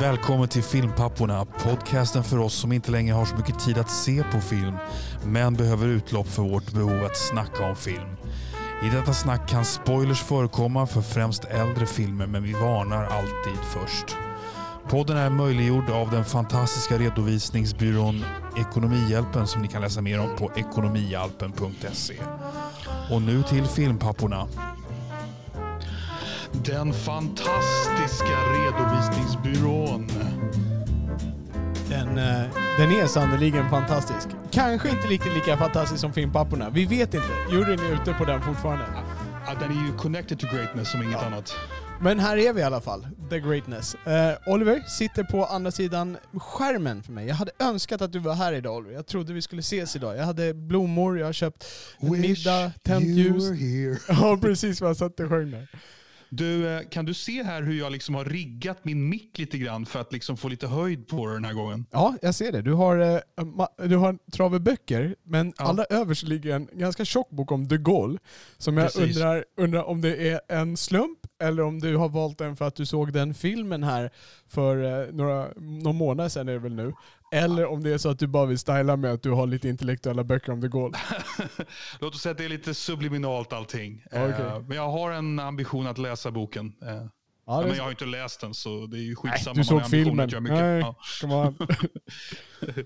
välkommen 0.00 0.48
till 0.48 0.62
Filmpapporna. 0.62 1.44
Podcasten 1.44 2.24
för 2.24 2.38
oss 2.38 2.54
som 2.54 2.72
inte 2.72 2.90
längre 2.90 3.14
har 3.14 3.24
så 3.24 3.36
mycket 3.36 3.58
tid 3.58 3.78
att 3.78 3.90
se 3.90 4.22
på 4.32 4.40
film, 4.40 4.76
men 5.24 5.54
behöver 5.54 5.86
utlopp 5.86 6.26
för 6.26 6.42
vårt 6.42 6.72
behov 6.72 7.04
att 7.04 7.16
snacka 7.16 7.64
om 7.64 7.76
film. 7.76 8.16
I 8.82 8.88
detta 8.88 9.14
snack 9.14 9.48
kan 9.48 9.64
spoilers 9.64 10.22
förekomma 10.22 10.86
för 10.86 11.00
främst 11.00 11.44
äldre 11.44 11.86
filmer, 11.86 12.26
men 12.26 12.42
vi 12.42 12.52
varnar 12.52 13.04
alltid 13.04 13.64
först. 13.64 14.16
Podden 14.88 15.16
är 15.16 15.30
möjliggjord 15.30 15.90
av 15.90 16.10
den 16.10 16.24
fantastiska 16.24 16.98
redovisningsbyrån 16.98 18.24
Ekonomihjälpen 18.56 19.46
som 19.46 19.62
ni 19.62 19.68
kan 19.68 19.82
läsa 19.82 20.00
mer 20.00 20.20
om 20.20 20.36
på 20.36 20.50
ekonomihjälpen.se. 20.56 22.16
Och 23.10 23.22
nu 23.22 23.42
till 23.42 23.64
Filmpapporna. 23.64 24.46
Den 26.52 26.92
fantastiska 26.92 28.36
redovisningsbyrån. 28.54 30.06
Den, 31.88 32.18
eh, 32.18 32.50
den 32.78 32.90
är 32.90 33.06
sannerligen 33.06 33.70
fantastisk. 33.70 34.28
Kanske 34.50 34.90
inte 34.90 35.08
lika, 35.08 35.30
lika 35.34 35.56
fantastisk 35.56 36.00
som 36.00 36.12
Filmpapporna. 36.12 36.70
Vi 36.70 36.84
vet 36.84 37.14
inte. 37.14 37.28
Juryn 37.50 37.78
är 37.78 38.02
ute 38.02 38.12
på 38.12 38.24
den 38.24 38.42
fortfarande. 38.42 38.84
Ja, 39.46 39.54
den 39.60 39.70
är 39.78 39.86
ju 39.86 39.96
connected 39.96 40.38
to 40.38 40.46
greatness 40.46 40.90
som 40.90 41.02
inget 41.02 41.22
annat. 41.22 41.54
Men 42.02 42.18
här 42.18 42.36
är 42.36 42.52
vi 42.52 42.60
i 42.60 42.64
alla 42.64 42.80
fall. 42.80 43.06
The 43.30 43.40
greatness. 43.40 43.94
Eh, 43.94 44.34
Oliver 44.46 44.80
sitter 44.88 45.24
på 45.24 45.44
andra 45.44 45.70
sidan 45.70 46.16
skärmen 46.32 47.02
för 47.02 47.12
mig. 47.12 47.26
Jag 47.26 47.34
hade 47.34 47.52
önskat 47.58 48.02
att 48.02 48.12
du 48.12 48.18
var 48.18 48.34
här 48.34 48.52
idag 48.52 48.76
Oliver. 48.76 48.94
Jag 48.94 49.06
trodde 49.06 49.32
vi 49.32 49.42
skulle 49.42 49.60
ses 49.60 49.96
idag. 49.96 50.16
Jag 50.16 50.24
hade 50.24 50.54
blommor, 50.54 51.18
jag 51.18 51.26
har 51.26 51.32
köpt 51.32 51.64
Wish 52.00 52.10
middag, 52.10 52.72
tänt 52.82 53.04
ljus. 53.04 53.44
Ja, 54.08 54.38
precis 54.42 54.80
vad 54.80 54.90
jag 54.90 54.96
satt 54.96 55.20
och 55.20 55.28
sjöng 55.28 55.50
där. 55.50 55.68
Du, 56.32 56.68
eh, 56.68 56.80
kan 56.88 57.04
du 57.04 57.14
se 57.14 57.42
här 57.42 57.62
hur 57.62 57.78
jag 57.78 57.92
liksom 57.92 58.14
har 58.14 58.24
riggat 58.24 58.84
min 58.84 59.08
mick 59.08 59.38
lite 59.38 59.58
grann 59.58 59.86
för 59.86 60.00
att 60.00 60.12
liksom 60.12 60.36
få 60.36 60.48
lite 60.48 60.66
höjd 60.66 61.08
på 61.08 61.26
den 61.26 61.44
här 61.44 61.52
gången? 61.52 61.86
Ja, 61.90 62.14
jag 62.22 62.34
ser 62.34 62.52
det. 62.52 62.62
Du 62.62 62.72
har, 62.72 62.96
eh, 62.98 63.18
ma- 63.36 63.86
du 63.88 63.96
har 63.96 64.08
en 64.08 64.18
trave 64.32 64.60
böcker, 64.60 65.16
men 65.24 65.52
Ja. 65.58 65.64
allra 65.64 65.84
överst 65.84 66.22
ligger 66.22 66.54
en 66.56 66.68
ganska 66.72 67.04
tjock 67.04 67.30
bok 67.30 67.52
om 67.52 67.68
de 67.68 67.76
Gaulle. 67.78 68.18
Som 68.58 68.76
jag 68.76 68.92
Precis. 68.92 69.16
undrar, 69.16 69.44
undrar 69.56 69.82
om 69.84 70.00
det 70.00 70.28
är 70.28 70.40
en 70.48 70.76
slump 70.76 71.18
eller 71.40 71.62
om 71.62 71.78
du 71.80 71.96
har 71.96 72.08
valt 72.08 72.38
den 72.38 72.56
för 72.56 72.64
att 72.64 72.74
du 72.74 72.86
såg 72.86 73.12
den 73.12 73.34
filmen 73.34 73.82
här 73.82 74.10
för 74.48 75.02
eh, 75.02 75.12
några, 75.12 75.48
någon 75.56 75.96
månad 75.96 76.32
sedan 76.32 76.48
är 76.48 76.52
det 76.52 76.58
väl 76.58 76.74
nu. 76.74 76.92
Eller 77.32 77.66
om 77.66 77.82
det 77.82 77.92
är 77.92 77.98
så 77.98 78.08
att 78.10 78.18
du 78.18 78.26
bara 78.26 78.46
vill 78.46 78.58
styla 78.58 78.96
med 78.96 79.12
att 79.12 79.22
du 79.22 79.30
har 79.30 79.46
lite 79.46 79.68
intellektuella 79.68 80.24
böcker 80.24 80.52
om 80.52 80.60
de 80.60 80.68
Gaulle. 80.68 80.98
Låt 82.00 82.14
oss 82.14 82.20
säga 82.22 82.30
att 82.30 82.38
det 82.38 82.44
är 82.44 82.48
lite 82.48 82.74
subliminalt 82.74 83.52
allting. 83.52 84.04
Ja. 84.12 84.18
Eh, 84.28 84.60
Men 84.60 84.76
jag 84.76 84.88
har 84.88 85.12
en 85.12 85.38
ambition 85.38 85.86
att 85.86 85.98
läsa 85.98 86.30
boken. 86.30 86.72
Eh, 86.82 86.88
Ja, 87.46 87.56
ja, 87.56 87.62
det- 87.62 87.68
men 87.68 87.76
jag 87.76 87.84
har 87.84 87.90
inte 87.90 88.04
läst 88.04 88.40
den 88.40 88.54
så 88.54 88.86
det 88.86 88.96
är 88.98 89.02
ju 89.02 89.16
skitsamma. 89.16 89.54
Nej, 89.54 89.60
du 89.62 89.64
såg 89.64 89.86
filmen. 89.90 90.16
mycket. 90.26 90.42
Nej, 90.42 90.80
Ja. 90.80 90.94
come 91.20 91.34
on. 91.34 91.56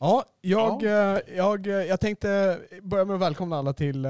ja, 0.00 0.24
jag, 0.40 0.82
eh, 0.82 1.18
jag, 1.36 1.66
jag 1.66 2.00
tänkte 2.00 2.58
börja 2.82 3.04
med 3.04 3.14
att 3.14 3.20
välkomna 3.22 3.58
alla 3.58 3.72
till 3.72 4.06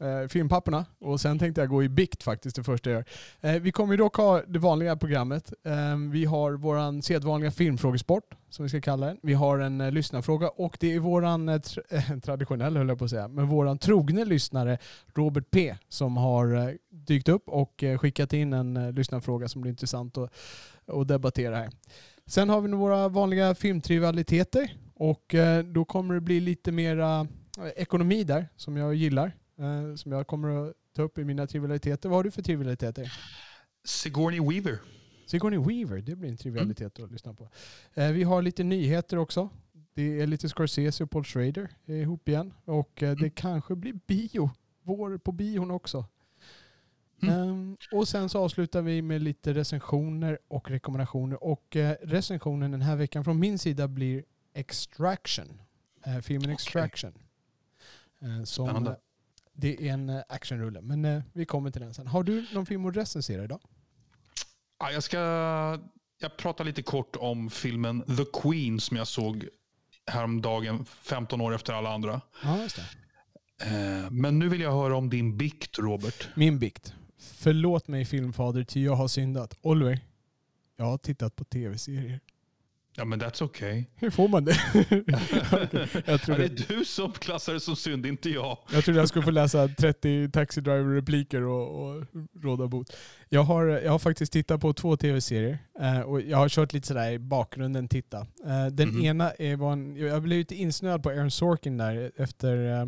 eh, 0.00 0.28
filmpapperna 0.28 0.58
Filmpapporna 0.58 0.86
och 0.98 1.20
sen 1.20 1.38
tänkte 1.38 1.60
jag 1.60 1.68
gå 1.68 1.82
i 1.82 1.88
bikt 1.88 2.22
faktiskt 2.22 2.56
det 2.56 2.64
första 2.64 2.90
jag 2.90 2.96
gör. 2.96 3.54
Eh, 3.54 3.60
vi 3.62 3.72
kommer 3.72 3.92
ju 3.92 3.96
dock 3.96 4.16
ha 4.16 4.42
det 4.46 4.58
vanliga 4.58 4.96
programmet. 4.96 5.52
Eh, 5.64 5.96
vi 6.12 6.24
har 6.24 6.52
våran 6.52 7.02
sedvanliga 7.02 7.50
filmfrågesport 7.50 8.34
som 8.50 8.62
vi 8.62 8.68
ska 8.68 8.80
kalla 8.80 9.06
den. 9.06 9.18
Vi 9.22 9.34
har 9.34 9.58
en 9.58 9.80
eh, 9.80 9.90
lyssnarfråga 9.92 10.48
och 10.48 10.76
det 10.80 10.94
är 10.94 10.98
våran 10.98 11.48
eh, 11.48 11.54
eh, 11.90 12.18
traditionell 12.22 12.76
höll 12.76 12.88
jag 12.88 12.98
på 12.98 13.04
att 13.04 13.10
säga, 13.10 13.28
men 13.28 13.46
våran 13.46 13.78
trogne 13.78 14.24
lyssnare 14.24 14.78
Robert 15.14 15.50
P 15.50 15.76
som 15.88 16.16
har 16.16 16.54
eh, 16.54 16.74
dykt 16.90 17.28
upp 17.28 17.48
och 17.48 17.82
eh, 17.82 17.98
skickat 17.98 18.32
in 18.32 18.52
en 18.52 18.76
eh, 18.76 18.92
lyssnarfråga 18.92 19.48
som 19.48 19.60
blir 19.60 19.70
intressant 19.70 20.18
att, 20.18 20.32
att 20.86 21.08
debattera 21.08 21.56
här. 21.56 21.70
Sen 22.26 22.48
har 22.48 22.60
vi 22.60 22.72
våra 22.72 23.08
vanliga 23.08 23.54
filmtrivialiteter 23.54 24.72
och 24.94 25.34
eh, 25.34 25.64
då 25.64 25.84
kommer 25.84 26.14
det 26.14 26.20
bli 26.20 26.40
lite 26.40 26.72
mera 26.72 27.20
eh, 27.58 27.66
ekonomi 27.76 28.24
där 28.24 28.48
som 28.56 28.76
jag 28.76 28.94
gillar 28.94 29.32
eh, 29.58 29.94
Som 29.94 30.12
jag 30.12 30.26
kommer 30.26 30.68
att 30.68 30.74
ta 30.92 31.02
upp 31.02 31.18
i 31.18 31.24
mina 31.24 31.46
trivialiteter. 31.46 32.08
Vad 32.08 32.18
har 32.18 32.24
du 32.24 32.30
för 32.30 32.42
trivialiteter? 32.42 33.12
Sigourney 33.84 34.40
Weaver. 34.40 34.78
Sigourney 35.26 35.58
Weaver, 35.58 36.02
det 36.02 36.16
blir 36.16 36.28
en 36.30 36.36
trivialitet 36.36 37.00
att 37.00 37.12
lyssna 37.12 37.34
på. 37.34 37.48
Eh, 37.94 38.12
Vi 38.12 38.22
har 38.22 38.42
lite 38.42 38.64
nyheter 38.64 39.16
också. 39.16 39.48
Det 39.94 40.20
är 40.20 40.26
lite 40.26 40.48
Scorsese 40.48 41.04
och 41.04 41.10
Paul 41.10 41.24
Schrader 41.24 41.68
ihop 41.86 42.28
igen. 42.28 42.54
Och 42.64 43.02
eh, 43.02 43.16
det 43.16 43.30
kanske 43.30 43.74
blir 43.76 43.92
bio. 44.06 44.50
Vår 44.82 45.18
på 45.18 45.32
bion 45.32 45.70
också. 45.70 46.04
Mm. 47.22 47.34
Ehm, 47.34 47.76
och 47.92 48.08
sen 48.08 48.28
så 48.28 48.38
avslutar 48.44 48.82
vi 48.82 49.02
med 49.02 49.22
lite 49.22 49.54
recensioner 49.54 50.38
och 50.48 50.70
rekommendationer. 50.70 51.44
Och 51.44 51.76
eh, 51.76 51.96
recensionen 52.02 52.70
den 52.70 52.82
här 52.82 52.96
veckan 52.96 53.24
från 53.24 53.38
min 53.38 53.58
sida 53.58 53.88
blir 53.88 54.24
Extraction. 54.54 55.60
Eh, 56.04 56.18
filmen 56.18 56.50
Extraction. 56.50 57.12
Eh, 58.20 58.44
som, 58.44 58.66
Spännande. 58.66 58.96
Det 59.60 59.88
är 59.88 59.92
en 59.92 60.08
eh, 60.08 60.22
actionrulle. 60.28 60.80
Men 60.80 61.04
eh, 61.04 61.22
vi 61.32 61.44
kommer 61.46 61.70
till 61.70 61.80
den 61.80 61.94
sen. 61.94 62.06
Har 62.06 62.22
du 62.22 62.46
någon 62.54 62.66
film 62.66 62.86
att 62.86 62.96
recensera 62.96 63.44
idag? 63.44 63.60
Ja, 64.78 64.90
jag 64.90 65.02
ska 65.02 65.18
jag 66.20 66.36
pratar 66.36 66.64
lite 66.64 66.82
kort 66.82 67.16
om 67.16 67.50
filmen 67.50 68.02
The 68.16 68.24
Queen 68.42 68.80
som 68.80 68.96
jag 68.96 69.06
såg 69.06 69.48
häromdagen, 70.06 70.84
15 70.84 71.40
år 71.40 71.54
efter 71.54 71.72
alla 71.72 71.94
andra. 71.94 72.20
Ja, 72.42 72.62
just 72.62 72.76
det. 72.76 72.86
Eh, 73.66 74.10
Men 74.10 74.38
nu 74.38 74.48
vill 74.48 74.60
jag 74.60 74.72
höra 74.72 74.96
om 74.96 75.10
din 75.10 75.36
bikt, 75.36 75.78
Robert. 75.78 76.28
Min 76.36 76.58
bikt. 76.58 76.94
Förlåt 77.18 77.88
mig 77.88 78.04
filmfader, 78.04 78.64
ty 78.64 78.84
jag 78.84 78.94
har 78.94 79.08
syndat. 79.08 79.58
Oliver, 79.62 80.00
jag 80.76 80.84
har 80.84 80.98
tittat 80.98 81.36
på 81.36 81.44
tv-serier. 81.44 82.20
Ja, 82.98 83.04
men 83.04 83.20
that's 83.20 83.42
okay. 83.42 83.84
Hur 83.96 84.10
får 84.10 84.28
man 84.28 84.44
det? 84.44 84.56
Okej, 84.74 85.02
jag, 85.06 86.02
Ja, 86.06 86.18
trodde, 86.18 86.48
det 86.48 86.72
är 86.72 86.78
du 86.78 86.84
som 86.84 87.12
klassar 87.12 87.52
det 87.54 87.60
som 87.60 87.76
synd, 87.76 88.06
inte 88.06 88.30
jag. 88.30 88.58
jag 88.72 88.84
trodde 88.84 89.00
jag 89.00 89.08
skulle 89.08 89.24
få 89.24 89.30
läsa 89.30 89.68
30 89.68 90.30
Taxi 90.32 90.60
Driver-repliker 90.60 91.42
och, 91.42 91.88
och 91.88 92.04
råda 92.42 92.66
bot. 92.66 92.96
Jag 93.28 93.42
har, 93.42 93.64
jag 93.66 93.90
har 93.92 93.98
faktiskt 93.98 94.32
tittat 94.32 94.60
på 94.60 94.72
två 94.72 94.96
tv-serier 94.96 95.58
eh, 95.80 96.00
och 96.00 96.20
jag 96.20 96.38
har 96.38 96.48
kört 96.48 96.72
lite 96.72 96.86
sådär 96.86 97.10
i 97.10 97.18
bakgrunden 97.18 97.88
titta. 97.88 98.18
Eh, 98.46 98.66
den 98.72 98.88
Mhm. 98.88 99.04
ena 99.04 99.30
är, 99.30 99.56
var 99.56 99.72
en, 99.72 99.96
jag 99.96 100.22
blev 100.22 100.38
lite 100.38 100.54
insnöad 100.54 101.02
på 101.02 101.10
Aaron 101.10 101.30
Sorkin 101.30 101.76
där 101.76 102.12
efter 102.16 102.80
eh, 102.80 102.86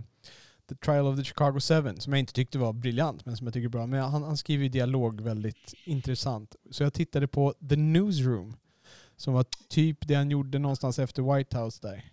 The 0.69 0.75
Trial 0.77 1.06
of 1.06 1.16
the 1.19 1.25
Chicago 1.25 1.60
Seven, 1.60 2.00
som 2.00 2.12
jag 2.12 2.21
inte 2.21 2.32
tyckte 2.32 2.59
var 2.59 2.72
briljant, 2.72 3.27
men 3.27 3.37
som 3.37 3.47
jag 3.47 3.54
tycker 3.54 3.65
är 3.65 3.71
bra. 3.71 3.87
Men 3.87 4.00
han, 4.00 4.22
han 4.22 4.37
skriver 4.37 4.62
ju 4.65 4.69
dialog 4.71 5.21
väldigt 5.21 5.75
intressant. 5.84 6.56
Så 6.71 6.82
jag 6.82 6.92
tittade 6.92 7.28
på 7.28 7.54
The 7.69 7.77
Newsroom, 7.77 8.56
som 9.20 9.34
var 9.34 9.44
typ 9.69 9.98
det 10.08 10.14
han 10.14 10.31
gjorde 10.31 10.58
någonstans 10.58 10.98
efter 10.98 11.34
White 11.36 11.58
House 11.58 11.78
där. 11.82 12.04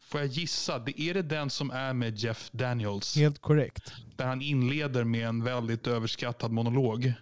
Får 0.00 0.20
jag 0.20 0.28
gissa? 0.28 0.78
Det 0.78 1.00
är 1.00 1.14
det 1.14 1.22
den 1.22 1.50
som 1.50 1.70
är 1.70 1.92
med 1.92 2.18
Jeff 2.18 2.50
Daniels? 2.52 3.16
Helt 3.16 3.38
korrekt. 3.40 3.92
Där 4.16 4.26
han 4.26 4.42
inleder 4.42 5.04
med 5.04 5.28
en 5.28 5.44
väldigt 5.44 5.86
överskattad 5.86 6.52
monolog. 6.52 7.12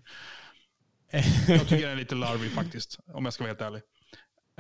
Jag 1.48 1.60
tycker 1.60 1.80
den 1.80 1.90
är 1.90 1.96
lite 1.96 2.14
larvig 2.14 2.50
faktiskt, 2.50 2.98
om 3.06 3.24
jag 3.24 3.34
ska 3.34 3.44
vara 3.44 3.48
helt 3.50 3.60
ärlig. 3.60 3.82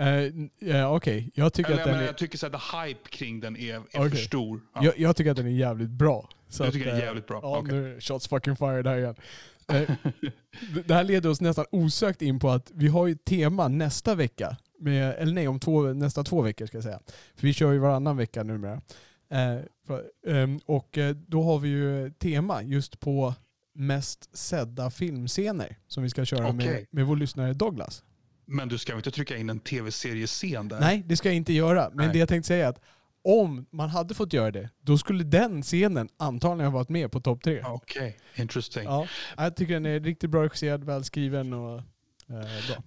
Eh, 0.00 0.48
ja, 0.70 0.96
Okej, 0.96 1.30
jag 1.34 1.52
tycker 1.52 1.70
Eller, 1.70 1.80
att 1.80 1.84
den 1.84 1.92
menar, 1.92 2.02
är... 2.02 2.06
jag 2.06 2.18
tycker 2.18 2.38
så 2.38 2.46
här, 2.46 2.58
the 2.58 2.76
hype 2.88 3.08
kring 3.08 3.40
den 3.40 3.56
är, 3.56 3.74
är 3.74 3.80
Okej. 3.80 4.10
för 4.10 4.16
stor. 4.16 4.60
Ja. 4.74 4.84
Jag, 4.84 4.98
jag 4.98 5.16
tycker 5.16 5.30
att 5.30 5.36
den 5.36 5.46
är 5.46 5.50
jävligt 5.50 5.90
bra. 5.90 6.28
Så 6.48 6.62
Jag 6.62 6.68
att, 6.68 6.74
tycker 6.74 6.86
den 6.86 6.96
är 6.96 7.00
eh, 7.00 7.06
jävligt 7.06 7.26
bra. 7.26 7.40
Ja, 7.42 7.58
Okej. 7.58 7.74
nu 7.74 8.00
shots 8.00 8.28
fucking 8.28 8.56
fired 8.56 8.86
här 8.86 8.98
igen. 8.98 9.14
Eh, 9.68 9.90
det- 10.86 10.94
här 10.94 11.04
leder 11.04 11.30
oss 11.30 11.40
nästan 11.40 11.64
osökt 11.70 12.22
in 12.22 12.38
på 12.40 12.50
att 12.50 12.70
vi 12.74 12.88
har 12.88 13.06
ju 13.06 13.12
ett 13.12 13.24
tema 13.24 13.68
nästa 13.68 14.14
vecka. 14.14 14.56
Med, 14.78 15.14
eller 15.18 15.32
nej, 15.32 15.48
om 15.48 15.60
två, 15.60 15.82
nästa 15.82 16.24
två 16.24 16.42
veckor 16.42 16.66
ska 16.66 16.76
jag 16.76 16.84
säga. 16.84 17.00
För 17.36 17.46
vi 17.46 17.52
kör 17.52 17.72
ju 17.72 17.78
varannan 17.78 18.16
vecka 18.16 18.42
numera. 18.42 18.80
Eh, 19.30 19.58
för, 19.86 20.04
ehm, 20.26 20.60
och 20.66 20.98
eh, 20.98 21.16
då 21.16 21.42
har 21.42 21.58
vi 21.58 21.68
ju 21.68 22.10
tema 22.10 22.62
just 22.62 23.00
på 23.00 23.34
mest 23.74 24.36
sedda 24.36 24.90
filmscener 24.90 25.76
som 25.88 26.02
vi 26.02 26.10
ska 26.10 26.24
köra 26.24 26.52
med, 26.52 26.66
Okej. 26.66 26.86
med 26.90 27.06
vår 27.06 27.16
lyssnare 27.16 27.52
Douglas. 27.52 28.04
Men 28.46 28.68
du 28.68 28.78
ska 28.78 28.96
inte 28.96 29.10
trycka 29.10 29.36
in 29.36 29.50
en 29.50 29.60
tv-seriescen 29.60 30.68
där? 30.68 30.80
Nej, 30.80 31.02
det 31.06 31.16
ska 31.16 31.28
jag 31.28 31.36
inte 31.36 31.52
göra. 31.52 31.90
Men 31.92 32.06
Nej. 32.06 32.12
det 32.12 32.18
jag 32.18 32.28
tänkte 32.28 32.46
säga 32.46 32.64
är 32.64 32.68
att 32.68 32.80
om 33.24 33.66
man 33.70 33.88
hade 33.88 34.14
fått 34.14 34.32
göra 34.32 34.50
det, 34.50 34.70
då 34.80 34.98
skulle 34.98 35.24
den 35.24 35.62
scenen 35.62 36.08
antagligen 36.16 36.72
ha 36.72 36.78
varit 36.78 36.88
med 36.88 37.12
på 37.12 37.20
topp 37.20 37.42
tre. 37.42 37.62
Okej, 37.66 38.18
interesting. 38.34 38.84
Ja, 38.84 39.06
jag 39.36 39.56
tycker 39.56 39.74
den 39.74 39.86
är 39.86 40.00
riktigt 40.00 40.30
bra 40.30 40.42
regisserad, 40.42 40.84
välskriven 40.84 41.52
och 41.52 41.78
eh, 42.28 42.66
bra. 42.68 42.82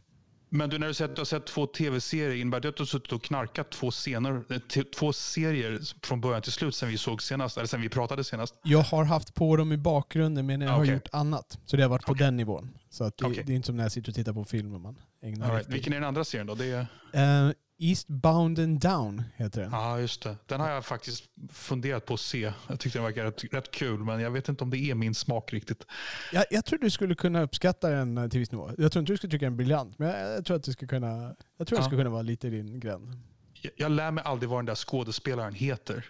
Men 0.50 0.70
du, 0.70 0.80
när 0.80 0.88
du 0.88 0.94
säger 0.94 1.10
att 1.10 1.16
du 1.16 1.20
har 1.20 1.26
sett 1.26 1.46
två 1.46 1.68
tv-serier, 1.68 2.36
innebär 2.42 2.60
det 2.60 2.70
att 2.70 2.76
du 2.76 2.82
har 2.82 2.86
suttit 2.86 3.12
och 3.12 3.24
knarkat 3.24 3.70
två, 3.72 3.92
scener, 3.92 4.44
eh, 4.50 4.84
två 4.84 5.14
serier 5.14 5.80
från 6.06 6.22
början 6.22 6.42
till 6.42 6.52
slut 6.52 6.76
sen 6.76 6.90
vi 6.90 6.98
såg 6.98 7.22
senast, 7.22 7.58
eller 7.58 7.68
sen 7.68 7.82
vi 7.82 7.90
pratade 7.90 8.24
senast? 8.24 8.60
Jag 8.64 8.80
har 8.80 9.04
haft 9.04 9.34
på 9.34 9.56
dem 9.56 9.72
i 9.72 9.78
bakgrunden 9.78 10.46
men 10.46 10.62
jag 10.62 10.72
har 10.72 10.86
gjort 10.86 11.08
annat. 11.12 11.60
Så 11.66 11.78
det 11.78 11.84
har 11.84 11.90
varit 11.90 12.06
på 12.06 12.12
Okej. 12.12 12.26
den 12.26 12.38
nivån. 12.38 12.78
Så 12.90 13.04
att 13.04 13.18
det, 13.18 13.26
Okej. 13.26 13.44
det 13.46 13.54
är 13.54 13.56
inte 13.56 13.66
som 13.66 13.76
när 13.78 13.84
jag 13.84 13.92
sitter 13.92 14.10
och 14.10 14.16
tittar 14.16 14.34
på 14.34 14.46
film 14.46 14.74
och 14.74 14.82
man 14.82 15.00
ägnar 15.22 15.56
right. 15.56 15.70
Vilken 15.70 15.94
är 15.94 15.98
den 15.98 16.08
andra 16.08 16.24
serien 16.24 16.48
då? 16.48 16.56
Det 16.56 16.88
är... 17.14 17.48
Eh, 17.48 17.52
Eastbound 17.79 18.59
and 18.59 18.79
Down 18.79 19.24
heter 19.35 19.62
den. 19.62 19.71
Ja, 19.71 20.00
just 20.00 20.21
det. 20.24 20.38
Den 20.45 20.59
har 20.62 20.69
jag 20.69 20.85
faktiskt 20.85 21.24
funderat 21.51 22.06
på 22.06 22.13
att 22.13 22.19
se. 22.19 22.53
Jag 22.68 22.79
tyckte 22.79 22.97
den 23.00 23.06
verkar 23.06 23.24
rätt, 23.24 23.44
rätt 23.53 23.71
kul, 23.71 24.03
men 24.03 24.19
jag 24.19 24.31
vet 24.31 24.50
inte 24.50 24.63
om 24.63 24.69
det 24.69 24.77
är 24.77 24.95
min 24.95 25.15
smak 25.15 25.53
riktigt. 25.53 25.85
Jag, 26.33 26.45
jag 26.50 26.65
tror 26.65 26.79
du 26.79 26.89
skulle 26.89 27.15
kunna 27.15 27.41
uppskatta 27.41 27.89
den 27.89 28.18
eh, 28.18 28.27
till 28.29 28.39
viss 28.39 28.51
nivå. 28.51 28.71
Jag 28.77 28.91
tror 28.91 29.00
inte 29.00 29.13
du 29.13 29.18
skulle 29.18 29.31
tycka 29.31 29.45
den 29.45 29.53
är 29.53 29.57
briljant, 29.57 30.00
men 30.00 30.07
jag, 30.09 30.31
jag 30.35 30.45
tror 30.45 30.57
att 30.57 30.63
det 30.63 30.71
skulle 30.71 30.89
kunna, 30.89 31.35
jag 31.57 31.68
tror 31.68 31.79
Ja. 31.79 31.83
skulle 31.83 32.00
kunna 32.01 32.09
vara 32.09 32.21
lite 32.21 32.47
i 32.47 32.50
din 32.50 32.79
gräns. 32.79 33.15
Jag, 33.62 33.71
jag 33.75 33.91
lär 33.91 34.12
mig 34.12 34.24
aldrig 34.24 34.50
vad 34.50 34.59
den 34.59 34.65
där 34.65 34.75
skådespelaren 34.75 35.53
heter. 35.53 36.06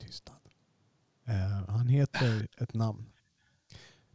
Tystnad. 0.00 0.36
Eh, 1.28 1.68
han 1.68 1.88
heter 1.88 2.48
ett 2.58 2.74
namn. 2.74 3.06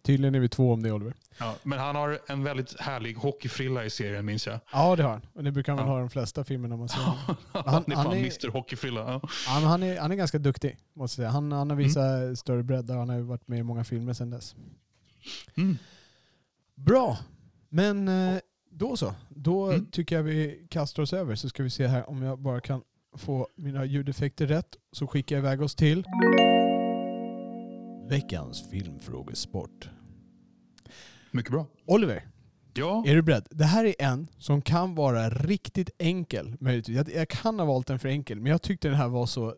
Tydligen 0.02 0.36
är 0.36 0.40
vi 0.40 0.50
två 0.50 0.74
om 0.74 0.84
det 0.84 0.92
Oliver. 0.92 1.14
Ja, 1.40 1.56
men 1.64 1.80
han 1.80 1.96
har 1.96 2.20
en 2.28 2.44
väldigt 2.44 2.80
härlig 2.80 3.14
hockeyfrilla 3.16 3.86
i 3.86 3.90
serien, 3.90 4.26
minns 4.26 4.48
jag. 4.48 4.60
Ja 4.74 4.96
det 4.96 5.04
har 5.04 5.10
han. 5.12 5.22
Och 5.34 5.44
det 5.44 5.52
brukar 5.52 5.72
han 5.72 5.78
väl 5.78 5.88
Ja. 5.88 5.92
ha 5.94 6.00
i 6.00 6.02
de 6.02 6.10
flesta 6.10 6.44
filmerna 6.44 6.78
man 6.78 6.90
ser. 6.90 7.00
Han, 7.02 7.14
Han- 7.54 7.64
är 7.92 7.96
han 7.96 8.06
fan 8.06 8.14
är- 8.14 8.18
Mr 8.20 8.48
Hockeyfrilla. 8.52 9.00
Ja. 9.02 9.22
Men 9.60 9.64
han, 9.70 9.84
är, 9.84 10.00
han 10.00 10.12
är 10.12 10.16
ganska 10.16 10.40
duktig, 10.40 10.78
måste 10.94 11.22
jag 11.22 11.26
säga. 11.26 11.30
Han, 11.34 11.52
han 11.52 11.70
har 11.70 11.78
visat 11.78 12.40
större 12.40 12.64
bredd 12.64 12.86
där. 12.86 12.96
Han 12.98 13.10
har 13.10 13.16
ju 13.16 13.22
varit 13.22 13.48
med 13.48 13.60
i 13.60 13.64
många 13.64 13.84
filmer 13.84 14.14
sedan 14.14 14.30
dess. 14.30 14.56
Mm. 15.58 15.78
Bra, 16.76 17.18
men 17.70 18.08
eh, 18.08 18.38
då 18.72 18.98
så. 18.98 19.14
Då 19.30 19.66
Mm. 19.72 19.86
tycker 19.86 20.16
jag 20.16 20.24
vi 20.24 20.68
kastar 20.70 21.04
oss 21.04 21.14
över 21.14 21.36
så 21.36 21.50
ska 21.50 21.64
vi 21.64 21.70
se 21.70 21.88
här 21.88 22.10
om 22.10 22.22
jag 22.24 22.40
bara 22.40 22.62
kan 22.62 22.82
få 23.18 23.48
mina 23.56 23.86
ljudeffekter 23.86 24.48
rätt. 24.48 24.76
Så 24.92 25.08
skickar 25.08 25.36
jag 25.36 25.42
iväg 25.44 25.62
oss 25.62 25.76
till 25.76 26.04
veckans 28.10 28.70
filmfrågesport. 28.72 29.90
Mycket 31.32 31.52
bra. 31.52 31.66
Oliver, 31.86 32.28
Ja, 32.74 33.04
är 33.08 33.16
du 33.16 33.22
beredd? 33.22 33.48
Det 33.52 33.64
här 33.66 33.86
är 33.86 33.96
en 34.00 34.28
som 34.38 34.62
kan 34.62 34.96
vara 34.96 35.30
riktigt 35.30 35.90
enkel. 35.98 36.58
Jag, 36.88 37.10
jag 37.10 37.30
kan 37.30 37.60
ha 37.60 37.66
valt 37.66 37.88
den 37.88 38.00
för 38.00 38.10
enkel, 38.10 38.40
men 38.40 38.52
jag 38.52 38.62
tyckte 38.62 38.88
den 38.88 38.98
här 38.98 39.08
var 39.08 39.26
så, 39.26 39.56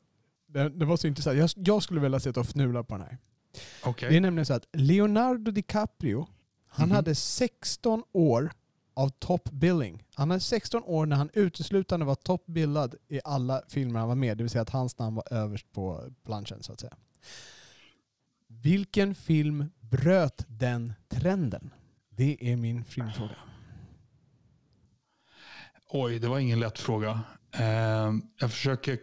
den, 0.47 0.79
den 0.79 0.87
var 0.87 0.97
så 0.97 1.07
intressant. 1.07 1.37
Jag, 1.37 1.49
jag 1.55 1.83
skulle 1.83 1.99
vilja 2.01 2.19
sitta 2.19 2.39
och 2.39 2.45
fnula 2.45 2.83
på 2.83 2.95
den 2.97 3.05
här. 3.05 3.17
okej. 3.85 4.09
Det 4.09 4.17
är 4.17 4.21
nämligen 4.21 4.45
så 4.45 4.53
att 4.53 4.67
Leonardo 4.73 5.51
DiCaprio, 5.51 6.27
han 6.67 6.87
Mhm. 6.87 6.95
hade 6.95 7.15
16 7.15 8.03
år 8.13 8.51
av 8.93 9.09
top 9.09 9.49
billing. 9.51 10.03
Han 10.15 10.29
hade 10.29 10.41
16 10.41 10.83
år 10.85 11.05
när 11.05 11.15
han 11.15 11.29
uteslutande 11.33 12.05
var 12.05 12.15
toppbillad 12.15 12.95
i 13.07 13.19
alla 13.23 13.61
filmer 13.67 13.99
han 13.99 14.07
var 14.07 14.15
med. 14.15 14.37
Det 14.37 14.43
vill 14.43 14.49
säga 14.49 14.61
att 14.61 14.69
hans 14.69 14.97
namn 14.97 15.15
var 15.15 15.33
överst 15.33 15.71
på 15.71 16.09
planschen 16.25 16.63
så 16.63 16.73
att 16.73 16.79
säga. 16.79 16.93
Vilken 18.59 19.15
film 19.15 19.71
bröt 19.79 20.45
den 20.47 20.93
trenden? 21.09 21.73
Det 22.09 22.51
är 22.51 22.57
min 22.57 22.85
filmfråga. 22.85 23.35
Oj, 25.87 26.19
det 26.19 26.27
var 26.27 26.39
ingen 26.39 26.59
lätt 26.59 26.79
fråga. 26.79 27.21
Eh, 27.51 28.13
jag 28.37 28.51
försöker 28.51 28.99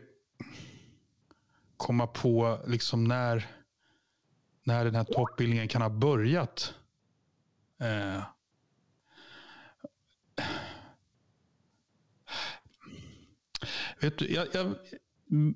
komma 1.76 2.06
på 2.06 2.60
liksom 2.66 3.04
när, 3.04 3.46
när 4.64 4.84
den 4.84 4.94
här 4.94 5.04
toppbildningen 5.04 5.68
kan 5.68 5.82
ha 5.82 5.90
börjat. 5.90 6.74
Eh, 7.80 8.22
vet 14.00 14.18
du, 14.18 14.32
jag, 14.32 14.46
jag, 14.52 14.74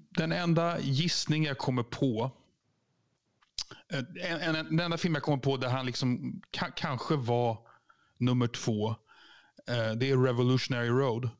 den 0.09 0.33
enda 0.33 0.81
gissning 0.81 1.45
jag 1.45 1.59
kommer 1.59 1.83
på 1.83 2.31
eh, 3.93 4.33
en, 4.33 4.55
en, 4.57 4.67
den 4.77 4.81
enda 4.81 4.97
film 4.97 5.15
jag 5.15 5.23
kommer 5.23 5.39
på 5.39 5.57
där 5.57 5.69
han 5.69 5.87
liksom 5.87 6.41
ka, 6.51 6.67
kanske 6.77 7.17
var 7.17 7.59
nummer 8.19 8.47
två 8.47 8.89
eh, 9.69 9.93
det 9.97 10.11
är 10.11 10.17
Revolutionary 10.17 10.89
Road. 10.89 11.31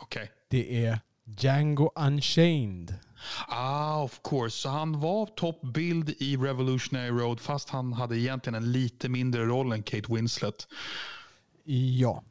Okej. 0.00 0.32
Det 0.48 0.86
är 0.86 1.00
Django 1.24 1.90
Unchained. 1.94 2.94
Ah, 3.48 4.02
of 4.02 4.20
course. 4.24 4.58
Så 4.58 4.68
han 4.68 5.00
var 5.00 5.26
toppbild 5.26 6.10
i 6.18 6.36
Revolutionary 6.36 7.10
Road 7.10 7.40
fast 7.40 7.68
han 7.68 7.92
hade 7.92 8.18
egentligen 8.18 8.54
en 8.54 8.72
lite 8.72 9.08
mindre 9.08 9.44
roll 9.44 9.72
än 9.72 9.82
Kate 9.82 10.14
Winslet. 10.14 10.68
Ja, 11.98 12.22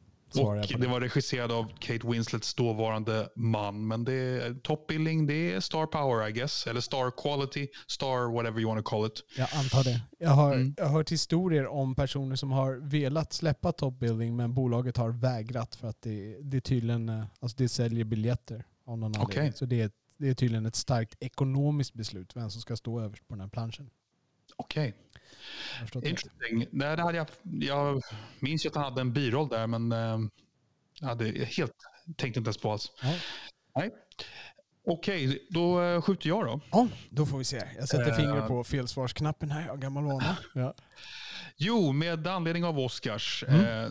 Och 0.42 0.56
det 0.56 0.76
det. 0.78 0.86
var 0.88 1.00
regisserad 1.00 1.52
av 1.52 1.72
Kate 1.78 2.06
Winslets 2.08 2.54
dåvarande 2.54 3.28
man. 3.36 3.86
Men 3.88 4.04
det 4.04 4.12
är 4.14 4.54
toppbildning, 4.54 5.26
det 5.26 5.52
är 5.52 5.60
star 5.60 5.86
power 5.86 6.28
I 6.28 6.32
guess. 6.32 6.66
Eller 6.66 6.80
star 6.80 7.10
quality, 7.22 7.68
star 7.86 8.32
whatever 8.34 8.60
you 8.60 8.74
want 8.74 8.84
to 8.86 8.90
call 8.90 9.06
it. 9.06 9.24
Jag 9.38 9.48
antar 9.54 9.84
det. 9.84 10.00
Jag 10.18 10.30
har, 10.30 10.54
Mm. 10.54 10.74
jag 10.76 10.84
har 10.84 10.92
hört 10.92 11.12
historier 11.12 11.66
om 11.66 11.94
personer 11.94 12.36
som 12.36 12.50
har 12.52 12.74
velat 12.90 13.32
släppa 13.32 13.72
Top 13.72 13.98
Building 13.98 14.36
men 14.36 14.54
bolaget 14.54 14.96
har 14.96 15.10
vägrat 15.10 15.74
för 15.74 15.88
att 15.88 16.02
det, 16.02 16.36
det 16.42 16.60
tydligen, 16.60 17.08
eh, 17.08 17.24
alltså 17.40 17.56
det 17.56 17.68
säljer 17.68 18.04
biljetter 18.04 18.64
av 18.86 18.98
någon 18.98 19.16
anledning. 19.16 19.52
Så 19.52 19.64
det 19.66 19.80
är, 19.80 19.90
det 20.18 20.28
är 20.28 20.34
tydligen 20.34 20.66
ett 20.66 20.76
starkt 20.76 21.14
ekonomiskt 21.20 21.94
beslut 21.94 22.36
vem 22.36 22.50
som 22.50 22.60
ska 22.60 22.76
stå 22.76 23.00
överst 23.00 23.28
på 23.28 23.34
den 23.34 23.40
här 23.40 23.48
planschen. 23.48 23.90
Okej. 24.56 24.94
Jag 25.12 25.13
Interesting. 25.94 26.66
Nej, 26.70 26.96
det 26.96 27.02
hade 27.02 27.16
jag, 27.16 27.26
jag 27.42 28.02
minns 28.40 28.64
ju 28.64 28.68
att 28.68 28.74
han 28.74 28.84
hade 28.84 29.00
en 29.00 29.12
biroll 29.12 29.48
där, 29.48 29.66
men 29.66 29.92
eh, 29.92 30.18
jag 31.00 31.08
hade 31.08 31.24
helt 31.44 31.72
tänkte 32.16 32.38
inte 32.40 32.48
ens 32.48 32.58
på 32.58 32.72
alls. 32.72 32.92
Nej. 33.76 33.90
Okej, 34.86 35.46
då 35.50 35.82
eh, 35.82 36.02
skjuter 36.02 36.28
jag 36.28 36.46
då. 36.46 36.60
ja, 36.70 36.88
då 37.10 37.26
får 37.26 37.38
vi 37.38 37.44
se. 37.44 37.62
Jag 37.78 37.88
sätter 37.88 38.10
Eh. 38.10 38.16
fingret 38.16 38.48
på 38.48 38.64
felsvarsknappen 38.64 39.50
här 39.50 39.68
av 39.68 39.78
gammal 39.78 40.04
vana. 40.04 40.36
Ja. 40.54 40.74
Jo, 41.56 41.92
med 41.92 42.26
anledning 42.26 42.64
av 42.64 42.78
Oscars. 42.78 43.44
Mm. 43.48 43.60
Eh, 43.84 43.90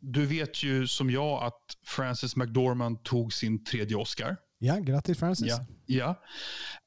du 0.00 0.26
vet 0.26 0.62
ju 0.62 0.86
som 0.86 1.10
jag 1.10 1.42
att 1.42 1.76
Frances 1.86 2.36
McDormand 2.36 3.02
tog 3.02 3.32
sin 3.32 3.64
tredje 3.64 3.96
Oscar. 3.96 4.36
ja, 4.58 4.76
grattis 4.78 5.18
Francis. 5.18 5.52
Ja. 5.86 6.16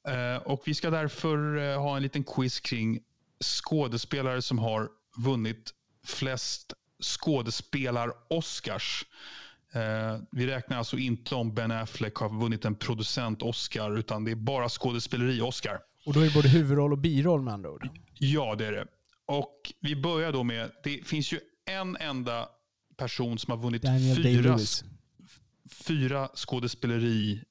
ja. 0.04 0.12
Eh, 0.12 0.42
och 0.42 0.62
vi 0.66 0.74
ska 0.74 0.90
därför 0.90 1.56
eh, 1.56 1.80
ha 1.82 1.96
en 1.96 2.02
liten 2.02 2.24
quiz 2.24 2.60
kring 2.60 2.98
skådespelare 3.44 4.42
som 4.42 4.58
har 4.58 4.88
vunnit 5.16 5.74
flest 6.04 6.72
skådespelar-Oscars. 7.02 9.04
Eh, 9.72 10.20
vi 10.30 10.46
räknar 10.46 10.78
alltså 10.78 10.96
inte 10.96 11.34
om 11.34 11.54
Ben 11.54 11.70
Affleck 11.70 12.14
har 12.14 12.40
vunnit 12.40 12.64
en 12.64 12.74
producent-Oscar, 12.74 13.98
utan 13.98 14.24
det 14.24 14.30
är 14.30 14.34
bara 14.34 14.68
skådespeleri-Oscar. 14.68 15.78
Och 16.06 16.14
då 16.14 16.20
är 16.20 16.24
det 16.24 16.34
både 16.34 16.48
huvudroll 16.48 16.92
och 16.92 16.98
biroll 16.98 17.42
med 17.42 17.54
andra 17.54 17.70
ord. 17.70 17.88
Ja, 18.18 18.54
det 18.54 18.66
är 18.66 18.72
det. 18.72 18.86
Och 19.26 19.72
vi 19.80 19.96
börjar 19.96 20.32
då 20.32 20.44
med, 20.44 20.70
det 20.84 21.06
finns 21.06 21.32
ju 21.32 21.40
en 21.64 21.96
enda 21.96 22.48
person 22.96 23.38
som 23.38 23.50
har 23.50 23.58
vunnit 23.58 23.82
Daniel 23.82 24.22
fyra, 24.22 24.58
fyra 25.70 26.28
skådespeleri 26.34 27.42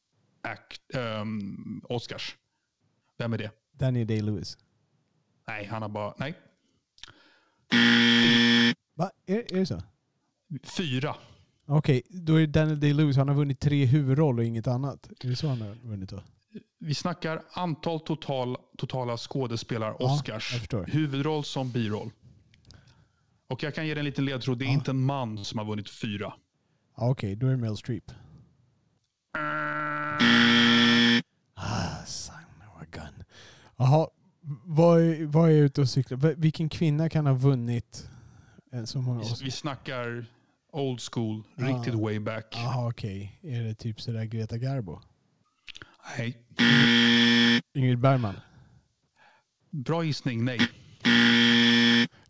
act, 0.42 0.96
ehm, 0.96 1.82
Oscars. 1.84 2.36
Vem 3.18 3.34
är 3.34 3.38
det? 3.38 3.52
Daniel 3.72 4.08
Day-Lewis. 4.08 4.58
Nej, 5.48 5.66
han 5.66 5.82
har 5.82 5.90
bara, 5.90 6.14
nej, 6.18 6.34
Va? 8.96 9.12
Är, 9.26 9.54
är 9.54 9.60
det 9.60 9.66
så? 9.66 9.82
fyra. 10.64 11.16
Okej, 11.68 12.02
då 12.10 12.42
är 12.42 12.48
Daniel 12.48 12.80
Day-Lewis, 12.80 13.18
han 13.18 13.28
har 13.28 13.36
vunnit 13.36 13.60
tre 13.60 13.86
huvudroller 13.86 14.40
och 14.40 14.46
inget 14.48 14.68
annat. 14.68 15.10
Är 15.24 15.28
det 15.30 15.36
så 15.36 15.48
han 15.48 15.62
har 15.62 15.76
vunnit 15.76 16.10
då? 16.10 16.24
Vi 16.80 16.94
snackar 16.94 17.42
antal 17.52 18.00
total, 18.00 18.58
totala 18.78 19.18
skådespelar 19.18 19.96
Ja, 20.00 20.14
Oscars. 20.14 20.52
jag 20.54 20.60
förstår. 20.60 20.86
Huvudroll 20.86 21.44
som 21.44 21.72
biroll. 21.72 22.12
Och 23.48 23.64
jag 23.64 23.76
kan 23.76 23.88
ge 23.88 23.94
dig 23.94 24.00
en 24.00 24.06
liten 24.06 24.26
ledtråd. 24.26 24.58
Det 24.60 24.66
är 24.66 24.70
inte 24.70 24.92
en 24.92 25.02
man 25.02 25.46
som 25.46 25.58
har 25.60 25.66
vunnit 25.66 25.90
fyra. 25.90 26.34
Ja, 26.98 27.10
Okej, 27.10 27.36
då 27.36 27.48
är 27.48 27.52
det 27.52 27.58
Meryl 27.58 27.78
Streep. 27.78 28.12
Ah, 31.56 32.06
son 32.06 32.36
of 32.36 32.82
a 32.82 32.86
gun. 32.92 33.24
Jaha, 33.78 34.08
vad 34.64 35.02
är, 35.02 35.26
vad 35.26 35.50
är 35.50 35.54
ute 35.56 35.82
och 35.82 35.90
cyklar? 35.90 36.18
Vilken 36.38 36.70
kvinna 36.70 37.10
kan 37.10 37.26
ha 37.26 37.34
vunnit 37.34 38.10
har 38.72 39.16
Vi, 39.16 39.22
Oscar? 39.22 39.46
vi 39.46 39.52
snackar 39.52 40.26
old 40.72 41.00
school, 41.02 41.44
Ja. 41.56 41.66
riktigt 41.68 41.94
way 41.94 42.20
back. 42.20 42.46
Jaha, 42.52 42.88
okej. 42.90 43.40
Är 43.44 43.64
det 43.64 43.76
typ 43.76 44.02
sådär 44.02 44.24
Greta 44.26 44.58
Garbo? 44.58 45.00
Nej. 46.18 46.38
Ingrid 47.74 48.00
Bergman? 48.00 48.36
Bra 49.72 50.04
gissning, 50.04 50.46
nej. 50.46 50.60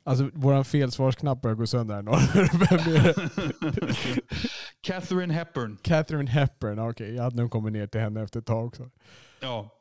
Alltså, 0.04 0.30
våran 0.34 0.66
felsvarsknapp 0.66 1.42
börjar 1.42 1.56
gå 1.56 1.68
sönder 1.68 1.96
här. 1.96 2.04
Vem 2.52 2.96
är 2.96 3.04
det? 3.04 4.22
Catherine 4.82 5.34
Hepburn. 5.34 5.78
Catherine 5.82 6.30
Hepburn, 6.32 6.80
okej. 6.80 7.14
Jag 7.16 7.24
hade 7.24 7.36
nog 7.36 7.52
kommit 7.52 7.74
ner 7.74 7.88
till 7.88 8.02
henne 8.02 8.22
efter 8.22 8.40
ett 8.40 8.46
tag 8.46 8.66
också. 8.66 8.90
Ja. 9.40 9.80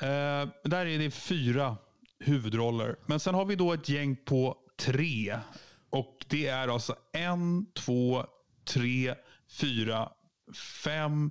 Eh, 0.00 0.48
där 0.64 0.86
är 0.86 0.98
det 0.98 1.10
fyra 1.10 1.76
huvudroller. 2.18 2.96
Men 3.06 3.20
sen 3.20 3.34
har 3.34 3.44
vi 3.44 3.56
då 3.56 3.72
ett 3.72 3.88
gäng 3.88 4.16
på 4.16 4.56
tre. 4.76 5.38
Och 5.90 6.24
det 6.28 6.46
är 6.46 6.68
alltså 6.68 6.96
en, 7.12 7.66
två, 7.72 8.26
tre, 8.64 9.14
fyra, 9.60 10.12
fem, 10.84 11.30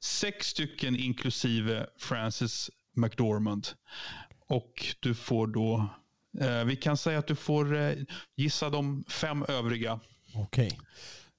sex 0.00 0.46
stycken 0.46 0.96
inklusive 0.96 1.86
Frances 1.98 2.70
McDormand. 2.96 3.68
Och 4.48 4.84
du 5.00 5.14
får 5.14 5.46
då 5.46 5.88
Eh, 6.40 6.64
vi 6.64 6.76
kan 6.76 6.96
säga 6.96 7.18
att 7.18 7.26
du 7.26 7.34
får 7.34 7.76
eh, 7.76 7.92
gissa 8.36 8.70
de 8.70 9.04
fem 9.08 9.44
övriga. 9.48 10.00
Okej. 10.34 10.78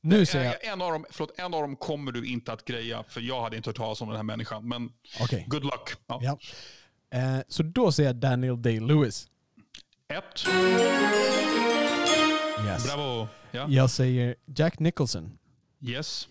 Nu 0.08 0.26
ser 0.26 0.44
jag... 0.44 0.66
En 0.66 0.82
av, 0.82 0.92
dem, 0.92 1.06
förlåt, 1.10 1.40
en 1.40 1.54
av 1.54 1.62
dem 1.62 1.76
kommer 1.76 2.12
du 2.12 2.26
inte 2.28 2.54
att 2.54 2.66
greja, 2.66 3.04
för 3.04 3.22
jag 3.22 3.42
hade 3.42 3.58
inte 3.58 3.70
hört 3.70 3.78
talas 3.78 4.02
om 4.02 4.08
den 4.08 4.16
här 4.18 4.24
människan. 4.24 4.68
Men 4.68 4.90
Okej. 5.22 5.46
good 5.48 5.64
luck. 5.64 5.94
Ja. 6.08 6.20
Ja. 6.22 6.38
Eh, 7.20 7.40
så 7.48 7.64
då 7.64 7.92
ser 7.92 8.04
jag 8.04 8.16
Daniel 8.16 8.62
Day-Lewis. 8.62 9.28
Ett. 10.08 10.48
Yes. 12.66 12.86
Bravo. 12.86 13.28
Ja. 13.52 13.66
Jag 13.70 13.90
säger 13.90 14.36
Jack 14.46 14.80
Nicholson. 14.80 15.38
Yes. 15.82 16.28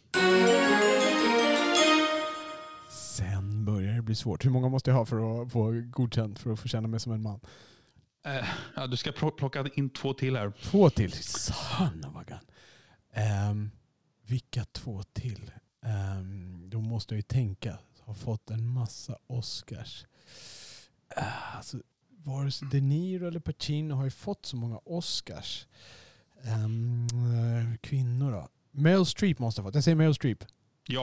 Sen 2.90 3.64
börjar 3.64 3.94
det 3.94 4.02
bli 4.02 4.14
svårt. 4.14 4.44
Hur 4.44 4.50
många 4.50 4.68
måste 4.68 4.90
jag 4.90 4.96
ha 4.98 5.06
för 5.06 5.42
att 5.42 5.52
få 5.52 5.70
godkänt 5.90 6.38
för 6.38 6.52
att 6.52 6.60
få 6.60 6.68
känna 6.68 6.88
mig 6.88 7.00
som 7.00 7.12
en 7.12 7.22
man? 7.22 7.40
Eh, 8.26 8.44
ja, 8.76 8.86
du 8.86 8.96
ska 8.96 9.10
pl- 9.10 9.30
plocka 9.30 9.64
in 9.74 9.90
två 9.90 10.14
till 10.14 10.36
här. 10.36 10.52
Två 10.62 10.90
till. 10.90 11.12
Son 11.12 12.06
Ehm, 13.14 13.70
vilka 14.26 14.64
två 14.64 15.02
till? 15.02 15.50
Um, 16.18 16.70
då 16.70 16.80
måste 16.80 17.14
jag 17.14 17.18
ju 17.18 17.22
tänka. 17.22 17.78
Har 18.00 18.14
fått 18.14 18.50
en 18.50 18.66
massa 18.68 19.18
Oscars. 19.26 20.04
Uh, 21.18 21.56
alltså, 21.56 21.76
vare 22.24 22.50
sig 22.50 22.68
De 22.70 22.80
Niro 22.80 23.28
eller 23.28 23.40
Pacino 23.40 23.94
har 23.94 24.04
ju 24.04 24.10
fått 24.10 24.46
så 24.46 24.56
många 24.56 24.78
Oscars. 24.84 25.66
Ehm, 26.44 27.06
eh, 27.12 27.76
kvinnor 27.80 28.32
då? 28.32 28.48
Meryl 28.70 29.06
Streep 29.06 29.38
måste 29.38 29.60
ha 29.62 29.68
fått. 29.68 29.74
Jag 29.74 29.84
säger 29.84 29.96
Meryl 29.96 30.14
Streep. 30.14 30.44
Ja. 30.88 31.02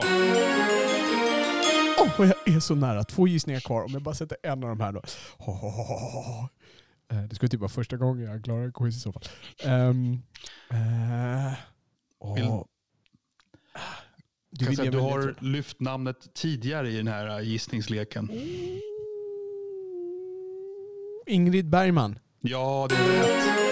Åh, 1.98 2.26
jag 2.26 2.56
är 2.56 2.60
så 2.60 2.74
nära. 2.74 3.04
Två 3.04 3.26
gissningar 3.28 3.60
kvar. 3.60 3.84
Om 3.84 3.92
jag 3.92 4.02
bara 4.02 4.14
sätter 4.14 4.36
en 4.42 4.64
av 4.64 4.68
de 4.68 4.80
här 4.80 4.92
då. 4.92 5.02
Eh, 7.10 7.22
Det 7.22 7.34
skulle 7.34 7.48
typ 7.48 7.60
vara 7.60 7.68
första 7.68 7.96
gången 7.96 8.24
jag 8.30 8.44
klarar 8.44 8.64
en 8.64 8.72
quiz 8.72 8.96
i 8.96 9.00
så 9.00 9.12
fall. 9.12 9.22
Um, 9.64 10.22
uh, 10.72 11.52
Vill- 12.34 12.64
du 14.50 14.66
vill 14.66 14.76
säga 14.76 14.90
du 14.90 14.98
har 14.98 15.18
ledtråd? 15.18 15.42
lyft 15.42 15.80
namnet 15.80 16.34
tidigare 16.34 16.90
i 16.90 16.96
den 16.96 17.06
här 17.08 17.38
eh, 17.38 17.48
gissningsleken. 17.48 18.30
Ingrid 21.26 21.70
Bergman. 21.70 22.18
Ja, 22.40 22.86
det 22.88 22.94
är 22.94 23.08
rätt. 23.08 23.62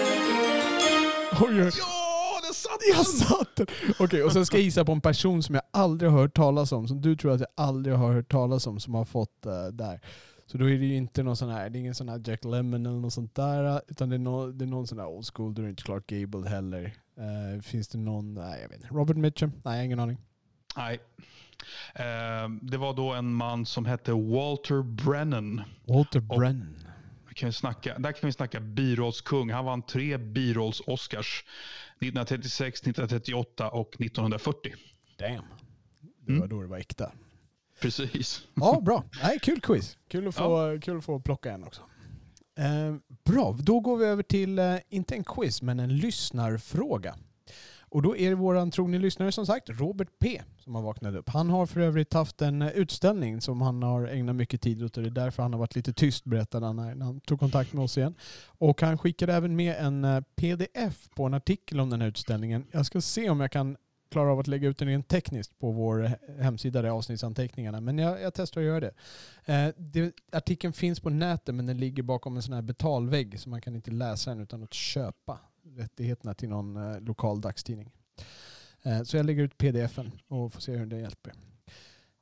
Oj, 1.41 1.63
oj. 1.63 1.71
Ja, 1.79 2.39
det 2.47 2.55
satt 2.55 2.79
Jag 2.95 3.05
satt 3.05 3.55
den! 3.55 3.67
Okej, 3.99 4.23
och 4.23 4.33
sen 4.33 4.45
ska 4.45 4.57
jag 4.57 4.63
gissa 4.63 4.85
på 4.85 4.91
en 4.91 5.01
person 5.01 5.43
som 5.43 5.55
jag 5.55 5.63
aldrig 5.71 6.11
har 6.11 6.19
hört 6.19 6.35
talas 6.35 6.71
om, 6.71 6.87
som 6.87 7.01
du 7.01 7.15
tror 7.15 7.31
att 7.31 7.39
jag 7.39 7.49
aldrig 7.57 7.95
har 7.95 8.13
hört 8.13 8.31
talas 8.31 8.67
om, 8.67 8.79
som 8.79 8.93
har 8.93 9.05
fått 9.05 9.45
uh, 9.45 9.67
där. 9.67 10.01
Så 10.45 10.57
då 10.57 10.69
är 10.69 10.77
det 10.77 10.85
ju 10.85 10.95
inte 10.95 11.23
någon 11.23 11.37
sån 11.37 11.49
här, 11.49 11.69
det 11.69 11.77
är 11.77 11.79
ingen 11.79 11.95
sån 11.95 12.09
här 12.09 12.21
Jack 12.25 12.45
Lemmon 12.45 12.85
eller 12.85 12.99
något 12.99 13.13
sånt 13.13 13.35
där, 13.35 13.81
utan 13.87 14.09
det 14.09 14.15
är, 14.15 14.19
no, 14.19 14.51
det 14.51 14.65
är 14.65 14.67
någon 14.67 14.87
sån 14.87 14.99
här 14.99 15.07
old 15.07 15.25
school, 15.33 15.53
då 15.53 15.61
är 15.61 15.63
det 15.63 15.69
inte 15.69 15.83
Clark 15.83 16.07
Gable 16.07 16.49
heller. 16.49 16.93
Eh, 17.21 17.61
finns 17.61 17.87
det 17.87 17.97
någon, 17.97 18.33
nej 18.33 18.61
jag 18.61 18.69
vet 18.69 18.77
inte, 18.81 18.93
Robert 18.93 19.17
Mitchum? 19.17 19.49
Nej, 19.51 19.59
jag 19.63 19.71
har 19.79 19.83
ingen 19.83 19.99
aning. 19.99 20.17
Nej. 20.77 20.99
Eh, 21.95 22.49
det 22.61 22.77
var 22.77 22.93
då 22.93 23.13
en 23.13 23.33
man 23.33 23.65
som 23.65 23.85
hette 23.85 24.11
Walter 24.13 24.81
Brennan. 24.83 25.61
Walter 25.87 26.19
Brennan. 26.19 26.77
Vi 27.29 27.33
kan 27.35 27.49
ju 27.49 27.53
snacka, 27.53 27.99
där 27.99 28.11
kan 28.11 28.27
vi 28.27 28.31
snacka 28.33 28.59
birollskung. 28.59 29.51
Han 29.51 29.65
vann 29.65 29.81
tre 29.81 30.17
birolls-Oscars. 30.17 31.43
1936, 31.99 32.81
1938 32.81 33.69
och 33.69 33.95
1940. 34.01 34.73
Damn. 35.17 35.43
Det 36.25 36.31
Mm. 36.31 36.39
var 36.41 36.47
då 36.47 36.61
det 36.61 36.67
var 36.67 36.77
äkta. 36.77 37.11
Precis. 37.81 38.47
Ja, 38.53 38.81
bra. 38.81 39.03
Nej, 39.23 39.39
kul 39.39 39.61
quiz. 39.61 39.97
Kul 40.07 40.27
att 40.27 40.35
få, 40.35 40.79
kul 40.81 40.97
att 40.97 41.05
få 41.05 41.19
plocka 41.19 41.51
en 41.51 41.63
också. 41.63 41.81
Eh, 42.61 42.95
bra, 43.23 43.57
då 43.59 43.79
går 43.79 43.97
vi 43.97 44.05
över 44.05 44.23
till, 44.23 44.59
eh, 44.59 44.75
inte 44.89 45.15
en 45.15 45.23
quiz, 45.23 45.61
men 45.61 45.79
en 45.79 45.97
lyssnarfråga. 45.97 47.15
Och 47.79 48.01
då 48.01 48.17
är 48.17 48.29
det 48.29 48.35
vår 48.35 48.71
trogne 48.71 48.99
lyssnare 48.99 49.31
som 49.31 49.45
sagt, 49.45 49.69
Robert 49.69 50.07
P, 50.19 50.41
som 50.57 50.75
har 50.75 50.81
vaknat 50.81 51.15
upp. 51.15 51.29
Han 51.29 51.49
har 51.49 51.65
för 51.65 51.79
övrigt 51.79 52.13
haft 52.13 52.41
en 52.41 52.61
eh, 52.61 52.69
utställning 52.69 53.41
som 53.41 53.61
han 53.61 53.83
har 53.83 54.07
ägnat 54.07 54.35
mycket 54.35 54.61
tid 54.61 54.83
åt 54.83 54.97
och 54.97 55.03
det 55.03 55.09
är 55.09 55.11
därför 55.11 55.43
han 55.43 55.53
har 55.53 55.59
varit 55.59 55.75
lite 55.75 55.93
tyst 55.93 56.23
berättade 56.25 56.65
han 56.65 56.75
när 56.75 57.05
han 57.05 57.19
tog 57.19 57.39
kontakt 57.39 57.73
med 57.73 57.83
oss 57.83 57.97
igen. 57.97 58.15
Och 58.45 58.81
han 58.81 58.97
skickade 58.97 59.33
även 59.33 59.55
med 59.55 59.75
en 59.79 60.23
pdf 60.35 61.09
på 61.15 61.25
en 61.25 61.33
artikel 61.33 61.79
om 61.79 61.89
den 61.89 62.01
här 62.01 62.07
utställningen. 62.07 62.67
Jag 62.71 62.85
ska 62.85 63.01
se 63.01 63.29
om 63.29 63.39
jag 63.39 63.51
kan 63.51 63.77
klarar 64.11 64.29
av 64.29 64.39
att 64.39 64.47
lägga 64.47 64.69
ut 64.69 64.77
den 64.77 64.87
rent 64.87 65.07
tekniskt 65.07 65.59
på 65.59 65.71
vår 65.71 66.11
hemsida, 66.41 66.81
där 66.81 66.89
avsnittsanteckningarna. 66.89 67.81
Men 67.81 67.97
jag, 67.97 68.21
jag 68.21 68.33
testar 68.33 68.61
att 68.61 68.67
göra 68.67 68.79
det. 68.79 68.93
Eh, 69.45 69.73
det. 69.77 70.13
Artikeln 70.31 70.73
finns 70.73 70.99
på 70.99 71.09
nätet 71.09 71.55
men 71.55 71.65
den 71.65 71.77
ligger 71.77 72.03
bakom 72.03 72.35
en 72.35 72.41
sån 72.41 72.53
här 72.53 72.61
betalvägg 72.61 73.39
så 73.39 73.49
man 73.49 73.61
kan 73.61 73.75
inte 73.75 73.91
läsa 73.91 74.29
den 74.29 74.39
utan 74.41 74.63
att 74.63 74.73
köpa 74.73 75.39
rättigheterna 75.77 76.33
till 76.33 76.49
någon 76.49 76.75
eh, 76.75 77.01
lokal 77.01 77.41
dagstidning. 77.41 77.91
Eh, 78.83 79.03
så 79.03 79.17
jag 79.17 79.25
lägger 79.25 79.43
ut 79.43 79.57
pdfen 79.57 80.11
och 80.27 80.53
får 80.53 80.61
se 80.61 80.71
hur 80.71 80.85
det 80.85 80.99
hjälper. 80.99 81.33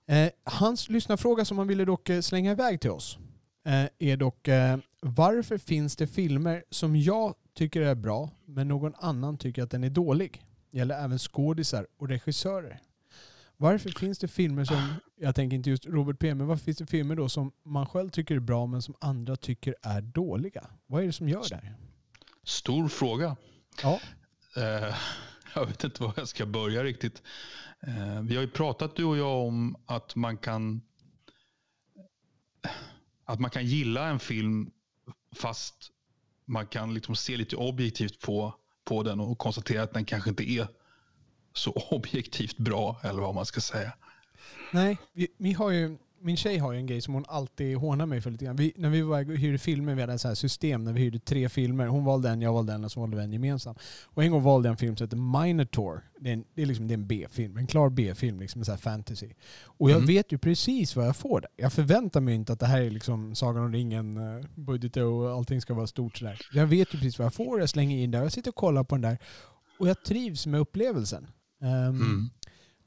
Eh, 0.07 0.29
hans 0.43 0.89
lyssnarfråga 0.89 1.45
som 1.45 1.57
han 1.57 1.67
ville 1.67 1.85
dock 1.85 2.09
eh, 2.09 2.21
slänga 2.21 2.51
iväg 2.51 2.81
till 2.81 2.91
oss 2.91 3.17
eh, 3.65 3.85
är 3.99 4.17
dock 4.17 4.47
eh, 4.47 4.77
varför 5.01 5.57
finns 5.57 5.95
det 5.95 6.07
filmer 6.07 6.63
som 6.69 6.95
jag 6.95 7.35
tycker 7.53 7.81
är 7.81 7.95
bra 7.95 8.29
men 8.45 8.67
någon 8.67 8.93
annan 8.97 9.37
tycker 9.37 9.63
att 9.63 9.71
den 9.71 9.83
är 9.83 9.89
dålig? 9.89 10.43
Gäller 10.71 11.03
även 11.03 11.19
skådisar 11.19 11.87
och 11.97 12.09
regissörer. 12.09 12.81
Varför 13.57 13.89
finns 13.89 14.19
det 14.19 14.27
filmer 14.27 14.65
som, 14.65 14.93
jag 15.15 15.35
tänker 15.35 15.55
inte 15.55 15.69
just 15.69 15.85
Robert 15.85 16.19
P, 16.19 16.35
men 16.35 16.47
varför 16.47 16.63
finns 16.63 16.77
det 16.77 16.85
filmer 16.85 17.15
då 17.15 17.29
som 17.29 17.51
man 17.63 17.85
själv 17.85 18.09
tycker 18.09 18.35
är 18.35 18.39
bra 18.39 18.65
men 18.65 18.81
som 18.81 18.95
andra 19.01 19.35
tycker 19.35 19.75
är 19.81 20.01
dåliga? 20.01 20.69
Vad 20.87 21.01
är 21.01 21.05
det 21.05 21.13
som 21.13 21.29
gör 21.29 21.49
det 21.49 21.55
här? 21.55 21.75
Stor 22.43 22.87
fråga. 22.87 23.35
Ja. 23.83 23.99
Eh, 24.57 24.95
jag 25.55 25.65
vet 25.65 25.83
inte 25.83 26.03
var 26.03 26.13
jag 26.17 26.27
ska 26.27 26.45
börja 26.45 26.83
riktigt. 26.83 27.23
Eh, 27.79 28.21
vi 28.21 28.35
har 28.35 28.41
ju 28.41 28.49
pratat 28.49 28.95
du 28.95 29.03
och 29.03 29.17
jag 29.17 29.47
om 29.47 29.75
att 29.85 30.15
man 30.15 30.37
kan 30.37 30.81
att 33.25 33.39
man 33.39 33.49
kan 33.49 33.65
gilla 33.65 34.07
en 34.07 34.19
film 34.19 34.71
fast 35.35 35.91
man 36.45 36.67
kan 36.67 36.93
liksom 36.93 37.15
se 37.15 37.37
lite 37.37 37.55
objektivt 37.55 38.21
på, 38.21 38.55
på 38.89 39.03
den 39.03 39.19
och 39.19 39.37
konstatera 39.37 39.83
att 39.83 39.93
den 39.93 40.05
kanske 40.05 40.29
inte 40.29 40.51
är 40.51 40.67
så 41.53 41.71
objektivt 41.91 42.57
bra 42.57 42.99
eller 43.03 43.21
vad 43.21 43.35
man 43.35 43.45
ska 43.45 43.61
säga. 43.61 43.93
Nej, 44.71 44.97
vi, 45.13 45.27
vi 45.37 45.53
har 45.53 45.69
ju, 45.69 45.97
min 46.21 46.37
tjej 46.37 46.57
har 46.57 46.71
ju 46.73 46.79
en 46.79 46.85
grej 46.85 47.01
som 47.01 47.13
hon 47.13 47.25
alltid 47.27 47.77
hånar 47.77 48.05
mig 48.05 48.21
för 48.21 48.31
lite 48.31 48.45
grann. 48.45 48.55
Vi, 48.55 48.73
när 48.75 48.89
vi 48.89 49.01
var 49.01 49.29
och 49.31 49.37
hyrde 49.37 49.57
filmer, 49.57 49.95
vi 49.95 50.01
hade 50.01 50.13
ett 50.13 50.21
så 50.21 50.27
här 50.27 50.35
system 50.35 50.83
när 50.83 50.93
vi 50.93 51.01
hyrde 51.01 51.19
tre 51.19 51.49
filmer. 51.49 51.87
Hon 51.87 52.03
valde 52.05 52.29
en, 52.29 52.41
jag 52.41 52.53
valde 52.53 52.73
en 52.73 52.83
och 52.85 52.91
så 52.91 52.99
valde 52.99 53.17
vi 53.17 53.23
en 53.23 53.33
gemensam. 53.33 53.75
Och 54.05 54.23
en 54.23 54.31
gång 54.31 54.43
valde 54.43 54.67
jag 54.69 54.73
en 54.73 54.77
film 54.77 54.97
som 54.97 55.05
heter 55.05 55.43
Minotaur. 55.45 56.01
Det 56.19 56.29
är 56.29 56.33
en, 56.33 56.43
det 56.55 56.61
är 56.61 56.65
liksom, 56.65 56.87
det 56.87 56.91
är 56.93 56.97
en 56.97 57.07
B-film, 57.07 57.57
en 57.57 57.67
klar 57.67 57.89
B-film, 57.89 58.39
liksom 58.39 58.61
en 58.61 58.65
så 58.65 58.77
fantasy. 58.77 59.29
Och 59.63 59.89
jag 59.89 59.95
Mm. 59.97 60.07
vet 60.07 60.31
ju 60.31 60.37
precis 60.37 60.95
vad 60.95 61.07
jag 61.07 61.15
får 61.15 61.41
där. 61.41 61.49
Jag 61.57 61.73
förväntar 61.73 62.21
mig 62.21 62.35
inte 62.35 62.53
att 62.53 62.59
det 62.59 62.65
här 62.65 62.81
är 62.81 62.89
liksom 62.89 63.35
Sagan 63.35 63.63
om 63.63 63.71
ringen, 63.73 64.17
eh, 64.17 64.45
budget 64.55 64.97
och 64.97 65.29
allting 65.31 65.61
ska 65.61 65.73
vara 65.73 65.87
stort 65.87 66.17
sådär. 66.17 66.39
Jag 66.53 66.67
vet 66.67 66.93
ju 66.93 66.97
precis 66.97 67.19
vad 67.19 67.25
jag 67.25 67.33
får, 67.33 67.59
jag 67.59 67.69
slänger 67.69 67.97
in 67.97 68.11
där, 68.11 68.21
jag 68.23 68.31
sitter 68.31 68.49
och 68.49 68.55
kollar 68.55 68.83
på 68.83 68.95
den 68.95 69.01
där. 69.01 69.17
Och 69.79 69.87
jag 69.89 70.03
trivs 70.03 70.47
med 70.47 70.59
upplevelsen. 70.59 71.27
Ehm, 71.61 71.69
Mm. 71.89 72.29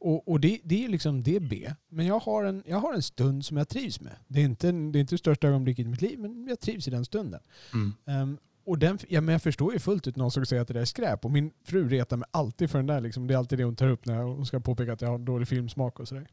Och, 0.07 0.29
och 0.29 0.41
det, 0.41 0.61
det 0.65 0.85
är 0.85 0.89
liksom 0.89 1.23
det 1.23 1.37
är 1.37 1.41
B. 1.41 1.73
Men 1.89 2.07
jag 2.07 2.19
har, 2.19 2.45
en, 2.45 2.63
jag 2.67 2.77
har 2.77 2.95
en 2.95 3.03
stund 3.03 3.45
som 3.45 3.57
jag 3.57 3.69
trivs 3.69 4.01
med. 4.01 4.17
Det 4.29 4.41
är 4.41 4.45
inte, 4.45 4.67
det 4.67 4.99
är 4.99 5.01
inte 5.01 5.15
det 5.15 5.19
största 5.19 5.49
ögonblicket 5.49 5.87
i 5.87 5.89
mitt 5.89 6.03
liv, 6.03 6.19
men 6.19 6.47
jag 6.49 6.61
trivs 6.61 6.89
i 6.89 6.91
den 6.91 7.05
stunden. 7.05 7.41
Mm. 7.75 7.93
Ehm, 8.07 8.39
och 8.65 8.79
den, 8.79 8.99
ja, 9.09 9.21
men 9.21 9.33
jag 9.33 9.43
förstår 9.43 9.73
ju 9.73 9.79
fullt 9.79 10.07
ut 10.07 10.17
någon 10.17 10.31
som 10.31 10.47
säger 10.47 10.63
att 10.63 10.69
det 10.69 10.75
där 10.75 10.81
är 10.81 10.85
skräp. 10.85 11.25
Och 11.25 11.31
min 11.31 11.51
fru 11.65 11.89
retar 11.89 12.17
mig 12.17 12.29
alltid 12.31 12.71
för 12.71 12.79
den 12.79 12.87
där. 12.87 13.01
Liksom. 13.01 13.27
Det 13.27 13.35
är 13.35 13.39
alltid 13.39 13.59
det 13.59 13.65
hon 13.65 13.77
tar 13.77 13.89
upp 13.89 14.07
när 14.07 14.23
hon 14.23 14.47
ska 14.47 14.61
påpeka 14.61 14.93
att 14.93 15.01
jag 15.01 15.09
har 15.09 15.19
dålig 15.19 15.49
filmsmak 15.49 16.01
och 16.01 16.09
sådär. 16.09 16.27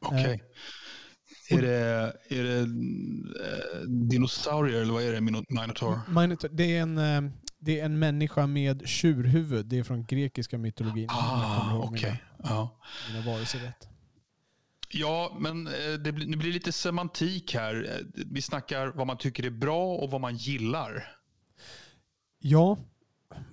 Okej. 0.00 0.42
Är 1.50 1.62
det, 1.62 2.12
är 2.28 2.44
det 2.44 2.58
eh, 2.58 3.80
dinosaurier 3.88 4.82
eller 4.82 4.92
vad 4.92 5.02
är 5.02 5.12
det? 5.12 5.20
Mino- 5.20 5.44
Minotaur? 5.48 6.20
Minotaur, 6.20 6.50
det, 6.52 6.76
är 6.76 6.82
en, 6.82 6.98
eh, 6.98 7.30
det 7.58 7.80
är 7.80 7.84
en 7.84 7.98
människa 7.98 8.46
med 8.46 8.88
tjurhuvud. 8.88 9.66
Det 9.66 9.78
är 9.78 9.82
från 9.82 10.04
grekiska 10.04 10.58
mytologin. 10.58 11.08
Ah, 11.10 11.80
okej. 11.84 12.22
Ja. 12.42 12.78
mina, 13.12 13.24
varelser 13.26 13.58
rätt. 13.58 13.88
Ja, 14.90 15.36
men 15.40 15.66
eh, 15.66 15.72
det 16.04 16.12
blir, 16.12 16.26
det 16.26 16.36
blir 16.36 16.52
lite 16.52 16.72
semantik 16.72 17.54
här. 17.54 17.84
Eh, 17.98 18.22
Vi 18.26 18.42
snackar 18.42 18.86
vad 18.86 19.06
man 19.06 19.18
tycker 19.18 19.46
är 19.46 19.50
bra 19.50 19.94
och 19.94 20.10
vad 20.10 20.20
man 20.20 20.36
gillar. 20.36 21.16
Ja, 22.40 22.78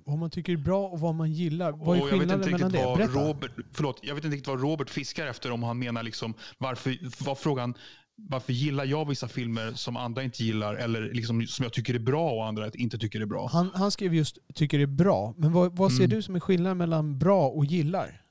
vad 0.05 0.17
man 0.17 0.29
tycker 0.29 0.53
är 0.53 0.57
bra 0.57 0.87
och 0.87 0.99
vad 0.99 1.15
man 1.15 1.31
gillar. 1.33 1.71
Vad 1.71 1.81
är 1.81 1.85
och 1.87 1.97
jag 1.97 2.03
vet 2.03 2.19
skillnaden 2.19 2.39
inte 2.39 2.51
mellan 2.51 2.71
det? 2.71 2.83
vad 2.85 2.97
Berätta. 2.97 3.27
Robert, 3.27 3.51
förlåt, 3.73 3.99
jag 4.03 4.15
vet 4.15 4.23
inte 4.25 4.35
riktigt 4.35 4.47
vad 4.47 4.61
Robert 4.61 4.89
fiskar 4.89 5.27
efter. 5.27 5.51
Om 5.51 5.63
han 5.63 5.79
menar 5.79 6.03
liksom 6.03 6.33
varför, 6.57 7.23
var 7.25 7.35
frågan 7.35 7.73
varför 8.17 8.53
gillar 8.53 8.85
jag 8.85 9.07
vissa 9.09 9.27
filmer 9.27 9.71
som 9.73 9.97
andra 9.97 10.23
inte 10.23 10.43
gillar 10.43 10.75
eller 10.75 11.13
liksom 11.13 11.47
som 11.47 11.63
jag 11.63 11.73
tycker 11.73 11.93
är 11.93 11.99
bra 11.99 12.31
och 12.31 12.45
andra 12.45 12.69
inte 12.73 12.97
tycker 12.97 13.21
är 13.21 13.25
bra. 13.25 13.49
Han, 13.51 13.71
han 13.73 13.91
skrev 13.91 14.13
just 14.13 14.37
tycker 14.53 14.79
är 14.79 14.85
bra. 14.85 15.33
Men 15.37 15.51
vad, 15.53 15.77
vad 15.77 15.91
ser 15.91 16.03
Mm. 16.03 16.09
du 16.15 16.21
som 16.21 16.35
är 16.35 16.39
skillnaden 16.39 16.77
mellan 16.77 17.19
bra 17.19 17.47
och 17.49 17.65
gillar? 17.65 18.21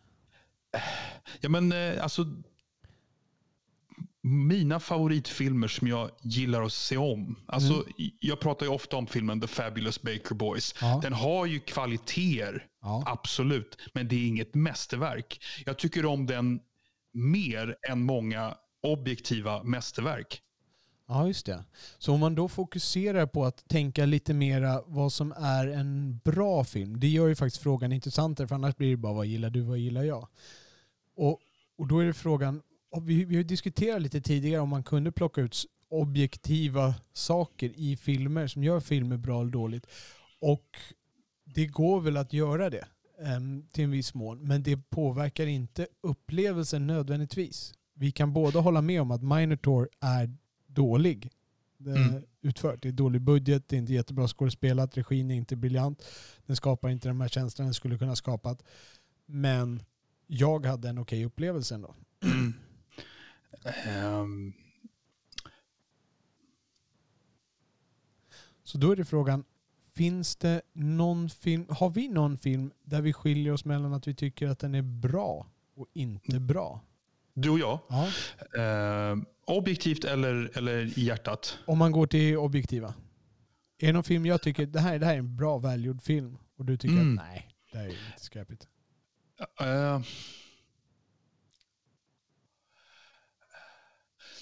Ja, 1.41 1.49
men 1.49 1.73
eh, 1.73 2.03
alltså... 2.03 2.27
mina 4.23 4.81
favoritfilmer 4.81 5.69
som 5.69 5.89
jag 5.89 6.11
gillar 6.23 6.63
att 6.63 6.73
se 6.73 6.97
om. 6.97 7.37
Alltså, 7.47 7.73
Mm. 7.73 8.11
Jag 8.21 8.41
pratar 8.41 8.67
ju 8.67 8.73
ofta 8.73 8.97
om 8.97 9.07
filmen 9.07 9.41
The 9.41 9.47
Fabulous 9.47 10.03
Baker 10.03 10.35
Boys. 10.35 10.75
Ja. 10.81 10.99
Den 11.03 11.13
har 11.13 11.47
ju 11.47 11.61
kvaliteter, 11.61 12.67
Ja. 12.83 13.03
absolut. 13.07 13.79
Men 13.95 14.09
det 14.09 14.17
är 14.17 14.27
inget 14.29 14.55
mästerverk. 14.55 15.41
Jag 15.67 15.79
tycker 15.79 16.07
om 16.07 16.27
den 16.27 16.61
mer 17.13 17.77
än 17.91 18.03
många 18.03 18.55
objektiva 18.83 19.63
mästerverk. 19.63 20.41
Ja, 21.09 21.27
just 21.27 21.47
det. 21.47 21.65
Så 21.99 22.13
om 22.13 22.21
man 22.21 22.35
då 22.35 22.49
fokuserar 22.49 23.27
på 23.27 23.45
att 23.45 23.69
tänka 23.69 24.07
lite 24.07 24.35
mera 24.35 24.83
vad 24.87 25.13
som 25.13 25.33
är 25.33 25.67
en 25.67 26.21
bra 26.25 26.65
film, 26.65 27.01
det 27.01 27.09
gör 27.09 27.29
ju 27.29 27.35
faktiskt 27.37 27.63
frågan 27.63 27.93
intressantare 27.93 28.49
för 28.49 28.55
annars 28.55 28.77
blir 28.77 28.91
det 28.91 28.97
bara 28.97 29.13
vad 29.13 29.27
gillar 29.27 29.51
du, 29.51 29.61
vad 29.61 29.79
gillar 29.79 30.03
jag? 30.03 30.29
Och, 31.17 31.41
och 31.79 31.87
då 31.87 31.99
är 31.99 32.07
det 32.07 32.15
frågan, 32.15 32.63
vi, 33.03 33.25
vi 33.25 33.37
har 33.37 33.43
diskuterat 33.43 34.03
lite 34.03 34.21
tidigare 34.21 34.61
om 34.61 34.69
man 34.69 34.83
kunde 34.83 35.13
plocka 35.13 35.41
ut 35.41 35.65
objektiva 35.89 36.95
saker 37.13 37.73
i 37.77 37.97
filmer 37.97 38.47
som 38.47 38.65
gör 38.65 38.81
filmer 38.81 39.17
bra 39.17 39.41
eller 39.41 39.51
dåligt. 39.51 39.87
Och 40.41 40.77
det 41.45 41.67
går 41.67 42.01
väl 42.01 42.17
att 42.17 42.33
göra 42.33 42.71
det 42.71 42.87
em, 43.23 43.67
till 43.73 43.85
en 43.85 43.91
viss 43.91 44.15
mån, 44.15 44.49
men 44.49 44.63
det 44.63 44.77
påverkar 44.77 45.47
inte 45.47 45.87
upplevelsen 46.01 46.87
nödvändigtvis. 46.87 47.75
Vi 47.95 48.13
kan 48.13 48.33
båda 48.33 48.61
hålla 48.61 48.83
med 48.83 49.01
om 49.01 49.11
att 49.11 49.23
Minotaur 49.23 49.89
är 50.01 50.37
dålig 50.67 51.31
det 51.79 51.91
är 51.91 52.09
Mm. 52.09 52.23
utfört. 52.43 52.83
Det 52.83 52.89
är 52.89 52.93
dålig 52.93 53.21
budget, 53.21 53.69
det 53.69 53.77
är 53.77 53.79
inte 53.79 53.93
jättebra 53.93 54.29
skådespelat, 54.29 54.97
regin 54.97 55.31
är 55.31 55.35
inte 55.35 55.57
briljant. 55.57 56.03
Den 56.47 56.57
skapar 56.57 56.89
inte 56.89 57.09
de 57.09 57.21
här 57.21 57.29
känslorna 57.29 57.67
den 57.67 57.75
skulle 57.75 57.99
kunna 57.99 58.17
skapat. 58.17 58.63
Men 59.27 59.83
jag 60.27 60.67
hade 60.67 60.89
en 60.89 60.99
okej 60.99 61.25
upplevelse 61.25 61.75
ändå. 61.75 61.95
Ehm, 63.87 64.53
Så 68.63 68.79
då 68.79 68.91
är 68.93 68.97
det 68.97 69.05
frågan, 69.05 69.45
finns 69.95 70.37
det 70.37 70.63
någon 70.73 71.31
film, 71.31 71.67
har 71.69 71.91
vi 71.91 72.09
någon 72.09 72.39
film 72.39 72.73
där 72.83 73.03
vi 73.03 73.13
skiljer 73.13 73.53
oss 73.53 73.65
mellan 73.65 73.93
att 73.95 74.09
vi 74.09 74.15
tycker 74.15 74.49
att 74.49 74.59
den 74.59 74.75
är 74.75 74.83
bra 74.83 75.47
och 75.77 75.87
inte 75.93 76.41
bra? 76.41 76.81
du 77.37 77.51
och 77.51 77.59
jag. 77.59 77.79
Ja. 77.89 78.09
Ehm, 78.63 79.25
objektivt 79.47 80.05
eller, 80.05 80.51
eller 80.59 80.99
i 80.99 81.03
hjärtat? 81.05 81.59
Om 81.67 81.79
man 81.79 81.93
går 81.93 82.07
till 82.07 82.37
objektiva. 82.37 82.95
Är 83.79 83.87
det 83.87 83.93
någon 83.93 84.05
film 84.05 84.27
jag 84.27 84.43
tycker, 84.43 84.67
det 84.67 84.81
här, 84.81 84.99
det 84.99 85.07
här 85.07 85.15
är 85.15 85.19
en 85.19 85.37
bra 85.37 85.59
välgjord 85.59 86.03
film 86.03 86.39
och 86.57 86.65
du 86.65 86.77
tycker 86.77 86.95
Mm. 86.97 87.19
att 87.19 87.25
nej, 87.25 87.49
det 87.73 87.79
här 87.79 87.85
är 87.85 87.89
lite 87.91 88.21
skräpigt. 88.25 88.69
Eh, 89.61 90.01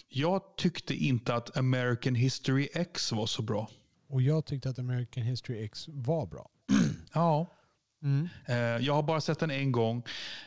jag 0.08 0.56
tyckte 0.56 0.94
inte 0.94 1.34
att 1.34 1.56
American 1.56 2.14
History 2.14 2.68
X 2.74 3.12
var 3.12 3.26
så 3.26 3.42
bra. 3.42 3.70
Och 4.08 4.22
jag 4.22 4.46
tyckte 4.46 4.70
att 4.70 4.78
American 4.78 5.22
History 5.22 5.64
X 5.64 5.84
var 5.88 6.26
bra. 6.26 6.50
Ja. 7.14 7.46
Mm. 8.02 8.28
Eh, 8.46 8.56
jag 8.56 8.94
har 8.94 9.02
bara 9.02 9.20
sett 9.20 9.38
den 9.38 9.50
en 9.50 9.72
gång. 9.72 10.02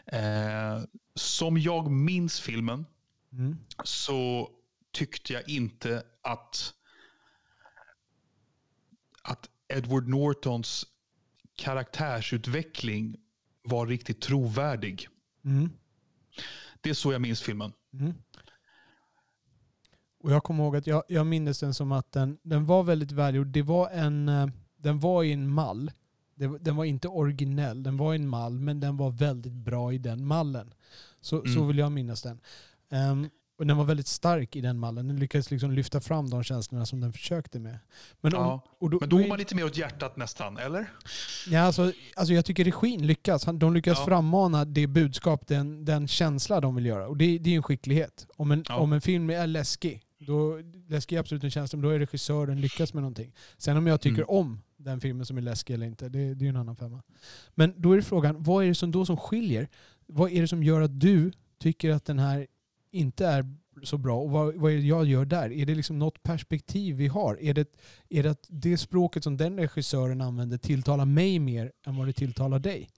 Eh, 0.06 0.82
som 1.16 1.58
jag 1.58 1.92
minns 1.92 2.40
filmen 2.40 2.86
Mm. 3.32 3.58
så 3.84 4.50
tyckte 4.92 5.34
jag 5.34 5.50
inte 5.50 6.04
att, 6.22 6.74
att 9.22 9.50
Edward 9.68 10.08
Nortons 10.08 10.86
karaktärsutveckling 11.56 13.18
var 13.66 13.88
riktigt 13.88 14.22
trovärdig. 14.22 15.08
Mm. 15.46 15.70
Det 16.82 16.90
är 16.90 16.94
så 16.94 17.12
jag 17.12 17.22
minns 17.22 17.42
filmen. 17.42 17.72
Mm. 17.94 18.14
Och 20.24 20.32
jag 20.32 20.44
kommer 20.44 20.64
ihåg 20.64 20.76
att 20.76 20.88
jag, 20.88 21.04
jag 21.08 21.28
minns 21.28 21.60
den 21.60 21.74
som 21.74 21.92
att 21.92 22.12
den, 22.12 22.38
den 22.44 22.66
var 22.66 22.84
väldigt 22.84 23.12
välgjord. 23.12 23.48
Det 23.48 23.62
var 23.62 23.90
en, 23.90 24.30
eh, 24.30 24.48
den 24.78 25.00
var 25.00 25.24
i 25.24 25.32
en 25.32 25.50
mall. 25.50 25.92
Det, 26.36 26.58
den 26.60 26.76
var 26.76 26.86
inte 26.86 27.08
originell, 27.08 27.84
den 27.84 27.98
var 27.98 28.14
i 28.14 28.16
en 28.16 28.28
mall, 28.30 28.60
men 28.60 28.80
den 28.80 28.98
var 28.98 29.12
väldigt 29.12 29.54
bra 29.54 29.94
i 29.94 29.98
den 29.98 30.26
mallen. 30.26 30.74
Så, 31.22 31.42
så 31.42 31.48
Mm. 31.56 31.68
vill 31.68 31.78
jag 31.78 31.92
minnas 31.92 32.22
den. 32.22 32.40
Ehm, 32.90 33.30
och 33.58 33.68
den 33.68 33.78
var 33.78 33.86
väldigt 33.86 34.08
stark 34.08 34.56
i 34.56 34.62
den 34.62 34.80
mallen. 34.80 35.08
Den 35.08 35.20
lyckades 35.20 35.52
liksom 35.52 35.72
lyfta 35.72 36.02
fram 36.02 36.30
de 36.30 36.44
känslorna 36.44 36.86
som 36.86 37.02
den 37.02 37.14
försökte 37.14 37.60
med. 37.60 37.80
Men, 38.22 38.34
om, 38.36 38.42
Ja, 38.44 38.64
och 38.80 38.90
då, 38.90 38.98
Men 39.00 39.10
då 39.10 39.18
är- 39.18 39.22
går 39.22 39.30
man 39.30 39.38
lite 39.40 39.56
mer 39.56 39.66
åt 39.66 39.78
hjärtat 39.78 40.18
nästan, 40.18 40.58
eller? 40.58 40.86
Ja, 41.50 41.60
alltså, 41.62 41.92
alltså 42.16 42.34
jag 42.34 42.46
tycker 42.46 42.64
regin 42.66 43.08
lyckas. 43.08 43.46
De 43.54 43.74
lyckas 43.74 43.98
Ja. 44.00 44.06
frammana 44.06 44.66
det 44.66 44.88
budskap, 44.88 45.48
den, 45.48 45.86
den 45.86 46.08
känsla 46.08 46.62
de 46.62 46.76
vill 46.76 46.86
göra. 46.86 47.08
Och 47.08 47.18
det, 47.18 47.38
det 47.38 47.50
är 47.50 47.56
en 47.56 47.64
skicklighet. 47.64 48.28
Om 48.36 48.52
en, 48.52 48.64
Ja. 48.70 48.76
om 48.76 48.94
en 48.94 49.02
film 49.02 49.30
är 49.30 49.48
läskig, 49.48 50.02
då, 50.18 50.60
läskig 50.88 51.16
är 51.16 51.20
absolut 51.20 51.44
en 51.44 51.52
känsla, 51.52 51.78
men 51.78 51.84
då 51.84 51.90
är 51.90 52.00
regissören 52.00 52.62
lyckas 52.62 52.94
med 52.94 53.04
någonting. 53.04 53.34
Sen 53.58 53.78
om 53.78 53.88
jag 53.88 54.02
tycker 54.02 54.18
Mm. 54.24 54.30
om 54.30 54.62
den 54.78 55.00
filmen 55.00 55.26
som 55.26 55.38
är 55.38 55.42
läskig 55.42 55.74
eller 55.74 55.86
inte, 55.86 56.10
det, 56.10 56.34
det 56.34 56.44
är 56.44 56.46
ju 56.46 56.50
en 56.50 56.58
annan 56.58 56.76
femma. 56.76 57.02
Men 57.56 57.74
då 57.78 57.94
är 57.94 58.02
frågan, 58.02 58.44
vad 58.44 58.64
är 58.64 58.68
det 58.68 58.76
som 58.76 58.92
då 58.92 59.06
som 59.06 59.18
skiljer? 59.18 59.68
Vad 60.06 60.32
är 60.32 60.42
det 60.42 60.48
som 60.48 60.64
gör 60.64 60.82
att 60.82 61.00
du 61.00 61.32
tycker 61.60 61.92
att 61.92 62.06
den 62.06 62.20
här 62.20 62.48
inte 62.96 63.26
är 63.26 63.56
så 63.84 63.98
bra? 63.98 64.20
Och 64.20 64.30
vad, 64.30 64.56
vad 64.56 64.72
är 64.72 64.76
det 64.76 64.82
jag 64.82 65.06
gör 65.06 65.26
där? 65.26 65.52
Är 65.52 65.66
det 65.66 65.76
liksom 65.76 66.00
något 66.00 66.24
perspektiv 66.24 66.96
vi 66.96 67.08
har? 67.08 67.42
Är 67.42 67.54
det, 67.54 67.76
är 68.10 68.24
det 68.24 68.32
att 68.32 68.46
det 68.50 68.78
språket 68.78 69.24
som 69.24 69.38
den 69.38 69.60
regissören 69.60 70.22
använder 70.22 70.58
tilltalar 70.58 71.06
mig 71.06 71.40
mer 71.40 71.72
än 71.86 71.98
vad 71.98 72.08
det 72.08 72.14
tilltalar 72.14 72.60
dig? 72.60 72.90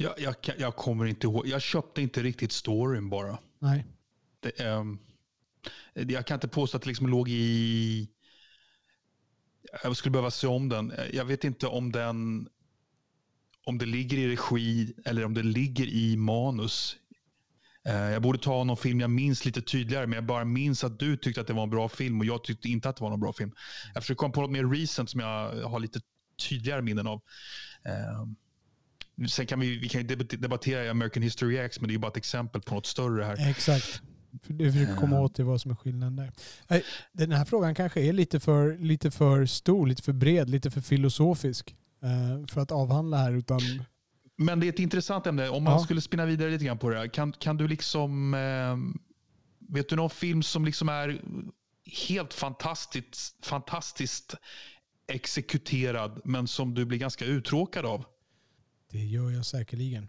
Jag, 0.00 0.12
jag, 0.18 0.34
jag 0.58 0.76
kommer 0.76 1.04
inte 1.04 1.26
ihåg. 1.26 1.46
Jag 1.46 1.62
köpte 1.62 2.02
inte 2.02 2.22
riktigt 2.22 2.52
storyn 2.52 3.08
bara. 3.08 3.38
Nej. 3.58 3.86
Det, 4.40 4.60
ehm, 4.60 4.98
jag 5.94 6.26
kan 6.26 6.34
inte 6.34 6.48
påstå 6.48 6.76
att 6.76 6.82
det 6.82 6.88
liksom 6.88 7.08
låg 7.08 7.28
i... 7.28 8.08
Jag 9.82 9.96
skulle 9.96 10.12
behöva 10.12 10.30
se 10.30 10.46
om 10.46 10.68
den. 10.68 10.92
Jag 11.12 11.24
vet 11.24 11.44
inte 11.44 11.66
om 11.66 11.92
den... 11.92 12.48
Om 13.68 13.78
det 13.78 13.86
ligger 13.86 14.18
i 14.18 14.28
regi 14.28 14.94
eller 15.04 15.24
om 15.24 15.34
det 15.34 15.42
ligger 15.42 15.86
i 15.86 16.16
manus. 16.16 16.96
Eh, 17.88 17.94
Jag 17.94 18.22
borde 18.22 18.38
ta 18.38 18.64
någon 18.64 18.76
film 18.76 19.00
jag 19.00 19.10
minns 19.10 19.44
lite 19.44 19.62
tydligare, 19.62 20.06
men 20.06 20.16
jag 20.16 20.26
bara 20.26 20.44
minns 20.44 20.84
att 20.84 20.98
du 20.98 21.16
tyckte 21.16 21.40
att 21.40 21.46
det 21.46 21.52
var 21.52 21.62
en 21.62 21.70
bra 21.70 21.88
film 21.88 22.20
och 22.20 22.26
jag 22.26 22.44
tyckte 22.44 22.68
inte 22.68 22.88
att 22.88 22.96
det 22.96 23.02
var 23.02 23.10
någon 23.10 23.20
bra 23.20 23.32
film. 23.32 23.52
Jag 23.94 24.02
försöker 24.02 24.18
komma 24.18 24.32
på 24.32 24.40
något 24.40 24.50
mer 24.50 24.64
recent 24.64 25.10
som 25.10 25.20
jag 25.20 25.52
har 25.68 25.80
lite 25.80 26.00
tydligare 26.48 26.82
minnen 26.82 27.06
av. 27.06 27.20
Eh, 27.84 28.26
Sen 29.28 29.46
kan 29.46 29.60
vi, 29.60 29.78
vi 29.78 29.88
kan 29.88 30.06
debattera 30.40 30.90
American 30.90 31.22
History 31.22 31.56
X, 31.58 31.80
men 31.80 31.88
det 31.88 31.92
är 31.92 31.94
ju 31.94 31.98
bara 31.98 32.10
ett 32.10 32.16
exempel 32.16 32.60
på 32.62 32.74
något 32.74 32.86
större 32.86 33.24
här. 33.24 33.50
Exakt. 33.50 34.02
Det 34.30 34.72
försöker 34.72 34.96
komma 34.96 35.16
Ja. 35.16 35.22
åt 35.22 35.34
till 35.34 35.44
vad 35.44 35.60
som 35.60 35.70
är 35.70 35.74
skillnaden 35.74 36.16
där. 36.16 36.32
Den 37.12 37.32
här 37.32 37.44
frågan 37.44 37.74
kanske 37.74 38.00
är 38.00 38.12
lite 38.12 38.40
för, 38.40 38.78
lite 38.78 39.10
för 39.10 39.46
stor, 39.46 39.86
lite 39.86 40.02
för 40.02 40.12
bred, 40.12 40.50
lite 40.50 40.70
för 40.70 40.80
filosofisk 40.80 41.70
eh, 41.70 41.76
för 42.48 42.60
att 42.60 42.72
avhandla 42.72 43.16
här. 43.16 43.32
Utan, 43.32 43.60
Men 44.36 44.60
det 44.60 44.66
är 44.66 44.68
ett 44.68 44.78
intressant 44.78 45.26
ämne. 45.26 45.48
Om 45.48 45.64
man 45.64 45.72
Ja. 45.72 45.78
skulle 45.78 46.00
spinna 46.00 46.26
vidare 46.26 46.50
lite 46.50 46.64
grann 46.64 46.78
på 46.78 46.90
det 46.90 46.98
här. 46.98 47.06
Kan, 47.08 47.32
kan 47.32 47.56
du 47.56 47.68
liksom... 47.68 48.34
Eh, 48.34 48.76
vet 49.74 49.88
du 49.88 49.96
någon 49.96 50.10
film 50.10 50.42
som 50.42 50.64
liksom 50.64 50.88
är 50.88 51.22
helt 52.08 52.34
fantastiskt, 52.34 53.46
fantastiskt 53.46 54.34
exekuterad, 55.06 56.20
men 56.24 56.48
som 56.48 56.74
du 56.74 56.84
blir 56.84 56.98
ganska 56.98 57.24
uttråkad 57.24 57.86
av? 57.86 58.04
det 58.90 58.98
gör 59.04 59.30
jag 59.30 59.46
säkerligen. 59.46 60.08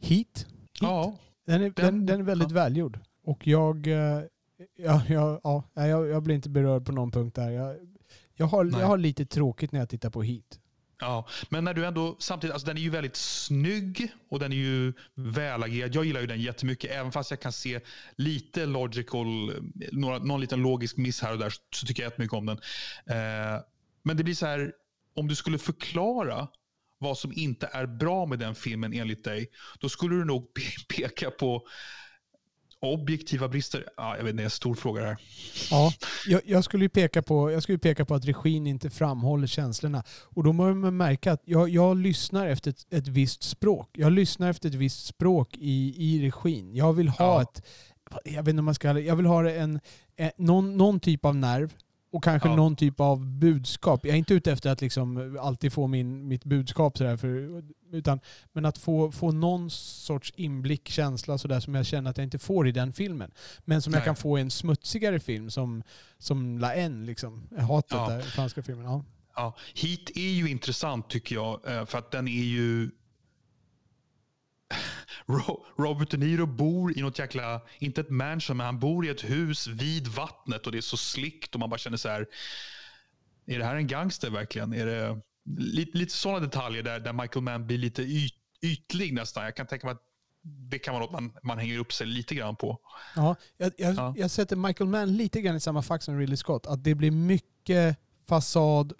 Heat. 0.00 0.46
Ja. 0.80 1.18
Den, 1.46 1.54
är, 1.62 1.70
den, 1.70 1.72
Den- 1.74 2.06
den 2.06 2.20
är 2.20 2.24
väldigt 2.24 2.50
välgjord. 2.50 2.98
Och 3.24 3.46
jag, 3.46 3.86
eh, 3.86 4.20
ja, 4.76 5.02
ja, 5.08 5.40
ja, 5.44 5.64
jag, 5.86 6.08
jag 6.08 6.22
blir 6.22 6.34
inte 6.34 6.50
berörd 6.50 6.86
på 6.86 6.92
någon 6.92 7.10
punkt 7.10 7.34
där. 7.34 7.50
Jag, 7.50 7.76
jag, 8.34 8.46
har, 8.46 8.64
Nej. 8.64 8.80
jag 8.80 8.86
har 8.86 8.98
lite 8.98 9.26
tråkigt 9.26 9.72
när 9.72 9.78
jag 9.80 9.88
tittar 9.88 10.10
på 10.10 10.22
Heat. 10.22 10.58
Ja, 11.00 11.28
men 11.48 11.64
när 11.64 11.74
du 11.74 11.86
ändå 11.86 12.16
samtidigt, 12.18 12.52
alltså 12.54 12.66
den 12.66 12.76
är 12.76 12.80
ju 12.80 12.90
väldigt 12.90 13.16
snygg 13.16 14.12
och 14.30 14.38
den 14.38 14.52
är 14.52 14.56
ju 14.56 14.92
välagerad. 15.14 15.94
Jag 15.94 16.04
gillar 16.04 16.20
ju 16.20 16.26
den 16.26 16.40
jättemycket, 16.40 16.90
även 16.90 17.12
fast 17.12 17.30
jag 17.30 17.40
kan 17.40 17.52
se 17.52 17.80
lite 18.16 18.66
logical, 18.66 19.52
några, 19.92 20.18
någon 20.18 20.40
liten 20.40 20.62
logisk 20.62 20.96
miss 20.96 21.22
här 21.22 21.32
och 21.32 21.38
där, 21.38 21.52
så 21.74 21.86
tycker 21.86 22.02
jag 22.02 22.10
jättemycket 22.10 22.34
om 22.34 22.46
den. 22.46 22.58
Eh, 23.06 23.60
men 24.02 24.16
det 24.16 24.24
blir 24.24 24.34
så 24.34 24.46
här, 24.46 24.72
om 25.14 25.28
du 25.28 25.34
skulle 25.34 25.58
förklara 25.58 26.48
vad 26.98 27.18
som 27.18 27.32
inte 27.32 27.68
är 27.72 27.86
bra 27.86 28.26
med 28.26 28.38
den 28.38 28.54
filmen 28.54 28.92
enligt 28.92 29.24
dig, 29.24 29.48
då 29.80 29.88
skulle 29.88 30.14
du 30.14 30.24
nog 30.24 30.42
pe- 30.58 30.86
peka 30.96 31.30
på 31.30 31.66
objektiva 32.82 33.48
brister. 33.48 33.84
Ja, 33.96 34.16
jag 34.16 34.24
vet 34.24 34.30
inte, 34.30 34.36
det 34.36 34.42
är 34.42 34.44
en 34.44 34.50
stor 34.50 34.74
fråga 34.74 35.00
det 35.02 35.06
här. 35.08 35.16
Ja, 35.70 35.92
jag, 36.26 36.40
jag, 36.44 36.64
skulle 36.64 36.84
ju 36.84 36.88
peka 36.88 37.22
på, 37.22 37.50
jag 37.50 37.62
skulle 37.62 37.78
peka 37.78 38.04
på 38.04 38.14
att 38.14 38.24
regin 38.24 38.66
inte 38.66 38.90
framhåller 38.90 39.46
känslorna. 39.46 40.04
Och 40.22 40.44
då 40.44 40.52
måste 40.52 40.74
man 40.74 40.96
märka 40.96 41.32
att 41.32 41.42
jag, 41.44 41.68
jag 41.68 41.96
lyssnar 41.96 42.46
efter 42.46 42.70
ett, 42.70 42.86
ett 42.90 43.08
visst 43.08 43.42
språk. 43.42 43.88
Jag 43.92 44.12
lyssnar 44.12 44.50
efter 44.50 44.68
ett 44.68 44.74
visst 44.74 45.06
språk 45.06 45.56
i, 45.56 45.94
i 45.96 46.22
regin. 46.30 46.74
Jag 46.74 46.92
vill 46.92 47.08
ha 47.08 47.24
Ja. 47.24 47.42
ett, 47.42 47.62
jag 48.24 48.42
vet 48.42 48.48
inte 48.48 48.58
om 48.58 48.64
man 48.64 48.74
ska, 48.74 48.98
jag 49.00 49.16
vill 49.16 49.26
ha 49.26 49.50
en, 49.50 49.80
en, 50.16 50.30
någon, 50.36 50.76
någon 50.76 51.00
typ 51.00 51.24
av 51.24 51.36
nerv 51.36 51.72
och 52.12 52.24
kanske 52.24 52.48
Ja. 52.48 52.56
någon 52.56 52.76
typ 52.76 53.00
av 53.00 53.26
budskap. 53.26 54.00
Jag 54.04 54.12
är 54.14 54.18
inte 54.18 54.34
ute 54.34 54.52
efter 54.52 54.70
att 54.70 54.80
liksom 54.80 55.38
alltid 55.40 55.72
få 55.72 55.86
min, 55.86 56.28
mitt 56.28 56.44
budskap 56.44 56.98
sådär, 56.98 57.16
för, 57.16 57.62
utan, 57.92 58.20
men 58.52 58.64
att 58.64 58.78
få, 58.78 59.12
få 59.12 59.32
någon 59.32 59.70
sorts 59.70 60.32
inblick, 60.36 60.88
känsla 60.88 61.38
sådär 61.38 61.60
som 61.60 61.74
jag 61.74 61.86
känner 61.86 62.10
att 62.10 62.16
jag 62.16 62.24
inte 62.26 62.38
får 62.38 62.68
i 62.68 62.72
den 62.72 62.92
filmen. 62.92 63.30
Men 63.64 63.82
som 63.82 63.92
jag 63.92 64.00
Nej. 64.00 64.04
kan 64.04 64.16
få 64.16 64.38
i 64.38 64.40
en 64.40 64.50
smutsigare 64.50 65.20
film 65.20 65.50
som, 65.50 65.82
som 66.18 66.58
La 66.58 66.74
En, 66.74 67.06
liksom. 67.06 67.48
Hatet 67.58 67.90
Ja. 67.92 68.08
där, 68.08 68.20
franska 68.20 68.62
filmen. 68.62 68.84
Ja. 68.84 69.04
Ja, 69.36 69.56
Heat 69.74 70.10
är 70.14 70.30
ju 70.30 70.50
intressant 70.50 71.08
tycker 71.10 71.34
jag. 71.34 71.60
eh, 71.76 71.84
För 71.86 71.98
att 71.98 72.10
den 72.10 72.28
är 72.28 72.42
ju... 72.44 72.90
Ro- 75.26 75.64
Robert 75.78 76.10
De 76.10 76.16
Niro 76.16 76.46
bor 76.46 76.98
i 76.98 77.02
något 77.02 77.18
jäkla, 77.18 77.60
inte 77.78 78.00
ett 78.00 78.10
mansion, 78.10 78.56
men 78.56 78.66
han 78.66 78.78
bor 78.78 79.06
i 79.06 79.08
ett 79.08 79.24
hus 79.24 79.66
vid 79.66 80.08
vattnet 80.08 80.66
och 80.66 80.72
det 80.72 80.78
är 80.78 80.82
så 80.82 80.96
slickt 80.96 81.54
och 81.54 81.60
man 81.60 81.70
bara 81.70 81.78
känner 81.78 81.96
så 81.96 82.08
här. 82.08 82.26
Är 83.46 83.58
det 83.58 83.64
här 83.64 83.76
en 83.76 83.86
gangster 83.86 84.30
verkligen? 84.30 84.72
Är 84.72 84.86
det 84.86 85.20
lite, 85.58 85.98
lite 85.98 86.12
sådana 86.12 86.40
detaljer 86.40 86.82
där, 86.82 87.00
där 87.00 87.12
Michael 87.12 87.42
Mann 87.42 87.66
blir 87.66 87.78
lite 87.78 88.02
yt, 88.02 88.34
ytlig 88.62 89.12
nästan. 89.14 89.44
Jag 89.44 89.56
kan 89.56 89.66
tänka 89.66 89.86
mig 89.86 89.92
att 89.94 90.02
det 90.42 90.78
kan 90.78 90.94
vara 90.94 91.04
något 91.04 91.12
man, 91.12 91.32
man 91.42 91.58
hänger 91.58 91.78
upp 91.78 91.92
sig 91.92 92.06
lite 92.06 92.34
grann 92.34 92.56
på. 92.56 92.78
Ja, 93.16 93.36
jag, 93.56 93.72
jag, 93.78 93.94
Ja. 93.94 94.14
jag 94.16 94.30
sätter 94.30 94.56
Michael 94.56 94.90
Mann 94.90 95.16
lite 95.16 95.40
grann 95.40 95.56
i 95.56 95.60
samma 95.60 95.82
fack 95.82 96.02
som 96.02 96.18
Ridley 96.18 96.36
Scott. 96.36 96.66
Att 96.66 96.84
det 96.84 96.94
blir 96.94 97.10
mycket 97.10 97.96
fasad 98.28 98.92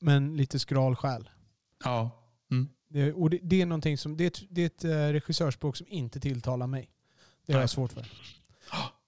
men 0.00 0.36
lite 0.36 0.58
skral 0.58 0.96
själ. 0.96 1.30
Ja. 1.84 2.22
Mm. 2.50 2.68
Det, 2.88 3.12
och 3.12 3.30
det, 3.30 3.38
det 3.42 3.62
är 3.62 3.66
någonting 3.66 3.98
som, 3.98 4.16
det 4.16 4.42
det 4.50 4.62
är 4.62 4.66
ett 4.66 4.84
eh, 4.84 4.90
regissörspråk 4.90 5.76
som 5.76 5.86
inte 5.90 6.20
tilltalar 6.20 6.66
mig. 6.66 6.90
Det 7.46 7.52
har 7.52 7.60
jag 7.60 7.70
svårt 7.70 7.92
för. 7.92 8.06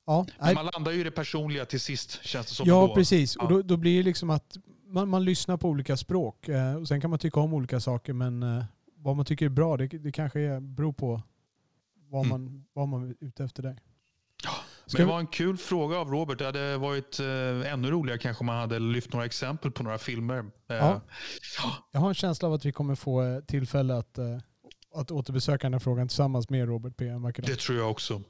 Ja, 0.07 0.27
Men 0.39 0.55
man 0.55 0.67
landar 0.67 0.93
ju 0.93 1.01
i 1.01 1.05
det 1.05 1.11
personliga 1.11 1.65
till 1.65 1.81
sist 1.81 2.25
känns 2.25 2.47
det 2.49 2.55
som. 2.55 2.69
ja 2.69 2.87
då. 2.87 2.95
precis. 2.95 3.37
Och 3.37 3.49
då, 3.49 3.63
då 3.63 3.77
blir 3.77 3.97
det 3.97 4.03
liksom 4.03 4.31
att 4.31 4.57
man, 4.87 5.09
man 5.09 5.25
lyssnar 5.25 5.57
på 5.57 5.69
olika 5.69 5.97
språk. 5.97 6.49
Eh, 6.49 6.75
och 6.75 6.89
sen 6.89 7.01
kan 7.01 7.11
man 7.11 7.19
tycka 7.19 7.41
om 7.41 7.55
olika 7.55 7.81
saker 7.81 8.13
men 8.13 8.43
eh, 8.43 8.65
vad 8.97 9.17
man 9.17 9.25
tycker 9.25 9.47
är 9.47 9.51
bra 9.51 9.77
det, 9.77 9.87
det 9.87 10.13
kanske 10.13 10.41
är, 10.41 10.61
beror 10.61 10.93
på 10.93 11.23
vad, 12.11 12.27
Mm. 12.27 12.29
man, 12.43 12.65
vad 12.73 12.89
man 12.89 13.11
är 13.11 13.15
ute 13.21 13.45
efter 13.45 13.63
där. 13.63 13.79
Men 14.93 15.07
det 15.07 15.13
var 15.13 15.19
en 15.19 15.27
kul 15.27 15.57
fråga 15.57 15.97
av 15.99 16.11
Robert. 16.11 16.39
Det 16.39 16.45
hade 16.45 16.77
varit 16.77 17.21
eh, 17.21 17.73
ännu 17.73 17.91
roligare 17.91 18.19
kanske 18.19 18.41
om 18.41 18.47
man 18.47 18.59
hade 18.59 18.79
lyft 18.79 19.13
några 19.13 19.27
exempel 19.27 19.71
på 19.71 19.83
några 19.83 19.99
filmer. 19.99 20.39
Eh, 20.39 20.77
Ja. 20.77 21.01
Jag 21.93 22.01
har 22.01 22.09
en 22.09 22.15
känsla 22.15 22.49
av 22.49 22.55
att 22.55 22.65
vi 22.65 22.73
kommer 22.73 22.95
få 22.95 23.23
eh, 23.23 23.41
tillfälle 23.41 23.95
att, 23.97 24.19
eh, 24.19 24.25
att 24.95 25.11
återbesöka 25.11 25.67
den 25.67 25.73
här 25.73 25.81
frågan 25.81 26.09
tillsammans 26.09 26.51
med 26.51 26.69
Robert 26.69 26.97
P. 26.97 27.09
en 27.09 27.23
vacker 27.23 27.43
dag. 27.43 27.51
Det 27.51 27.57
tror 27.57 27.79
jag 27.79 27.91
också. 27.91 28.23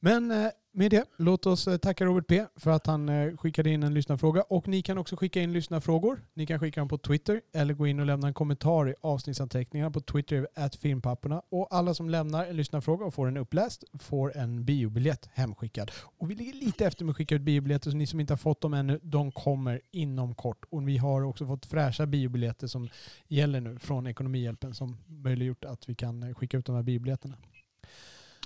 Men 0.00 0.30
eh, 0.30 0.48
med 0.72 0.90
det, 0.90 1.04
låt 1.16 1.46
oss 1.46 1.68
eh, 1.68 1.76
tacka 1.76 2.04
Robert 2.04 2.26
P 2.26 2.44
för 2.56 2.70
att 2.70 2.86
han 2.86 3.08
eh, 3.08 3.36
skickade 3.36 3.70
in 3.70 3.82
en 3.82 3.94
lyssnarfråga. 3.94 4.42
Och 4.42 4.68
ni 4.68 4.82
kan 4.82 4.98
också 4.98 5.16
skicka 5.16 5.40
in 5.40 5.52
lyssnarfrågor. 5.52 6.20
Ni 6.34 6.46
kan 6.46 6.60
skicka 6.60 6.80
dem 6.80 6.88
på 6.88 6.98
Twitter 6.98 7.40
eller 7.54 7.74
gå 7.74 7.86
in 7.86 8.00
och 8.00 8.06
lämna 8.06 8.28
en 8.28 8.34
kommentar 8.34 8.88
i 8.88 8.94
avsnittsanteckningarna 9.00 9.90
på 9.90 10.00
Twitter 10.00 10.48
at 10.54 10.76
filmpapporna. 10.76 11.42
Och 11.48 11.68
alla 11.70 11.94
som 11.94 12.10
lämnar 12.10 12.46
en 12.46 12.56
lyssnarfråga 12.56 13.04
och 13.04 13.14
får 13.14 13.26
den 13.26 13.36
uppläst 13.36 13.84
får 14.00 14.36
en 14.36 14.64
biobiljett 14.64 15.28
hemskickad. 15.32 15.90
Och 16.18 16.30
vi 16.30 16.34
ligger 16.34 16.52
lite 16.52 16.86
efter 16.86 17.04
med 17.04 17.10
att 17.10 17.16
skicka 17.16 17.34
ut 17.34 17.42
biobiljetter 17.42 17.90
så 17.90 17.96
ni 17.96 18.06
som 18.06 18.20
inte 18.20 18.32
har 18.32 18.38
fått 18.38 18.60
dem 18.60 18.74
ännu, 18.74 19.00
de 19.02 19.32
kommer 19.32 19.80
inom 19.90 20.34
kort. 20.34 20.64
Och 20.70 20.88
vi 20.88 20.96
har 20.96 21.22
också 21.22 21.46
fått 21.46 21.66
fräscha 21.66 22.06
biobiljetter 22.06 22.66
som 22.66 22.88
gäller 23.28 23.60
nu 23.60 23.78
från 23.78 24.06
Ekonomihjälpen 24.06 24.74
som 24.74 24.96
möjliggjort 25.06 25.64
att 25.64 25.88
vi 25.88 25.94
kan 25.94 26.34
skicka 26.34 26.56
ut 26.58 26.66
de 26.66 26.74
här 26.74 26.82
biobiljetterna. 26.82 27.34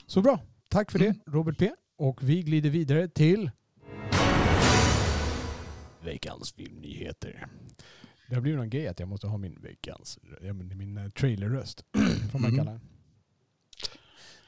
Så 0.07 0.23
bra. 0.23 0.39
Tack 0.73 0.91
för 0.91 0.99
det, 0.99 1.15
Robert 1.27 1.59
P. 1.59 1.71
Och 1.99 2.23
vi 2.23 2.43
glider 2.43 2.71
vidare 2.71 3.09
till 3.09 3.51
veckans 6.05 6.53
filmnyheter. 6.53 7.47
Det 8.29 8.35
har 8.35 8.43
blivit 8.43 8.59
någon 8.59 8.71
grej 8.71 8.89
att 8.89 9.01
jag 9.01 9.09
måste 9.09 9.27
ha 9.27 9.39
min 9.39 9.59
veckans, 9.63 10.19
min 10.75 10.97
eh, 10.99 11.09
trailerröst. 11.09 11.85
Får 12.33 12.39
man 12.39 12.51
Mhm. 12.51 12.59
kalla 12.59 12.71
den. 12.71 12.81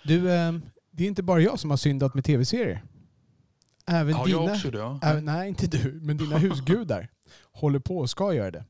Du, 0.04 0.32
eh, 0.32 0.52
det 0.90 1.04
är 1.04 1.08
inte 1.08 1.22
bara 1.22 1.40
jag 1.40 1.58
som 1.58 1.70
har 1.70 1.76
syndat 1.76 2.14
med 2.14 2.24
tv-serier. 2.24 2.84
Även 3.86 4.12
Ja, 4.16 4.24
dina, 4.24 4.38
jag 4.38 4.52
också 4.52 4.70
det. 4.70 4.78
Ja. 4.78 5.00
även, 5.02 5.24
nej 5.24 5.48
inte 5.48 5.66
du, 5.66 5.92
men 6.02 6.16
dina 6.16 6.38
husgudar 6.38 7.08
håller 7.52 7.78
på 7.78 7.98
och 7.98 8.10
ska 8.10 8.34
göra 8.34 8.50
det. 8.50 8.64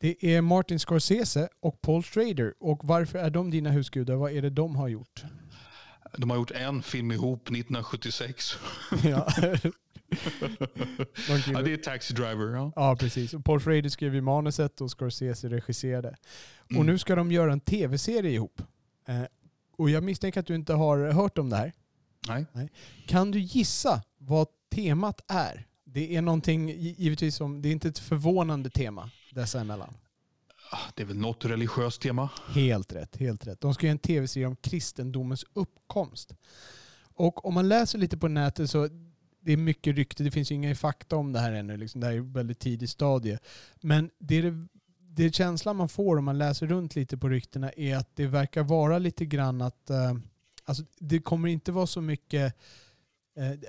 Det 0.00 0.34
är 0.34 0.40
Martin 0.40 0.78
Scorsese 0.78 1.48
och 1.60 1.80
Paul 1.80 2.02
Schrader. 2.02 2.54
Och 2.60 2.80
varför 2.84 3.18
är 3.18 3.30
de 3.30 3.50
dina 3.50 3.70
husgudar? 3.70 4.14
Vad 4.14 4.32
är 4.32 4.42
det 4.42 4.50
de 4.50 4.76
har 4.76 4.88
gjort? 4.88 5.24
De 6.16 6.30
har 6.30 6.36
gjort 6.36 6.50
en 6.50 6.82
film 6.82 7.12
ihop 7.12 7.42
1976. 7.42 8.58
ja. 9.04 9.28
Ja, 11.52 11.62
det 11.62 11.72
är 11.72 11.76
Taxi 11.76 12.14
Driver. 12.14 12.54
Ja. 12.54 12.72
Ja, 12.76 12.96
precis. 13.00 13.34
Och 13.34 13.44
Paul 13.44 13.60
Schrader 13.60 13.88
skrev 13.88 14.14
ju 14.14 14.20
manuset 14.20 14.80
och 14.80 14.90
Scorsese 14.90 15.48
regisserade. 15.48 16.16
Och 16.64 16.70
Mm. 16.70 16.86
nu 16.86 16.98
ska 16.98 17.14
de 17.14 17.32
göra 17.32 17.52
en 17.52 17.60
tv-serie 17.60 18.30
ihop. 18.30 18.62
Eh, 19.08 19.22
och 19.76 19.90
jag 19.90 20.02
misstänker 20.02 20.40
att 20.40 20.46
du 20.46 20.54
inte 20.54 20.72
har 20.74 21.12
hört 21.12 21.38
om 21.38 21.50
det 21.50 21.56
här. 21.56 21.72
Nej. 22.52 22.70
Kan 23.06 23.30
du 23.30 23.38
gissa 23.40 24.02
vad 24.18 24.46
temat 24.74 25.20
är? 25.28 25.66
Det 25.84 26.16
är 26.16 26.22
någonting, 26.22 26.68
gi- 26.70 26.94
givetvis, 26.98 27.36
som, 27.36 27.62
det 27.62 27.68
är 27.68 27.72
inte 27.72 27.88
ett 27.88 27.98
förvånande 27.98 28.70
tema 28.70 29.10
dessa 29.32 29.60
emellan. 29.60 29.94
Ah, 30.70 30.90
det 30.94 31.02
är 31.02 31.06
väl 31.06 31.16
något 31.16 31.44
religiöst 31.44 32.00
tema. 32.00 32.30
Helt 32.48 32.92
rätt, 32.92 33.16
helt 33.16 33.46
rätt. 33.46 33.60
De 33.60 33.74
ska 33.74 33.86
göra 33.86 33.92
en 33.92 33.98
tv-serie 33.98 34.46
om 34.46 34.56
kristendomens 34.56 35.44
uppkomst. 35.52 36.34
Och 37.14 37.46
om 37.46 37.54
man 37.54 37.68
läser 37.68 37.98
lite 37.98 38.16
på 38.18 38.28
nätet 38.28 38.70
så 38.70 38.88
det 39.40 39.52
är 39.52 39.56
mycket 39.56 39.96
rykte, 39.96 40.22
det 40.22 40.30
finns 40.30 40.50
ju 40.50 40.54
inga 40.54 40.74
fakta 40.74 41.16
om 41.16 41.32
det 41.32 41.40
här 41.40 41.52
ännu. 41.52 41.76
Liksom. 41.76 42.00
Det 42.00 42.06
här 42.06 42.14
är 42.14 42.20
ett 42.20 42.26
väldigt 42.26 42.58
tidigt 42.58 42.90
stadie. 42.90 43.38
Men 43.80 44.10
det, 44.18 44.34
är 44.34 44.42
det, 44.42 44.66
det 44.98 45.34
känslan 45.34 45.76
man 45.76 45.88
får 45.88 46.16
om 46.16 46.24
man 46.24 46.38
läser 46.38 46.66
runt 46.66 46.96
lite 46.96 47.18
på 47.18 47.28
ryktena 47.28 47.70
är 47.70 47.96
att 47.96 48.16
det 48.16 48.26
verkar 48.26 48.62
vara 48.62 48.98
lite 48.98 49.26
grann 49.26 49.62
att 49.62 49.90
eh, 49.90 50.14
alltså, 50.64 50.84
det 50.98 51.18
kommer 51.18 51.48
inte 51.48 51.72
vara 51.72 51.86
så 51.86 52.00
mycket 52.00 52.54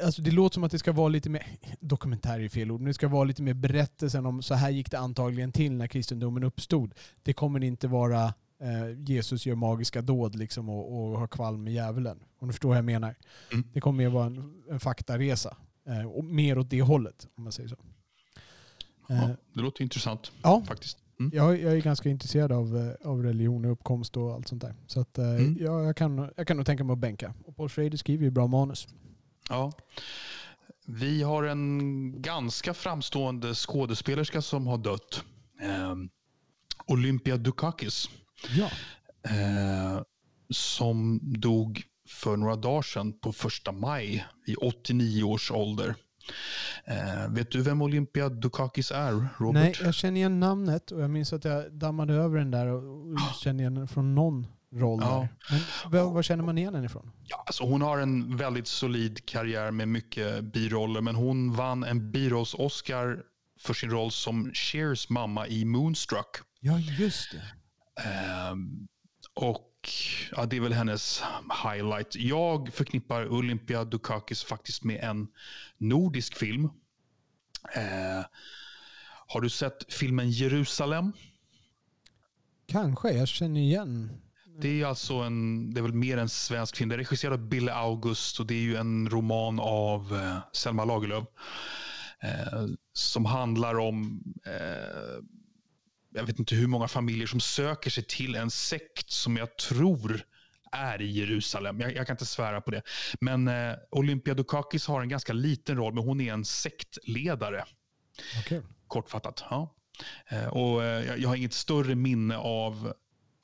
Alltså 0.04 0.22
det 0.22 0.32
låter 0.32 0.54
som 0.54 0.64
att 0.64 0.72
det 0.72 0.80
ska 0.80 0.92
vara 0.92 1.08
lite 1.08 1.30
mer, 1.30 1.46
dokumentär 1.80 2.40
är 2.40 2.50
fel 2.50 2.72
ord, 2.72 2.80
men 2.82 2.88
det 2.88 2.94
ska 2.94 3.08
vara 3.08 3.24
lite 3.24 3.42
mer 3.42 3.54
berättelsen 3.54 4.26
om 4.26 4.42
så 4.42 4.54
här 4.54 4.70
gick 4.70 4.92
det 4.92 5.00
antagligen 5.00 5.52
till 5.52 5.72
när 5.72 5.88
kristendomen 5.88 6.44
uppstod. 6.44 6.94
Det 7.24 7.34
kommer 7.34 7.64
inte 7.64 7.88
vara 7.88 8.24
eh, 8.62 9.00
Jesus 9.06 9.46
gör 9.46 9.56
magiska 9.56 10.02
dåd 10.02 10.36
liksom 10.36 10.70
och, 10.70 11.12
och 11.12 11.20
har 11.20 11.28
kvalm 11.28 11.64
med 11.64 11.74
djävulen. 11.74 12.20
Om 12.40 12.48
du 12.48 12.54
förstår 12.54 12.70
vad 12.70 12.78
jag 12.78 12.86
menar. 12.86 13.16
Mm. 13.54 13.68
Det 13.74 13.82
kommer 13.82 13.98
mer 13.98 14.10
vara 14.10 14.26
en, 14.26 14.54
en 14.70 14.80
faktaresa. 14.80 15.58
Eh, 15.88 16.06
och 16.06 16.24
mer 16.26 16.58
åt 16.58 16.70
det 16.70 16.82
hållet, 16.82 17.28
om 17.36 17.44
man 17.44 17.52
säger 17.52 17.70
så. 17.70 17.76
Eh, 19.10 19.22
Ja, 19.22 19.36
det 19.54 19.62
låter 19.62 19.82
intressant 19.84 20.32
ja, 20.44 20.64
faktiskt. 20.68 20.98
Mm. 21.20 21.32
jag, 21.36 21.62
jag 21.62 21.74
är 21.78 21.82
ganska 21.82 22.10
intresserad 22.10 22.52
av, 22.52 22.78
eh, 22.78 23.08
av 23.10 23.24
religion 23.24 23.66
och 23.66 23.72
uppkomst 23.72 24.18
och 24.18 24.34
allt 24.34 24.48
sånt 24.48 24.62
där. 24.62 24.76
Så 24.88 25.02
att, 25.02 25.18
eh, 25.18 25.30
Mm. 25.30 25.58
ja, 25.60 25.84
jag, 25.84 25.96
kan, 25.96 26.30
jag 26.38 26.48
kan 26.48 26.58
nog 26.58 26.66
tänka 26.66 26.84
mig 26.84 26.94
att 26.94 27.00
bänka. 27.00 27.34
Och 27.46 27.56
Paul 27.56 27.70
Schrader 27.70 27.98
skriver 27.98 28.24
ju 28.24 28.32
bra 28.32 28.48
manus. 28.48 28.88
Ja. 29.50 29.72
Vi 30.86 31.24
har 31.24 31.44
en 31.44 32.22
ganska 32.22 32.74
framstående 32.74 33.56
skådespelerska 33.56 34.42
som 34.42 34.68
har 34.68 34.78
dött. 34.78 35.24
Ehm, 35.62 36.10
Olympia 36.86 37.38
Dukakis. 37.38 38.10
Ja. 38.50 38.70
Eh, 39.32 40.02
som 40.50 41.20
dog 41.22 41.84
för 42.08 42.38
några 42.38 42.56
dagar 42.56 42.82
sedan 42.82 43.20
på 43.20 43.34
första 43.34 43.72
maj 43.72 44.26
i 44.48 44.56
89 44.56 45.24
års 45.24 45.52
ålder. 45.52 45.96
Eh, 46.86 47.30
vet 47.30 47.52
du 47.52 47.62
vem 47.62 47.82
Olympia 47.82 48.30
Dukakis 48.30 48.92
är, 48.92 49.28
Robert? 49.38 49.64
Nej, 49.64 49.76
jag 49.82 49.94
känner 49.94 50.18
igen 50.18 50.40
namnet 50.40 50.92
och 50.92 51.02
jag 51.02 51.10
minns 51.10 51.34
att 51.34 51.46
jag 51.46 51.74
dammade 51.74 52.14
över 52.14 52.38
den 52.38 52.52
där 52.52 52.68
och 52.68 53.12
och 53.12 53.36
känner 53.44 53.60
igen 53.60 53.76
den 53.76 53.88
från 53.88 54.16
någon 54.16 54.48
roll 54.72 55.00
Ja. 55.02 55.28
där. 55.50 55.60
Men 55.92 56.14
vad, 56.14 56.26
känner 56.26 56.44
man 56.44 56.58
igen 56.58 56.74
den 56.74 56.84
ifrån? 56.86 57.12
Ja, 57.24 57.44
alltså 57.48 57.64
hon 57.64 57.82
har 57.82 57.98
en 58.00 58.38
väldigt 58.38 58.68
solid 58.68 59.26
karriär 59.26 59.72
med 59.72 59.88
mycket 59.88 60.44
biroller, 60.44 61.02
men 61.02 61.16
hon 61.16 61.54
vann 61.56 61.84
en 61.84 62.12
birolls-Oscar 62.12 63.24
för 63.60 63.74
sin 63.74 63.90
roll 63.92 64.12
som 64.12 64.52
Cheers 64.54 65.10
mamma 65.10 65.48
i 65.48 65.66
Moonstruck. 65.66 66.38
Ja, 66.60 66.80
just 66.80 67.32
det. 67.32 67.44
Ehm, 68.04 68.88
och 69.34 69.66
ja, 70.32 70.46
det 70.46 70.56
är 70.56 70.62
väl 70.62 70.74
hennes 70.74 71.24
highlight. 71.64 72.16
Jag 72.16 72.74
förknippar 72.74 73.28
Olympia 73.28 73.84
Dukakis 73.86 74.44
faktiskt 74.44 74.84
med 74.84 75.04
en 75.04 75.28
nordisk 75.78 76.36
film. 76.38 76.64
Eh, 77.76 78.26
har 79.28 79.42
du 79.42 79.50
sett 79.50 79.94
filmen 79.94 80.32
Jerusalem? 80.32 81.14
Kanske, 82.68 83.10
jag 83.12 83.28
känner 83.28 83.62
igen. 83.62 84.22
Det 84.62 84.82
är 84.82 84.86
alltså 84.86 85.14
en, 85.14 85.74
det 85.74 85.80
är 85.80 85.82
väl 85.82 85.94
mer 85.94 86.18
en 86.18 86.30
svensk 86.30 86.76
film. 86.76 86.90
Det 86.90 86.96
är 86.96 86.98
regisserad 86.98 87.34
av 87.34 87.48
Bille 87.50 87.74
August 87.74 88.40
och 88.40 88.46
det 88.46 88.54
är 88.54 88.62
ju 88.62 88.76
en 88.76 89.10
roman 89.10 89.60
av 89.60 90.16
eh, 90.16 90.38
Selma 90.54 90.86
Lagerlöf. 90.86 91.24
Eh, 92.22 92.66
som 92.94 93.26
handlar 93.26 93.80
om, 93.80 94.24
eh, 94.46 95.24
jag 96.14 96.24
vet 96.24 96.40
inte 96.40 96.56
hur 96.56 96.68
många 96.68 96.88
familjer 96.88 97.28
som 97.28 97.40
söker 97.40 97.90
sig 97.90 98.04
till 98.04 98.36
en 98.36 98.52
sekt 98.52 99.12
som 99.12 99.38
jag 99.38 99.58
tror 99.58 100.22
är 100.72 101.02
i 101.02 101.12
Jerusalem. 101.12 101.80
Jag, 101.80 101.96
jag 101.96 102.08
kan 102.08 102.14
inte 102.14 102.26
svära 102.26 102.62
på 102.62 102.72
det. 102.72 102.82
Men 103.22 103.48
eh, 103.48 103.76
Olympia 103.92 104.34
Dukakis 104.34 104.88
har 104.88 105.02
en 105.02 105.10
ganska 105.10 105.34
liten 105.34 105.78
roll, 105.78 105.94
men 105.94 106.04
hon 106.04 106.22
är 106.22 106.34
en 106.34 106.46
sektledare. 106.46 107.66
Okay. 108.46 108.62
Kortfattat. 108.88 109.44
Ja. 109.50 109.76
Eh, 110.28 110.48
och 110.48 110.84
eh, 110.84 111.16
jag 111.22 111.30
har 111.30 111.36
inget 111.36 111.54
större 111.54 111.96
minne 111.96 112.38
av, 112.38 112.94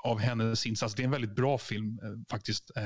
av 0.06 0.20
hennes 0.20 0.66
insats. 0.66 0.96
Det 0.96 1.02
är 1.02 1.06
en 1.06 1.12
väldigt 1.12 1.36
bra 1.36 1.58
film 1.58 2.00
eh, 2.04 2.10
faktiskt. 2.30 2.72
Eh, 2.76 2.84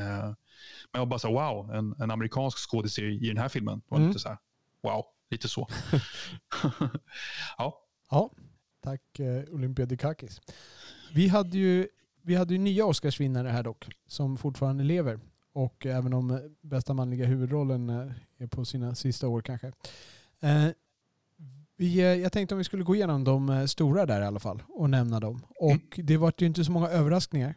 men 0.91 0.99
jag 0.99 1.09
bara 1.09 1.19
så 1.19 1.27
här, 1.27 1.33
wow, 1.33 1.75
en, 1.75 1.95
en 1.99 2.11
amerikansk 2.11 2.69
skådis 2.69 2.99
i 2.99 3.27
den 3.27 3.37
här 3.37 3.49
filmen. 3.49 3.81
var 3.87 3.97
mm. 3.97 4.07
lite 4.07 4.19
så 4.19 4.29
här, 4.29 4.37
wow, 4.83 5.05
lite 5.29 5.47
så. 5.47 5.67
ja. 7.57 7.79
ja, 8.11 8.31
tack 8.83 9.19
eh, 9.19 9.43
Olympia 9.49 9.85
Dukakis. 9.85 10.41
Vi 11.13 11.27
hade 11.27 11.57
ju 11.57 11.87
vi 12.21 12.35
hade 12.35 12.53
ju 12.53 12.57
nya 12.57 12.85
Oscarsvinnare 12.85 13.47
här 13.47 13.63
dock, 13.63 13.87
som 14.07 14.37
fortfarande 14.37 14.83
lever. 14.83 15.19
Och 15.53 15.85
även 15.85 16.13
om 16.13 16.55
bästa 16.61 16.93
manliga 16.93 17.25
huvudrollen 17.25 17.89
är 18.37 18.47
på 18.47 18.65
sina 18.65 18.95
sista 18.95 19.27
år 19.27 19.41
kanske. 19.41 19.71
Eh, 21.79 21.85
vi, 21.85 21.99
eh, 21.99 22.05
jag 22.05 22.31
tänkte 22.31 22.55
om 22.55 22.57
vi 22.57 22.63
skulle 22.63 22.83
gå 22.83 22.95
igenom 22.95 23.23
de 23.23 23.49
eh, 23.49 23.65
stora 23.65 24.05
där 24.05 24.21
i 24.21 24.25
alla 24.25 24.39
fall 24.39 24.63
och 24.69 24.89
nämna 24.89 25.19
dem. 25.19 25.45
Och 25.59 25.71
mm. 25.71 26.07
det 26.07 26.17
var 26.17 26.33
ju 26.37 26.45
inte 26.45 26.65
så 26.65 26.71
många 26.71 26.87
överraskningar. 26.87 27.55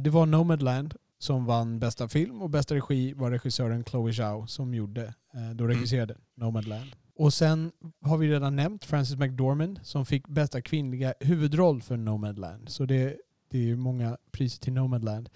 Det 0.00 0.10
var 0.10 0.26
Nomadland 0.26 0.94
som 1.18 1.44
vann 1.44 1.78
bästa 1.78 2.08
film 2.08 2.42
och 2.42 2.50
bästa 2.50 2.74
regi 2.74 3.12
var 3.12 3.30
regissören 3.30 3.84
Chloe 3.84 4.12
Zhao 4.12 4.46
som 4.46 4.74
gjorde, 4.74 5.14
då 5.32 5.64
mm. 5.64 5.68
regisserade 5.68 6.14
mm. 6.14 6.24
Nomadland. 6.34 6.90
Och 7.16 7.34
sen 7.34 7.72
har 8.00 8.18
vi 8.18 8.28
redan 8.28 8.56
nämnt 8.56 8.84
Frances 8.84 9.18
McDormand 9.18 9.80
som 9.82 10.06
fick 10.06 10.28
bästa 10.28 10.62
kvinnliga 10.62 11.14
huvudroll 11.20 11.82
för 11.82 11.96
Nomadland. 11.96 12.68
Så 12.68 12.84
det 12.86 13.16
det 13.50 13.70
är 13.70 13.76
många 13.76 14.16
priser 14.32 14.60
till 14.60 14.72
Nomadland. 14.72 15.28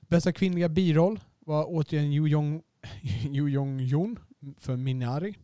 Bästa 0.00 0.32
kvinnliga 0.32 0.68
biroll 0.68 1.20
var 1.38 1.64
återigen 1.68 2.12
Yu 2.12 2.26
Jong, 2.26 2.62
Yu 3.30 3.48
Jong 3.48 3.80
Jun 3.80 4.18
för 4.58 4.76
Minari. 4.76 5.34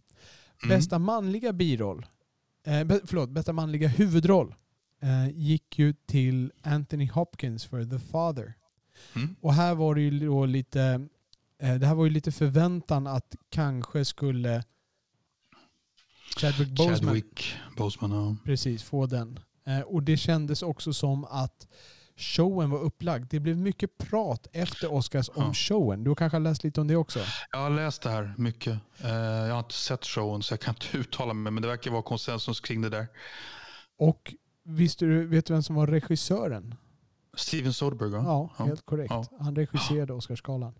Mm. 0.62 0.76
Bästa 0.76 0.98
manliga 0.98 1.52
biroll, 1.52 2.06
eh, 2.66 2.88
förlåt, 3.04 3.30
bästa 3.30 3.52
manliga 3.52 3.88
huvudroll 3.88 4.54
eh, 5.02 5.28
gick 5.28 5.78
ju 5.78 5.92
till 5.92 6.52
Anthony 6.62 7.08
Hopkins 7.08 7.64
för 7.64 7.84
The 7.84 7.98
Father. 7.98 8.54
Mm. 9.16 9.36
Och 9.40 9.54
här 9.54 9.74
var 9.74 9.94
det 9.94 10.00
ju 10.00 10.26
då 10.26 10.46
lite, 10.46 11.08
eh, 11.58 11.74
det 11.74 11.86
här 11.86 11.94
var 11.94 12.04
ju 12.04 12.10
lite 12.10 12.32
förväntan 12.32 13.06
att 13.06 13.36
kanske 13.48 14.04
skulle 14.04 14.64
Chadwick 16.36 16.68
Boseman, 16.68 16.98
Chadwick 16.98 17.54
Boseman 17.76 18.10
ja. 18.10 18.36
precis, 18.44 18.82
få 18.82 19.06
den. 19.06 19.40
Eh, 19.66 19.80
och 19.80 20.02
det 20.02 20.16
kändes 20.16 20.62
också 20.62 20.92
som 20.92 21.24
att 21.24 21.68
showen 22.20 22.70
var 22.70 22.78
upplagd. 22.78 23.26
Det 23.30 23.40
blev 23.40 23.56
mycket 23.56 23.98
prat 23.98 24.46
efter 24.52 24.92
Oscars 24.92 25.28
om 25.28 25.42
ja. 25.42 25.54
showen. 25.54 26.04
Du 26.04 26.14
kanske 26.14 26.36
har 26.36 26.40
läst 26.42 26.64
lite 26.64 26.80
om 26.80 26.88
det 26.88 26.96
också? 26.96 27.20
Jag 27.52 27.58
har 27.58 27.70
läst 27.70 28.02
det 28.02 28.10
här 28.10 28.34
mycket. 28.38 28.78
Eh, 29.04 29.10
jag 29.10 29.52
har 29.52 29.58
inte 29.58 29.74
sett 29.74 30.06
showen 30.06 30.42
så 30.42 30.52
jag 30.52 30.60
kan 30.60 30.74
inte 30.74 30.96
uttala 30.98 31.32
mig 31.32 31.52
men 31.52 31.62
det 31.62 31.68
verkar 31.68 31.90
vara 31.90 32.02
konsensus 32.02 32.60
kring 32.60 32.80
det 32.80 32.88
där. 32.88 33.06
Och 33.98 34.34
visste 34.64 35.04
du, 35.04 35.26
vet 35.26 35.46
du 35.46 35.52
vem 35.52 35.62
som 35.62 35.74
var 35.76 35.86
regissören? 35.86 36.74
Steven 37.34 37.72
Soderbergh 37.72 38.14
ja. 38.14 38.50
ja, 38.58 38.64
helt 38.64 38.86
korrekt. 38.86 39.10
Ja. 39.10 39.24
Han 39.38 39.56
regisserade 39.56 40.12
Oscarsgalan. 40.12 40.74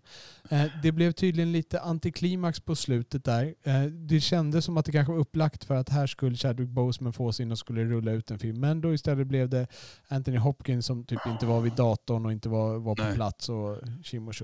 Eh, 0.49 0.65
det 0.83 0.91
blev 0.91 1.11
tydligen 1.11 1.51
lite 1.51 1.81
antiklimax 1.81 2.59
på 2.59 2.75
slutet 2.75 3.25
där. 3.25 3.55
Eh, 3.63 3.83
det 3.83 4.19
kändes 4.19 4.65
som 4.65 4.77
att 4.77 4.85
det 4.85 4.91
kanske 4.91 5.13
var 5.13 5.19
upplagt 5.19 5.63
för 5.63 5.75
att 5.75 5.89
här 5.89 6.07
skulle 6.07 6.35
Chadwick 6.35 6.69
Boseman 6.69 7.13
få 7.13 7.33
sin 7.33 7.51
och 7.51 7.57
skulle 7.57 7.85
rulla 7.85 8.11
ut 8.11 8.31
en 8.31 8.39
film. 8.39 8.59
Men 8.59 8.81
då 8.81 8.93
istället 8.93 9.27
blev 9.27 9.49
det 9.49 9.67
Anthony 10.07 10.37
Hopkins 10.37 10.85
som 10.85 11.03
typ 11.03 11.27
inte 11.27 11.45
var 11.45 11.61
vid 11.61 11.73
datorn 11.73 12.25
och 12.25 12.31
inte 12.31 12.49
var, 12.49 12.77
var 12.77 12.95
på 12.95 13.03
Nej. 13.03 13.15
plats 13.15 13.49
och 13.49 13.77
Kim 14.03 14.27
och 14.27 14.35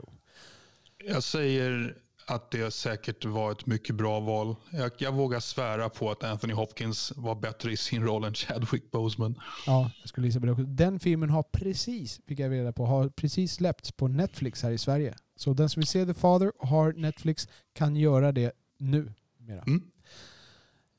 Jag 1.05 1.23
säger 1.23 1.97
att 2.27 2.51
det 2.51 2.71
säkert 2.71 3.25
var 3.25 3.51
ett 3.51 3.65
mycket 3.65 3.95
bra 3.95 4.19
val. 4.19 4.55
Jag, 4.71 4.91
jag, 4.97 5.11
vågar 5.11 5.39
svära 5.39 5.89
på 5.89 6.11
att 6.11 6.23
Anthony 6.23 6.53
Hopkins 6.53 7.13
var 7.15 7.35
bättre 7.35 7.71
i 7.71 7.77
sin 7.77 8.03
roll 8.03 8.23
än 8.23 8.33
Chadwick 8.33 8.91
Boseman. 8.91 9.39
Ja, 9.65 9.91
jag 10.01 10.09
skulle 10.09 10.27
gissa 10.27 10.39
på 10.39 10.45
det 10.45 10.51
också. 10.51 10.63
Den 10.63 10.99
filmen 10.99 11.29
har 11.29 11.43
precis, 11.43 12.21
fick 12.25 12.39
jag 12.39 12.51
reda 12.51 12.73
på, 12.73 12.85
har 12.85 13.09
precis 13.09 13.53
släppts 13.53 13.91
på 13.91 14.07
Netflix 14.07 14.63
här 14.63 14.71
i 14.71 14.77
Sverige. 14.77 15.15
Så 15.35 15.53
den 15.53 15.69
som 15.69 15.79
vill 15.79 15.87
se 15.87 16.05
The 16.05 16.13
Father 16.13 16.51
och 16.61 16.67
har 16.67 16.93
Netflix 16.93 17.47
kan 17.73 17.95
göra 17.95 18.31
det 18.31 18.51
nu. 18.77 19.13
Mm. 19.39 19.83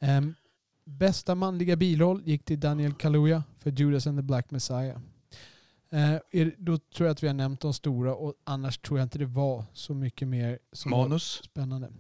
Um, 0.01 0.35
bästa 0.85 1.35
manliga 1.35 1.77
biroll 1.77 2.23
gick 2.25 2.45
till 2.45 2.61
Daniel 2.61 2.95
Kaluuya 2.95 3.45
för 3.59 3.71
Judas 3.71 4.07
and 4.07 4.19
the 4.19 4.23
Black 4.23 4.51
Messiah. 4.51 4.99
Eh, 5.91 6.49
då 6.59 6.79
tror 6.79 7.07
jag 7.07 7.11
att 7.15 7.23
vi 7.23 7.27
har 7.27 7.35
nämnt 7.35 7.61
de 7.61 7.75
stora 7.75 8.15
och 8.15 8.35
annars 8.45 8.79
tror 8.79 8.99
jag 8.99 9.07
inte 9.07 9.19
det 9.19 9.27
var 9.27 9.65
så 9.73 9.95
mycket 9.95 10.29
mer 10.29 10.59
som 10.73 10.91
manus. 10.91 11.41
spännande. 11.45 11.93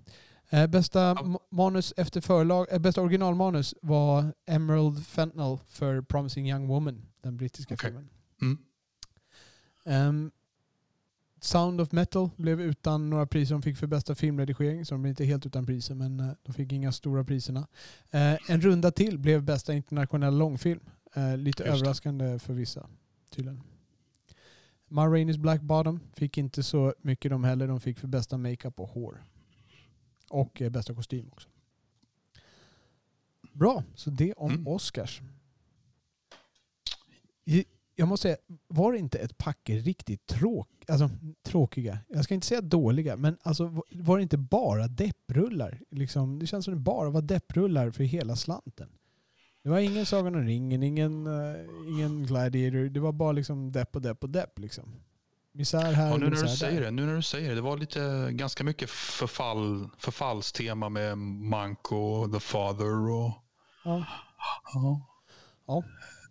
Eh, 0.51 0.67
bästa 0.67 1.01
ja. 1.01 1.41
manus 1.51 1.95
efter 1.97 2.21
förlag, 2.21 2.67
eh, 2.71 2.79
bästa 2.79 3.03
originalmanus 3.03 3.75
var 3.83 4.35
Emerald 4.47 5.07
Fentanyl 5.07 5.59
för 5.67 6.03
Promising 6.03 6.51
Young 6.51 6.67
Woman, 6.67 7.07
den 7.23 7.37
brittiska 7.37 7.75
okay. 7.75 7.91
filmen. 7.91 8.09
Mm. 8.43 8.59
Um, 10.09 10.31
Sound 11.41 11.81
of 11.81 11.93
Metal 11.93 12.31
blev 12.37 12.61
utan 12.61 13.11
några 13.11 13.27
priser. 13.27 13.55
De 13.55 13.63
fick 13.63 13.77
för 13.77 13.87
bästa 13.87 14.15
filmredigering, 14.15 14.85
så 14.85 14.95
de 14.95 15.03
blev 15.03 15.11
inte 15.11 15.25
helt 15.25 15.47
utan 15.47 15.67
priser, 15.67 15.95
men 15.95 16.21
uh, 16.21 16.31
de 16.43 16.53
fick 16.53 16.73
inga 16.73 16.93
stora 16.93 17.25
priserna. 17.25 17.61
Uh, 18.15 18.51
en 18.51 18.61
runda 18.61 18.91
till 18.91 19.19
blev 19.19 19.43
bästa 19.43 19.75
internationella 19.75 20.39
långfilm. 20.39 20.81
Uh, 21.17 21.37
lite 21.37 21.65
överraskande 21.65 22.39
för 22.39 22.55
vissa, 22.55 22.89
tydligen. 23.31 23.63
Ma 24.89 25.07
Rainey's 25.07 25.39
Black 25.39 25.61
Bottom 25.61 26.01
fick 26.15 26.39
inte 26.39 26.63
så 26.63 26.95
mycket 27.03 27.31
de 27.31 27.45
heller. 27.45 27.69
De 27.69 27.81
fick 27.81 27.99
för 27.99 28.09
bästa 28.09 28.39
makeup 28.39 28.81
och 28.81 28.89
hår. 28.89 29.23
Och 30.31 30.63
eh, 30.63 30.71
bästa 30.71 30.95
kostym 30.95 31.29
också. 31.33 31.49
Bra, 33.53 33.83
så 33.95 34.11
det 34.11 34.33
om 34.33 34.51
mm. 34.51 34.69
Oscars. 34.69 35.23
Jag 37.97 38.09
måste 38.09 38.23
säga, 38.23 38.37
var 38.69 38.93
det 38.93 38.99
inte 38.99 39.19
ett 39.19 39.39
packe 39.39 39.79
riktigt 39.79 40.27
tråk, 40.27 40.69
alltså, 40.89 41.11
tråkiga? 41.43 41.99
Jag 42.09 42.25
ska 42.25 42.35
inte 42.35 42.47
säga 42.47 42.61
dåliga, 42.61 43.17
men 43.17 43.37
alltså, 43.43 43.83
var 43.91 44.17
det 44.17 44.23
inte 44.23 44.39
bara 44.39 44.89
depprullar? 44.89 45.81
Liksom, 45.91 46.39
det 46.39 46.47
känns 46.47 46.65
som 46.65 46.75
det 46.75 46.81
bara 46.81 47.11
var 47.11 47.23
depprullar 47.23 47.91
för 47.91 48.05
hela 48.05 48.37
slanten. 48.37 48.89
Det 49.69 49.73
var 49.73 49.79
ingen 49.79 50.07
Sagan 50.07 50.35
om 50.35 50.45
ringen, 50.45 50.83
ingen, 50.83 51.27
uh, 51.27 51.57
ingen 51.89 52.27
Gladiator. 52.27 52.89
Det 52.89 53.01
var 53.01 53.13
bara 53.13 53.33
liksom 53.33 53.73
depp 53.73 53.97
och 53.97 54.03
depp 54.03 54.23
och 54.23 54.31
depp. 54.31 54.59
Liksom. 54.59 54.95
Misär 55.53 55.93
här 55.93 56.11
ja, 56.11 56.17
nu 56.17 56.25
när 56.25 56.43
du 56.43 56.49
säger 56.49 56.81
det, 56.81 56.91
Nu 56.91 57.07
när 57.07 57.17
du 57.17 57.23
säger 57.23 57.49
det. 57.49 57.55
Det 57.55 57.61
var 57.61 57.77
lite, 57.77 58.29
ganska 58.31 58.65
mycket 58.65 58.91
förfall, 58.91 59.89
förfallstema 59.99 60.89
med 60.89 61.19
Manko, 61.19 62.29
The 62.33 62.41
Father 62.41 63.11
och... 63.11 63.33
Ja. 63.85 64.05
ja. 64.75 65.01
ja. 65.67 65.83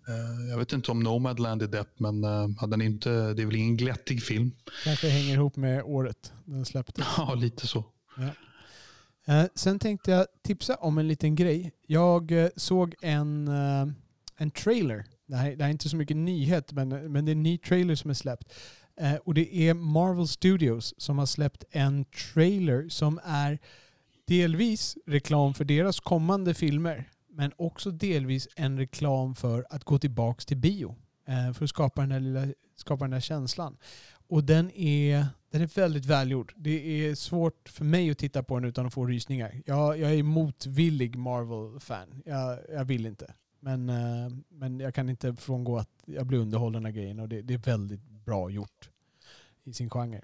Uh, 0.10 0.50
jag 0.50 0.58
vet 0.58 0.74
inte 0.74 0.92
om 0.92 1.00
Nomadland 1.00 1.62
är 1.62 1.68
depp, 1.68 2.00
men 2.00 2.24
uh, 2.24 2.68
den 2.68 2.82
inte, 2.82 3.34
det 3.34 3.42
är 3.42 3.46
väl 3.46 3.56
ingen 3.56 3.78
glättig 3.78 4.24
film. 4.24 4.52
Kanske 4.84 5.10
hänger 5.10 5.34
ihop 5.34 5.56
med 5.56 5.84
året 5.84 6.34
den 6.46 6.66
släpptes. 6.66 7.06
Ja, 7.18 7.34
lite 7.34 7.68
så. 7.68 7.86
Ja. 8.18 8.30
Eh, 9.28 9.46
sen 9.56 9.80
tänkte 9.80 10.12
jag 10.12 10.28
tipsa 10.42 10.76
om 10.76 10.98
en 10.98 11.08
liten 11.08 11.36
grej. 11.36 11.72
Jag 11.88 12.32
eh, 12.32 12.50
såg 12.56 12.96
en, 13.02 13.48
eh, 13.48 13.88
en 14.38 14.52
trailer. 14.52 15.06
Det 15.26 15.36
här, 15.36 15.56
det 15.56 15.64
här, 15.64 15.70
är 15.70 15.72
inte 15.72 15.90
så 15.90 15.96
mycket 15.96 16.18
nyhet, 16.18 16.72
men, 16.72 16.90
men 16.90 17.26
det 17.26 17.30
är 17.30 17.36
en 17.36 17.44
ny 17.44 17.58
trailer 17.58 17.96
som 17.96 18.10
är 18.10 18.14
släppt. 18.14 18.54
Och 19.24 19.34
det 19.34 19.56
är 19.56 19.74
Marvel 19.74 20.28
Studios 20.28 20.94
som 20.98 21.18
har 21.18 21.26
släppt 21.26 21.64
en 21.72 22.06
trailer 22.06 22.90
som 22.90 23.20
är 23.24 23.60
delvis 24.28 24.98
reklam 25.06 25.54
för 25.54 25.66
deras 25.66 26.00
kommande 26.00 26.54
filmer, 26.54 27.10
men 27.30 27.52
också 27.58 27.92
delvis 27.92 28.48
en 28.56 28.78
reklam 28.78 29.36
för 29.36 29.66
att 29.70 29.84
gå 29.84 30.00
tillbaka 30.00 30.42
till 30.42 30.58
bio. 30.58 30.96
För 31.56 31.64
att 31.64 31.70
skapa 31.70 32.02
den, 32.02 32.12
här 32.12 32.20
lilla, 32.20 32.48
skapa 32.76 33.06
den 33.06 33.14
här 33.14 33.20
känslan. 33.20 33.78
Och 34.28 34.44
den 34.44 34.72
är, 34.72 35.26
den 35.52 35.62
är 35.62 35.68
väldigt 35.68 36.06
välgjord. 36.06 36.54
Det 36.56 37.06
är 37.06 37.16
svårt 37.16 37.70
för 37.70 37.86
mig 37.86 38.12
att 38.12 38.18
titta 38.18 38.44
på 38.44 38.60
den 38.60 38.70
utan 38.70 38.86
att 38.86 38.94
få 38.94 39.06
rysningar. 39.06 39.62
Jag, 39.66 40.00
jag 40.00 40.14
är 40.14 40.24
motvillig 40.24 41.16
Marvel-fan. 41.16 42.22
Jag, 42.26 42.60
jag 42.70 42.86
vill 42.86 43.06
inte. 43.06 43.34
Men, 43.60 43.90
uh, 43.90 44.32
men 44.50 44.80
jag 44.80 44.94
kan 44.94 45.10
inte 45.10 45.36
frångå 45.36 45.78
att 45.78 45.90
jag 46.06 46.26
blir 46.26 46.40
underhållen 46.40 46.86
av 46.86 46.92
grejen 46.92 47.20
och 47.20 47.30
det, 47.30 47.42
det 47.42 47.54
är 47.54 47.58
väldigt 47.58 48.02
bra 48.02 48.50
gjort 48.50 48.90
i 49.64 49.74
sin 49.74 49.90
genre. 49.90 50.22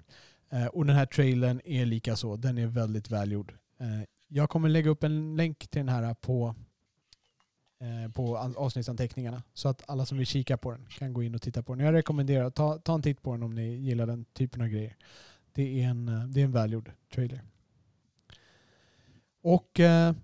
Uh, 0.52 0.66
och 0.66 0.86
den 0.86 0.96
här 0.96 1.06
trailern 1.06 1.60
är 1.64 1.86
lika 1.86 2.16
så. 2.16 2.36
Den 2.36 2.58
är 2.58 2.66
väldigt 2.66 3.10
välgjord. 3.10 3.54
Uh, 3.80 4.02
jag 4.28 4.50
kommer 4.50 4.68
lägga 4.68 4.90
upp 4.90 5.04
en 5.04 5.36
länk 5.36 5.58
till 5.58 5.80
den 5.80 5.88
här 5.88 6.14
på 6.14 6.54
Eh, 7.78 8.12
på 8.12 8.38
avsnittsanteckningarna. 8.38 9.42
Så 9.54 9.68
att 9.68 9.82
alla 9.86 10.06
som 10.06 10.18
vill 10.18 10.26
kika 10.26 10.56
på 10.56 10.70
den 10.70 10.86
kan 10.86 11.12
gå 11.12 11.22
in 11.22 11.34
och 11.34 11.42
titta 11.42 11.62
på 11.62 11.74
den. 11.74 11.84
Jag 11.84 11.94
rekommenderar 11.94 12.44
att 12.44 12.54
ta, 12.54 12.78
ta 12.78 12.94
en 12.94 13.02
titt 13.02 13.22
på 13.22 13.32
den 13.32 13.42
om 13.42 13.54
ni 13.54 13.76
gillar 13.76 14.06
den 14.06 14.24
typen 14.24 14.62
av 14.62 14.68
grejer. 14.68 14.96
Det 15.52 15.82
är 15.82 15.88
en, 15.88 16.08
eh, 16.08 16.24
det 16.24 16.40
är 16.40 16.44
en 16.44 16.52
välgjord 16.52 16.92
trailer. 17.14 17.42
Och 19.42 19.80
eh, 19.80 20.14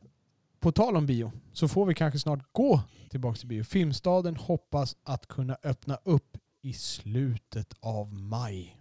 på 0.60 0.72
tal 0.72 0.96
om 0.96 1.06
bio 1.06 1.32
så 1.52 1.68
får 1.68 1.86
vi 1.86 1.94
kanske 1.94 2.18
snart 2.18 2.52
gå 2.52 2.82
tillbaka 3.10 3.38
till 3.38 3.48
bio. 3.48 3.64
Filmstaden 3.64 4.36
hoppas 4.36 4.96
att 5.02 5.26
kunna 5.26 5.56
öppna 5.62 5.98
upp 6.04 6.36
i 6.62 6.72
slutet 6.72 7.74
av 7.80 8.12
maj. 8.12 8.76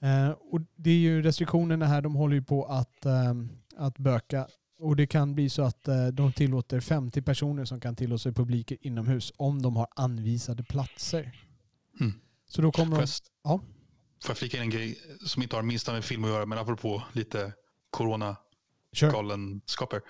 Eh, 0.00 0.30
och 0.30 0.60
det 0.76 0.90
är 0.90 0.98
ju 0.98 1.22
restriktionerna 1.22 1.86
här, 1.86 2.02
de 2.02 2.14
håller 2.14 2.34
ju 2.34 2.42
på 2.42 2.64
att, 2.64 3.06
eh, 3.06 3.34
att 3.76 3.98
böka. 3.98 4.48
Och 4.78 4.96
det 4.96 5.06
kan 5.06 5.34
bli 5.34 5.50
så 5.50 5.62
att 5.62 5.88
eh, 5.88 6.06
de 6.06 6.32
tillåter 6.32 6.80
50 6.80 7.22
personer 7.22 7.64
som 7.64 7.80
kan 7.80 7.96
tillåta 7.96 8.18
sig 8.18 8.32
publiker 8.32 8.78
inomhus 8.80 9.32
om 9.36 9.62
de 9.62 9.76
har 9.76 9.88
anvisade 9.96 10.62
platser. 10.62 11.32
Mm. 12.00 12.12
Så 12.48 12.62
då 12.62 12.72
kommer 12.72 12.96
de... 12.96 13.06
Ja. 13.44 13.60
Får 14.22 14.30
jag 14.30 14.38
flika 14.38 14.56
in 14.56 14.62
en 14.62 14.70
grej 14.70 14.98
som 15.26 15.42
inte 15.42 15.56
har 15.56 15.62
minsta 15.62 15.92
med 15.92 16.04
film 16.04 16.24
att 16.24 16.30
göra, 16.30 16.46
men 16.46 16.58
apropå 16.58 17.02
lite 17.12 17.52
corona 17.90 18.36
galenskaper. 19.00 20.00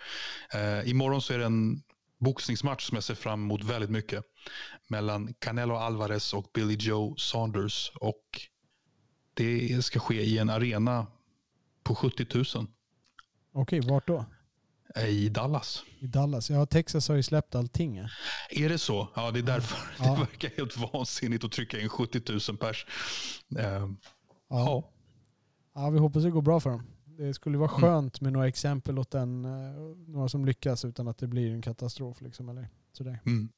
Eh, 0.54 0.90
imorgon 0.90 1.22
så 1.22 1.34
är 1.34 1.38
det 1.38 1.44
en 1.44 1.82
boxningsmatch 2.18 2.88
som 2.88 2.94
jag 2.94 3.04
ser 3.04 3.14
fram 3.14 3.42
emot 3.42 3.64
väldigt 3.64 3.90
mycket. 3.90 4.24
Mellan 4.88 5.34
Canelo 5.34 5.74
Alvarez 5.74 6.34
och 6.34 6.50
Billy 6.54 6.76
Joe 6.80 7.16
Saunders. 7.16 7.92
Och 7.94 8.24
det 9.34 9.84
ska 9.84 10.00
ske 10.00 10.22
i 10.22 10.38
en 10.38 10.50
arena 10.50 11.06
på 11.82 11.94
70 11.94 12.26
000 12.58 12.66
Okej, 13.52 13.80
vart 13.80 14.06
då? 14.06 14.24
Eh, 14.96 15.08
i 15.08 15.28
Dallas. 15.28 15.82
I 16.00 16.06
Dallas? 16.06 16.50
Ja, 16.50 16.66
Texas 16.66 17.08
har 17.08 17.16
ju 17.16 17.22
släppt 17.22 17.54
allting. 17.54 17.96
Ja. 17.96 18.08
Är 18.50 18.68
det 18.68 18.78
så? 18.78 19.08
Ja, 19.16 19.30
det 19.30 19.38
är 19.38 19.42
därför. 19.42 19.78
Ja. 20.04 20.10
Det 20.14 20.20
verkar 20.20 20.50
helt 20.56 20.76
vansinnigt 20.76 21.44
att 21.44 21.52
trycka 21.52 21.80
in 21.80 21.88
70 21.88 22.22
000 22.48 22.56
pers. 22.58 22.86
Eh, 23.58 23.64
Ja. 23.64 23.88
ja. 24.48 24.90
ja, 25.74 25.90
vi 25.90 25.98
hoppas 25.98 26.22
det 26.22 26.30
går 26.30 26.42
bra 26.42 26.60
för 26.60 26.70
dem. 26.70 26.82
Det 27.18 27.34
skulle 27.34 27.58
vara 27.58 27.68
Mm. 27.70 27.80
skönt 27.80 28.20
med 28.20 28.32
några 28.32 28.48
exempel 28.48 28.98
åt 28.98 29.10
den, 29.10 29.44
eh, 29.44 29.50
några 30.06 30.28
som 30.28 30.44
lyckas 30.44 30.84
utan 30.84 31.08
att 31.08 31.18
det 31.18 31.26
blir 31.26 31.50
en 31.50 31.62
katastrof. 31.62 32.20
Liksom, 32.20 32.48
eller 32.48 32.68
sådär. 32.92 33.20
Mm. 33.26 33.48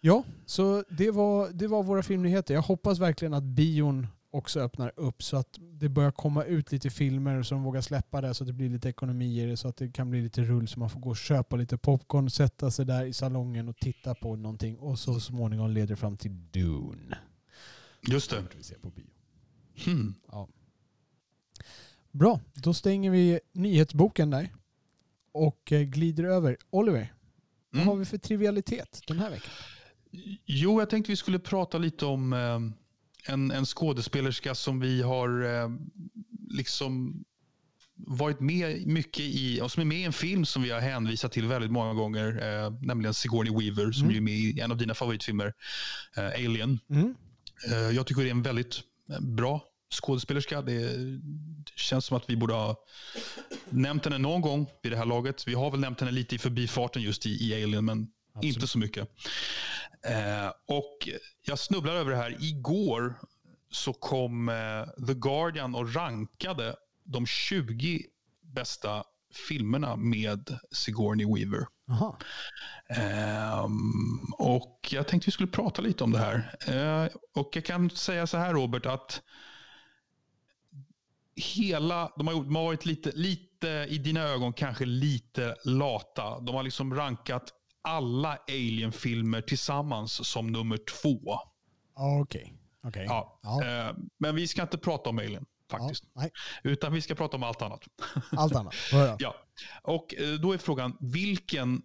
Ja, 0.00 0.24
så 0.46 0.84
det 0.90 1.10
var, 1.10 1.48
det 1.48 1.66
var 1.66 1.82
våra 1.82 2.02
filmnyheter. 2.02 2.54
Jag 2.54 2.62
hoppas 2.62 2.98
verkligen 2.98 3.34
att 3.34 3.42
bion 3.42 4.06
också 4.30 4.60
öppnar 4.60 4.92
upp 4.96 5.22
så 5.22 5.36
att 5.36 5.58
det 5.60 5.88
börjar 5.88 6.10
komma 6.10 6.44
ut 6.44 6.72
lite 6.72 6.90
filmer 6.90 7.42
så 7.42 7.54
de 7.54 7.62
vågar 7.62 7.80
släppa 7.80 8.20
det 8.20 8.34
så 8.34 8.44
att 8.44 8.46
det 8.48 8.52
blir 8.52 8.68
lite 8.70 8.88
ekonomi 8.88 9.42
i 9.42 9.46
det 9.46 9.56
så 9.56 9.68
att 9.68 9.76
det 9.76 9.92
kan 9.92 10.10
bli 10.10 10.22
lite 10.22 10.42
rull 10.42 10.68
så 10.68 10.78
man 10.78 10.90
får 10.90 11.00
gå 11.00 11.10
och 11.10 11.16
köpa 11.16 11.56
lite 11.56 11.78
popcorn, 11.78 12.30
sätta 12.30 12.70
sig 12.70 12.86
där 12.86 13.04
i 13.04 13.12
salongen 13.12 13.68
och 13.68 13.76
titta 13.76 14.14
på 14.14 14.36
någonting 14.36 14.78
och 14.78 14.98
så 14.98 15.20
småningom 15.20 15.70
leder 15.70 15.96
fram 15.96 16.16
till 16.16 16.50
Dune. 16.50 17.18
Just 18.08 18.30
det. 18.30 18.44
Vi 18.56 18.74
på 18.74 18.90
bio. 18.90 19.06
Hmm. 19.84 20.14
Ja. 20.32 20.48
Bra, 22.12 22.40
då 22.54 22.74
stänger 22.74 23.10
vi 23.10 23.40
nyhetsboken 23.52 24.30
där 24.30 24.48
och 25.32 25.72
eh, 25.72 25.82
glider 25.82 26.24
över. 26.24 26.56
Oliver, 26.70 27.14
vad 27.70 27.80
Mm. 27.82 27.88
har 27.88 27.96
vi 27.96 28.04
för 28.04 28.18
trivialitet 28.18 29.02
den 29.06 29.18
här 29.18 29.30
veckan? 29.30 29.50
Jo, 30.44 30.80
jag 30.80 30.90
tänkte 30.90 31.12
vi 31.12 31.16
skulle 31.16 31.38
prata 31.38 31.78
lite 31.78 32.06
om 32.06 32.32
eh, 32.32 32.58
en, 33.24 33.50
en 33.50 33.66
skådespelerska 33.66 34.54
som 34.54 34.80
vi 34.80 35.02
har 35.02 35.44
eh, 35.44 35.68
liksom 36.50 37.24
varit 38.06 38.40
med 38.40 38.86
mycket 38.86 39.20
i, 39.20 39.60
och 39.60 39.72
som 39.72 39.80
är 39.80 39.84
med 39.84 39.98
i 39.98 40.02
en 40.04 40.12
film 40.12 40.44
som 40.44 40.62
vi 40.62 40.70
har 40.70 40.80
hänvisat 40.80 41.32
till 41.32 41.46
väldigt 41.46 41.70
många 41.70 41.94
gånger, 41.94 42.28
eh, 42.64 42.72
nämligen 42.82 43.14
Sigourney 43.14 43.52
Weaver 43.52 43.92
som 43.92 44.04
Mm. 44.04 44.16
är 44.16 44.20
med 44.20 44.34
i 44.34 44.60
en 44.60 44.70
av 44.70 44.76
dina 44.76 44.94
favoritfilmer, 44.94 45.52
eh, 46.16 46.24
Alien. 46.24 46.78
Mm. 46.90 47.14
Eh, 47.72 47.76
jag 47.96 48.06
tycker 48.06 48.22
det 48.22 48.28
är 48.28 48.30
en 48.30 48.42
väldigt 48.42 48.80
eh, 49.10 49.20
bra 49.20 49.64
skådespelerska. 49.92 50.62
Det, 50.62 50.96
det 50.96 51.72
känns 51.76 52.04
som 52.04 52.16
att 52.16 52.30
vi 52.30 52.36
borde 52.36 52.54
ha 52.54 52.76
nämnt 53.70 54.04
henne 54.04 54.18
någon 54.18 54.40
gång 54.40 54.66
vid 54.82 54.92
det 54.92 54.96
här 54.98 55.06
laget. 55.06 55.48
Vi 55.48 55.54
har 55.54 55.70
väl 55.70 55.80
nämnt 55.80 56.00
henne 56.00 56.12
lite 56.12 56.34
i 56.34 56.38
förbifarten 56.38 57.02
just 57.02 57.26
i, 57.26 57.30
i 57.50 57.64
Alien, 57.64 57.84
men 57.84 58.08
Absolut. 58.48 58.56
inte 58.56 58.66
så 58.66 58.78
mycket. 58.78 59.08
Eh, 60.02 60.52
och 60.66 61.08
jag 61.42 61.58
snubblade 61.58 61.98
över 61.98 62.10
det 62.10 62.16
här. 62.16 62.36
Igår 62.40 63.20
så 63.70 63.92
kom 63.92 64.48
eh, 64.48 65.04
The 65.06 65.14
Guardian 65.14 65.74
och 65.74 65.94
rankade 65.94 66.76
de 67.04 67.26
20 67.26 68.06
bästa 68.40 69.04
filmerna 69.48 69.96
med 69.96 70.58
Sigourney 70.72 71.26
Weaver. 71.34 71.66
Ehm, 72.88 74.32
och 74.38 74.88
jag 74.92 75.08
tänkte 75.08 75.26
vi 75.28 75.32
skulle 75.32 75.48
prata 75.48 75.82
lite 75.82 76.04
om 76.04 76.12
det 76.12 76.18
här. 76.18 76.56
Eh, 76.66 77.08
och 77.34 77.50
jag 77.52 77.64
kan 77.64 77.90
säga 77.90 78.26
så 78.26 78.36
här 78.38 78.52
Robert 78.54 78.86
att 78.86 79.22
hela, 81.36 82.12
de 82.16 82.26
har, 82.26 82.34
gjort- 82.34 82.46
de 82.46 82.56
har 82.56 82.64
varit 82.64 82.86
lite, 82.86 83.12
lite, 83.14 83.86
i 83.88 83.98
dina 83.98 84.20
ögon 84.22 84.52
kanske 84.52 84.84
lite 84.84 85.56
lata. 85.64 86.40
De 86.40 86.54
har 86.54 86.62
liksom 86.62 86.94
rankat 86.94 87.52
alla 87.82 88.38
Alien-filmer 88.48 89.40
tillsammans 89.40 90.28
som 90.28 90.46
nummer 90.46 90.76
två. 90.76 91.38
Okej. 91.94 92.54
Okej. 92.82 93.04
Ja. 93.08 93.40
Ja. 93.42 93.64
Eh, 93.88 93.94
men 94.18 94.34
vi 94.34 94.48
ska 94.48 94.62
inte 94.62 94.78
prata 94.78 95.10
om 95.10 95.18
Alien 95.18 95.46
faktiskt. 95.70 96.04
Ja, 96.14 96.20
nej, 96.20 96.30
Utan 96.62 96.92
vi 96.92 97.02
ska 97.02 97.14
prata 97.14 97.36
om 97.36 97.42
allt 97.42 97.62
annat. 97.62 97.84
allt 98.30 98.54
annat. 98.56 98.74
Ja, 99.18 99.34
och 99.82 100.14
eh, 100.14 100.34
då 100.34 100.52
är 100.52 100.58
frågan 100.58 100.96
vilken 101.00 101.82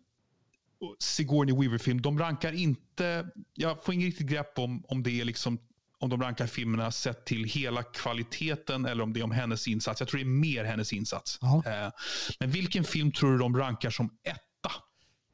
Sigourney 1.00 1.56
Weaver-film, 1.56 2.02
de 2.02 2.20
rankar 2.20 2.52
inte, 2.52 3.28
jag 3.54 3.84
får 3.84 3.94
inget 3.94 4.06
riktigt 4.06 4.28
grepp 4.28 4.60
om, 4.60 4.86
om 4.88 5.04
det 5.04 5.22
är 5.22 5.26
liksom 5.26 5.60
om 6.00 6.10
de 6.10 6.22
rankar 6.22 6.48
filmerna 6.48 6.92
sett 6.92 7.26
till 7.26 7.44
hela 7.44 7.84
kvaliteten 7.84 8.86
eller 8.86 9.04
om 9.04 9.14
det 9.14 9.20
är 9.20 9.24
om 9.24 9.32
hennes 9.32 9.68
insats. 9.68 10.00
Jag 10.02 10.10
tror 10.10 10.18
det 10.20 10.24
är 10.24 10.30
mer 10.30 10.64
hennes 10.64 10.94
insats. 10.94 11.38
Ja. 11.42 11.64
Eh, 11.66 11.92
Men 12.40 12.52
vilken 12.52 12.84
film 12.84 13.12
tror 13.12 13.32
du 13.32 13.38
de 13.38 13.58
rankar 13.58 13.90
som 13.90 14.10
etta? 14.24 14.40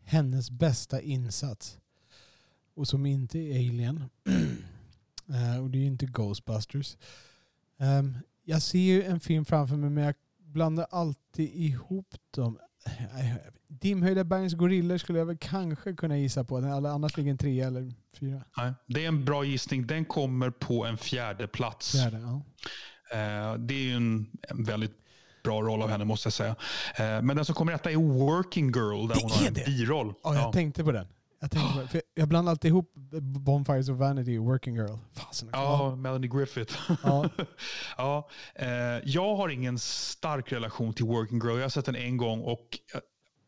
Hennes 0.03 0.51
bästa 0.51 1.01
insats. 1.01 1.77
Och 2.75 2.87
som 2.87 3.05
inte 3.05 3.39
är 3.39 3.55
Alien. 3.69 4.03
Eh, 5.29 5.63
och 5.63 5.69
det 5.69 5.77
är 5.77 5.79
ju 5.79 5.87
inte 5.87 6.05
Ghostbusters. 6.05 6.97
Ehm, 7.79 8.17
jag 8.43 8.61
ser 8.61 8.79
ju 8.79 9.03
en 9.03 9.19
film 9.19 9.45
framför 9.45 9.75
mig 9.75 9.89
men 9.89 10.03
jag 10.03 10.15
blandar 10.37 10.85
alltid 10.89 11.49
ihop 11.55 12.15
dem. 12.31 12.59
Eh, 12.85 13.35
Dimhöjda 13.67 14.23
bergens 14.23 14.53
gorillor 14.53 14.97
skulle 14.97 15.19
jag 15.19 15.25
väl 15.25 15.37
kanske 15.37 15.93
kunna 15.93 16.17
gissa 16.17 16.43
på. 16.43 16.57
Eller 16.57 16.89
annars 16.89 17.17
ligger 17.17 17.31
en 17.31 17.37
trea 17.37 17.67
eller 17.67 17.93
fyra. 18.13 18.43
Nej, 18.57 18.73
det 18.87 19.03
är 19.03 19.07
en 19.07 19.25
bra 19.25 19.43
gissning. 19.45 19.87
Den 19.87 20.05
kommer 20.05 20.49
på 20.49 20.85
en 20.85 20.97
fjärde 20.97 21.47
plats. 21.47 21.91
Fjärde, 21.91 22.19
ja. 22.19 22.41
Eh, 23.17 23.57
Det 23.57 23.73
är 23.73 23.83
ju 23.83 23.95
en 23.95 24.27
väldigt 24.55 24.95
bra 25.43 25.62
roll 25.62 25.82
av 25.82 25.89
henne 25.89 26.06
måste 26.06 26.25
jag 26.27 26.34
säga. 26.34 26.56
Eh, 26.95 27.21
Men 27.21 27.36
den 27.36 27.45
som 27.45 27.56
kommer 27.56 27.73
etta 27.73 27.91
är 27.91 27.95
Working 27.95 28.65
Girl 28.65 29.08
där 29.08 29.15
Det 29.15 29.21
hon 29.21 29.32
har 29.32 29.47
en 29.47 29.54
biroll. 29.54 30.13
Ja, 30.23 30.34
jag 30.36 30.43
Ja. 30.43 30.51
tänkte 30.51 30.84
på 30.84 30.91
den. 30.91 31.08
Jag, 31.41 31.51
tänkte 31.51 31.88
på 31.91 32.01
jag 32.13 32.27
blandar 32.27 32.51
alltid 32.51 32.69
ihop 32.69 32.93
Bonfires 33.21 33.89
of 33.89 33.97
Vanity 33.97 34.38
och 34.38 34.45
Working 34.45 34.75
Girl. 34.75 34.95
Fasen. 35.13 35.49
Ja, 35.51 35.95
Melanie 35.95 36.30
Griffith. 36.30 36.75
Ja. 37.04 37.25
ja, 37.97 38.30
eh, 38.56 38.67
jag 39.06 39.36
har 39.36 39.49
ingen 39.49 39.80
stark 39.80 40.51
relation 40.51 40.93
till 40.93 41.06
Working 41.06 41.39
Girl. 41.39 41.56
Jag 41.56 41.62
har 41.62 41.69
sett 41.69 41.86
den 41.86 41.95
en 41.95 42.17
gång 42.17 42.41
och 42.41 42.67
jag 42.93 43.01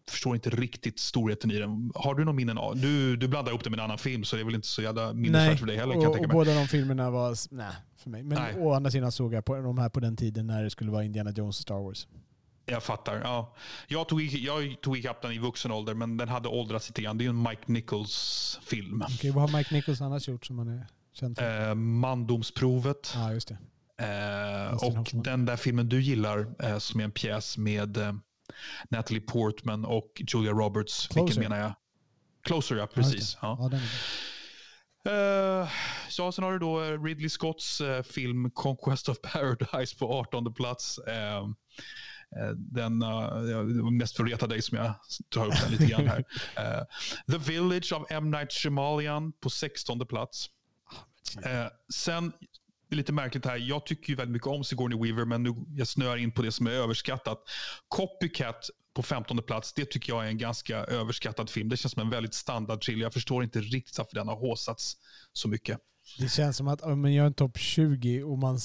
förstår 0.10 0.36
inte 0.36 0.50
riktigt 0.50 1.00
storheten 1.00 1.52
i 1.52 1.60
den. 1.60 1.92
Har 1.96 2.16
du 2.16 2.26
någon 2.26 2.36
minnen 2.36 2.58
av 2.58 2.78
Du, 2.78 3.18
du 3.18 3.28
blandar 3.28 3.52
ihop 3.52 3.64
det 3.64 3.70
med 3.70 3.80
en 3.80 3.86
annan 3.86 3.98
film 3.98 4.24
så 4.24 4.36
det 4.36 4.42
är 4.42 4.46
väl 4.46 4.56
inte 4.56 4.68
så 4.68 4.82
jävla 4.82 5.14
minnesvärt 5.14 5.60
för 5.60 5.68
dig 5.68 5.78
heller 5.78 5.94
kan 5.94 6.06
och, 6.06 6.20
och 6.20 6.30
båda 6.30 6.54
de 6.56 6.68
filmerna 6.68 7.10
var 7.10 7.56
nej 7.56 7.74
för 7.98 8.10
mig. 8.10 8.24
Men 8.24 8.42
Nej. 8.42 8.56
å 8.58 8.74
andra 8.74 8.92
sidan 8.92 9.12
såg 9.12 9.34
jag 9.34 9.46
på 9.46 9.56
de 9.56 9.78
här 9.78 9.90
på 9.90 10.00
den 10.00 10.16
tiden 10.18 10.48
när 10.48 10.64
det 10.64 10.70
skulle 10.70 10.92
vara 10.92 11.04
Indiana 11.04 11.32
Jones 11.32 11.58
och 11.60 11.62
Star 11.62 11.80
Wars. 11.84 12.08
Jag 12.66 12.84
fattar. 12.84 13.22
Ja. 13.24 13.56
Jag, 13.88 14.08
tog, 14.08 14.22
jag 14.22 14.82
tog 14.82 14.98
ikapp 14.98 15.22
den 15.22 15.32
i 15.32 15.40
vuxen 15.40 15.72
ålder 15.72 15.94
men 15.94 16.18
den 16.18 16.30
hade 16.30 16.50
åldrats 16.50 16.90
lite 16.90 17.02
grann. 17.02 17.18
Det 17.18 17.26
är 17.26 17.30
en 17.30 17.44
Mike 17.44 17.62
Nichols 17.66 18.60
film. 18.64 19.04
Okej, 19.08 19.32
vad 19.32 19.50
har 19.50 19.58
Mike 19.58 19.74
Nichols 19.76 20.02
annars 20.02 20.28
gjort 20.28 20.46
som 20.46 20.56
man 20.56 20.68
är 20.68 20.88
känd 21.14 21.38
för? 21.38 21.70
Eh, 21.70 21.76
mandomsprovet. 21.76 23.12
Ja, 23.16 23.34
just 23.34 23.48
det. 23.48 23.58
Eh, 23.98 24.74
och 24.74 24.94
Hoffman. 24.94 25.24
den 25.24 25.46
där 25.46 25.56
filmen 25.56 25.90
du 25.90 26.02
gillar 26.02 26.48
eh, 26.60 26.78
som 26.78 27.00
är 27.00 27.04
en 27.04 27.12
pjäs 27.12 27.58
med 27.58 27.98
eh, 27.98 28.14
Natalie 28.90 29.22
Portman 29.22 29.86
och 29.86 30.22
Julia 30.34 30.52
Roberts. 30.52 31.08
Closer. 31.08 31.26
Vilken 31.26 31.44
menar 31.44 31.58
jag? 31.58 31.74
Closer, 32.44 32.76
ja. 32.76 32.88
Precis. 32.88 33.34
det. 33.34 33.40
Ja. 33.42 33.70
Ja. 33.72 33.80
Eh, 35.06 35.70
ja, 36.18 36.32
sen 36.32 36.44
har 36.44 36.52
du 36.52 36.60
då 36.60 36.80
Ridley 36.80 37.30
Scotts 37.30 37.82
eh, 37.82 38.04
film 38.04 38.52
Conquest 38.52 39.10
of 39.10 39.18
Paradise 39.22 39.98
på 39.98 40.14
18 40.20 40.54
plats. 40.54 40.98
Eh, 40.98 41.48
den, 42.56 43.04
uh, 43.04 43.92
mest 43.92 44.16
för 44.16 44.24
att 44.24 44.30
reta 44.30 44.48
dig 44.48 44.62
som 44.62 44.78
jag 44.78 44.94
tar 45.30 45.48
upp 45.48 45.54
den 45.62 45.72
lite 45.72 45.86
grann 45.86 46.08
här. 46.08 46.26
The 47.32 47.38
Village 47.38 47.94
av 47.94 48.06
M. 48.10 48.32
Night 48.32 48.52
Shyamalan 48.52 49.32
på 49.32 49.50
16 49.50 50.08
plats. 50.08 50.50
Eh, 51.46 51.68
sen, 51.94 52.34
det 52.94 52.96
är 52.96 52.98
lite 52.98 53.14
märkligt 53.14 53.46
här, 53.46 53.58
jag 53.58 53.86
tycker 53.86 54.10
ju 54.10 54.16
väldigt 54.16 54.34
mycket 54.34 54.48
om 54.48 54.64
Sigourney 54.64 55.00
Weaver 55.00 55.26
men 55.26 55.44
nu 55.44 55.56
jag 55.76 55.88
snöar 55.88 56.18
in 56.18 56.32
på 56.32 56.42
det 56.42 56.52
som 56.52 56.68
är 56.68 56.72
överskattat. 56.72 57.44
Copycat 57.88 58.70
på 58.94 59.04
15 59.04 59.38
plats, 59.38 59.74
det 59.74 59.86
tycker 59.86 60.14
jag 60.14 60.26
är 60.26 60.28
en 60.28 60.38
ganska 60.38 60.78
överskattad 60.78 61.50
film. 61.50 61.70
Det 61.70 61.78
känns 61.78 61.94
som 61.94 62.02
en 62.02 62.10
väldigt 62.10 62.34
standard 62.34 62.82
thriller. 62.82 63.04
Jag 63.04 63.14
förstår 63.14 63.44
inte 63.44 63.60
riktigt 63.60 63.98
varför 63.98 64.16
den 64.16 64.28
har 64.28 64.36
håsats 64.36 64.98
så 65.34 65.48
mycket. 65.48 65.80
Det 66.20 66.30
känns 66.30 66.58
som 66.58 66.68
att 66.68 66.82
om 66.82 67.02
man 67.02 67.14
gör 67.14 67.26
en 67.26 67.34
topp 67.34 67.58
20 67.58 68.24
och 68.24 68.38
man 68.38 68.60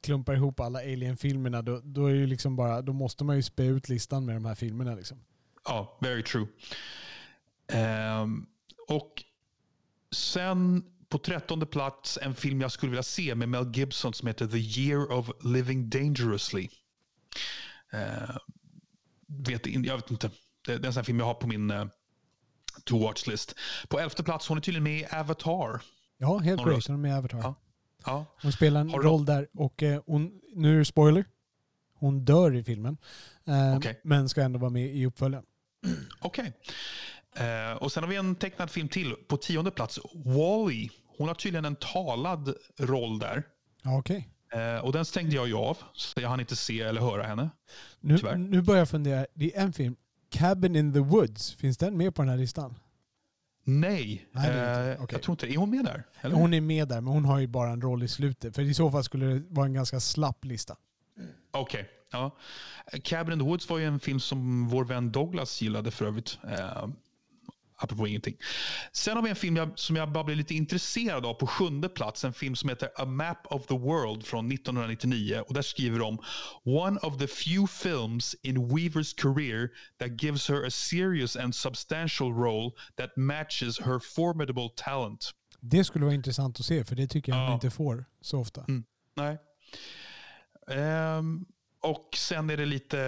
klumpar 0.00 0.34
ihop 0.34 0.60
alla 0.60 0.78
Alien-filmerna 0.78 1.62
då, 1.62 1.80
då, 1.84 2.06
är 2.06 2.12
det 2.12 2.18
ju 2.18 2.26
liksom 2.26 2.56
bara, 2.56 2.82
då 2.82 2.92
måste 2.92 3.24
man 3.24 3.36
ju 3.36 3.42
spä 3.42 3.64
ut 3.64 3.88
listan 3.88 4.26
med 4.26 4.36
de 4.36 4.44
här 4.44 4.54
filmerna. 4.54 4.94
Liksom. 4.94 5.24
Ja, 5.64 5.98
very 6.00 6.22
true. 6.22 6.46
Ehm, 7.72 8.46
och 8.88 9.24
sen 10.12 10.84
på 11.10 11.18
trettonde 11.18 11.66
plats 11.66 12.18
en 12.22 12.34
film 12.34 12.60
jag 12.60 12.72
skulle 12.72 12.90
vilja 12.90 13.02
se 13.02 13.34
med 13.34 13.48
Mel 13.48 13.70
Gibson 13.74 14.14
som 14.14 14.28
heter 14.28 14.46
The 14.46 14.80
Year 14.80 15.12
of 15.12 15.30
Living 15.44 15.90
Dangerously. 15.90 16.68
Uh, 17.94 18.36
vet, 19.26 19.66
jag 19.66 19.96
vet 19.96 20.10
inte. 20.10 20.30
Det, 20.66 20.78
det 20.78 20.84
är 20.84 20.86
en 20.86 20.92
sån 20.92 21.04
film 21.04 21.18
jag 21.18 21.26
har 21.26 21.34
på 21.34 21.46
min 21.46 21.70
uh, 21.70 21.86
to 22.84 22.98
watch 22.98 23.26
list. 23.26 23.54
På 23.88 24.00
elfte 24.00 24.22
plats, 24.22 24.48
hon 24.48 24.58
är 24.58 24.62
tydligen 24.62 24.84
med 24.84 25.00
i 25.00 25.06
Avatar. 25.10 25.82
Ja, 26.18 26.38
helt 26.38 26.62
korrekt. 26.62 26.86
Hon 26.86 26.96
är 26.96 27.00
med 27.00 27.10
i 27.10 27.14
Avatar. 27.14 27.38
Ja. 27.38 27.54
Ja. 28.04 28.26
Hon 28.42 28.52
spelar 28.52 28.80
en 28.80 28.90
roll 28.90 29.24
där 29.24 29.48
och 29.54 29.82
eh, 29.82 30.02
hon, 30.06 30.40
nu 30.54 30.74
är 30.74 30.78
det 30.78 30.84
spoiler. 30.84 31.24
Hon 31.94 32.24
dör 32.24 32.54
i 32.54 32.64
filmen. 32.64 32.96
Eh, 33.46 33.76
okay. 33.76 33.94
Men 34.04 34.28
ska 34.28 34.42
ändå 34.42 34.58
vara 34.58 34.70
med 34.70 34.86
i 34.86 35.06
uppföljaren. 35.06 35.44
Okej. 36.20 36.42
Okay. 36.42 36.52
Eh, 37.36 37.76
och 37.76 37.92
sen 37.92 38.02
har 38.02 38.10
vi 38.10 38.16
en 38.16 38.34
tecknad 38.34 38.70
film 38.70 38.88
till 38.88 39.14
på 39.28 39.36
tionde 39.36 39.70
plats. 39.70 39.98
Wally. 40.14 40.88
Hon 41.18 41.28
har 41.28 41.34
tydligen 41.34 41.64
en 41.64 41.76
talad 41.76 42.54
roll 42.78 43.18
där. 43.18 43.42
Okay. 43.98 44.24
Eh, 44.52 44.84
och 44.84 44.92
den 44.92 45.04
stängde 45.04 45.36
jag 45.36 45.48
ju 45.48 45.54
av, 45.54 45.78
så 45.92 46.20
jag 46.20 46.28
hann 46.28 46.40
inte 46.40 46.56
se 46.56 46.80
eller 46.80 47.00
höra 47.00 47.22
henne. 47.22 47.50
Nu, 48.00 48.36
nu 48.36 48.62
börjar 48.62 48.78
jag 48.78 48.88
fundera. 48.88 49.26
Det 49.34 49.56
är 49.56 49.62
en 49.62 49.72
film. 49.72 49.96
Cabin 50.30 50.76
in 50.76 50.92
the 50.92 50.98
Woods. 50.98 51.54
Finns 51.54 51.78
den 51.78 51.96
med 51.96 52.14
på 52.14 52.22
den 52.22 52.28
här 52.28 52.38
listan? 52.38 52.74
Nej, 53.64 54.28
Nej 54.32 54.50
eh, 54.50 55.02
okay. 55.02 55.14
jag 55.14 55.22
tror 55.22 55.32
inte 55.32 55.46
Är 55.46 55.56
hon 55.56 55.70
med 55.70 55.84
där? 55.84 56.04
Eller? 56.20 56.34
Hon 56.34 56.54
är 56.54 56.60
med 56.60 56.88
där, 56.88 57.00
men 57.00 57.12
hon 57.12 57.24
har 57.24 57.38
ju 57.38 57.46
bara 57.46 57.70
en 57.70 57.80
roll 57.80 58.02
i 58.02 58.08
slutet. 58.08 58.54
För 58.54 58.62
i 58.62 58.74
så 58.74 58.90
fall 58.90 59.04
skulle 59.04 59.26
det 59.26 59.42
vara 59.48 59.66
en 59.66 59.72
ganska 59.72 60.00
slapp 60.00 60.44
lista. 60.44 60.76
Okej. 61.50 61.80
Okay. 61.80 61.84
Ja. 62.12 62.36
Cabin 63.02 63.32
in 63.32 63.38
the 63.38 63.44
Woods 63.44 63.68
var 63.68 63.78
ju 63.78 63.84
en 63.84 64.00
film 64.00 64.20
som 64.20 64.68
vår 64.68 64.84
vän 64.84 65.12
Douglas 65.12 65.62
gillade 65.62 65.90
för 65.90 66.04
övrigt. 66.04 66.38
Eh, 66.58 66.86
apropå 67.80 68.06
ingenting. 68.06 68.36
Sen 68.92 69.16
har 69.16 69.22
vi 69.22 69.30
en 69.30 69.36
film 69.36 69.56
jag, 69.56 69.78
som 69.78 69.96
jag 69.96 70.12
bara 70.12 70.24
blev 70.24 70.36
lite 70.36 70.54
intresserad 70.54 71.26
av 71.26 71.34
på 71.34 71.46
sjunde 71.46 71.88
plats. 71.88 72.24
En 72.24 72.32
film 72.32 72.56
som 72.56 72.68
heter 72.68 72.88
A 72.96 73.04
Map 73.04 73.46
of 73.50 73.66
the 73.66 73.78
World 73.78 74.26
från 74.26 74.52
1999. 74.52 75.42
Och 75.48 75.54
där 75.54 75.62
skriver 75.62 75.98
de 75.98 76.18
One 76.64 77.00
of 77.00 77.18
the 77.18 77.26
few 77.26 77.66
films 77.66 78.36
in 78.42 78.68
Weavers 78.68 79.14
career 79.14 79.68
that 79.98 80.22
gives 80.22 80.48
her 80.48 80.66
a 80.66 80.70
serious 80.70 81.36
and 81.36 81.54
substantial 81.54 82.32
role 82.32 82.70
that 82.96 83.16
matches 83.16 83.80
her 83.80 83.98
formidable 83.98 84.68
talent. 84.76 85.30
Det 85.60 85.84
skulle 85.84 86.04
vara 86.04 86.14
intressant 86.14 86.60
att 86.60 86.66
se, 86.66 86.84
för 86.84 86.96
det 86.96 87.06
tycker 87.06 87.32
jag 87.32 87.40
ja. 87.40 87.54
inte 87.54 87.70
får 87.70 88.04
så 88.20 88.40
ofta. 88.40 88.64
Mm. 88.68 88.84
Nej. 89.16 89.38
Um, 91.18 91.46
och 91.82 92.08
sen 92.16 92.50
är 92.50 92.56
det 92.56 92.66
lite, 92.66 92.98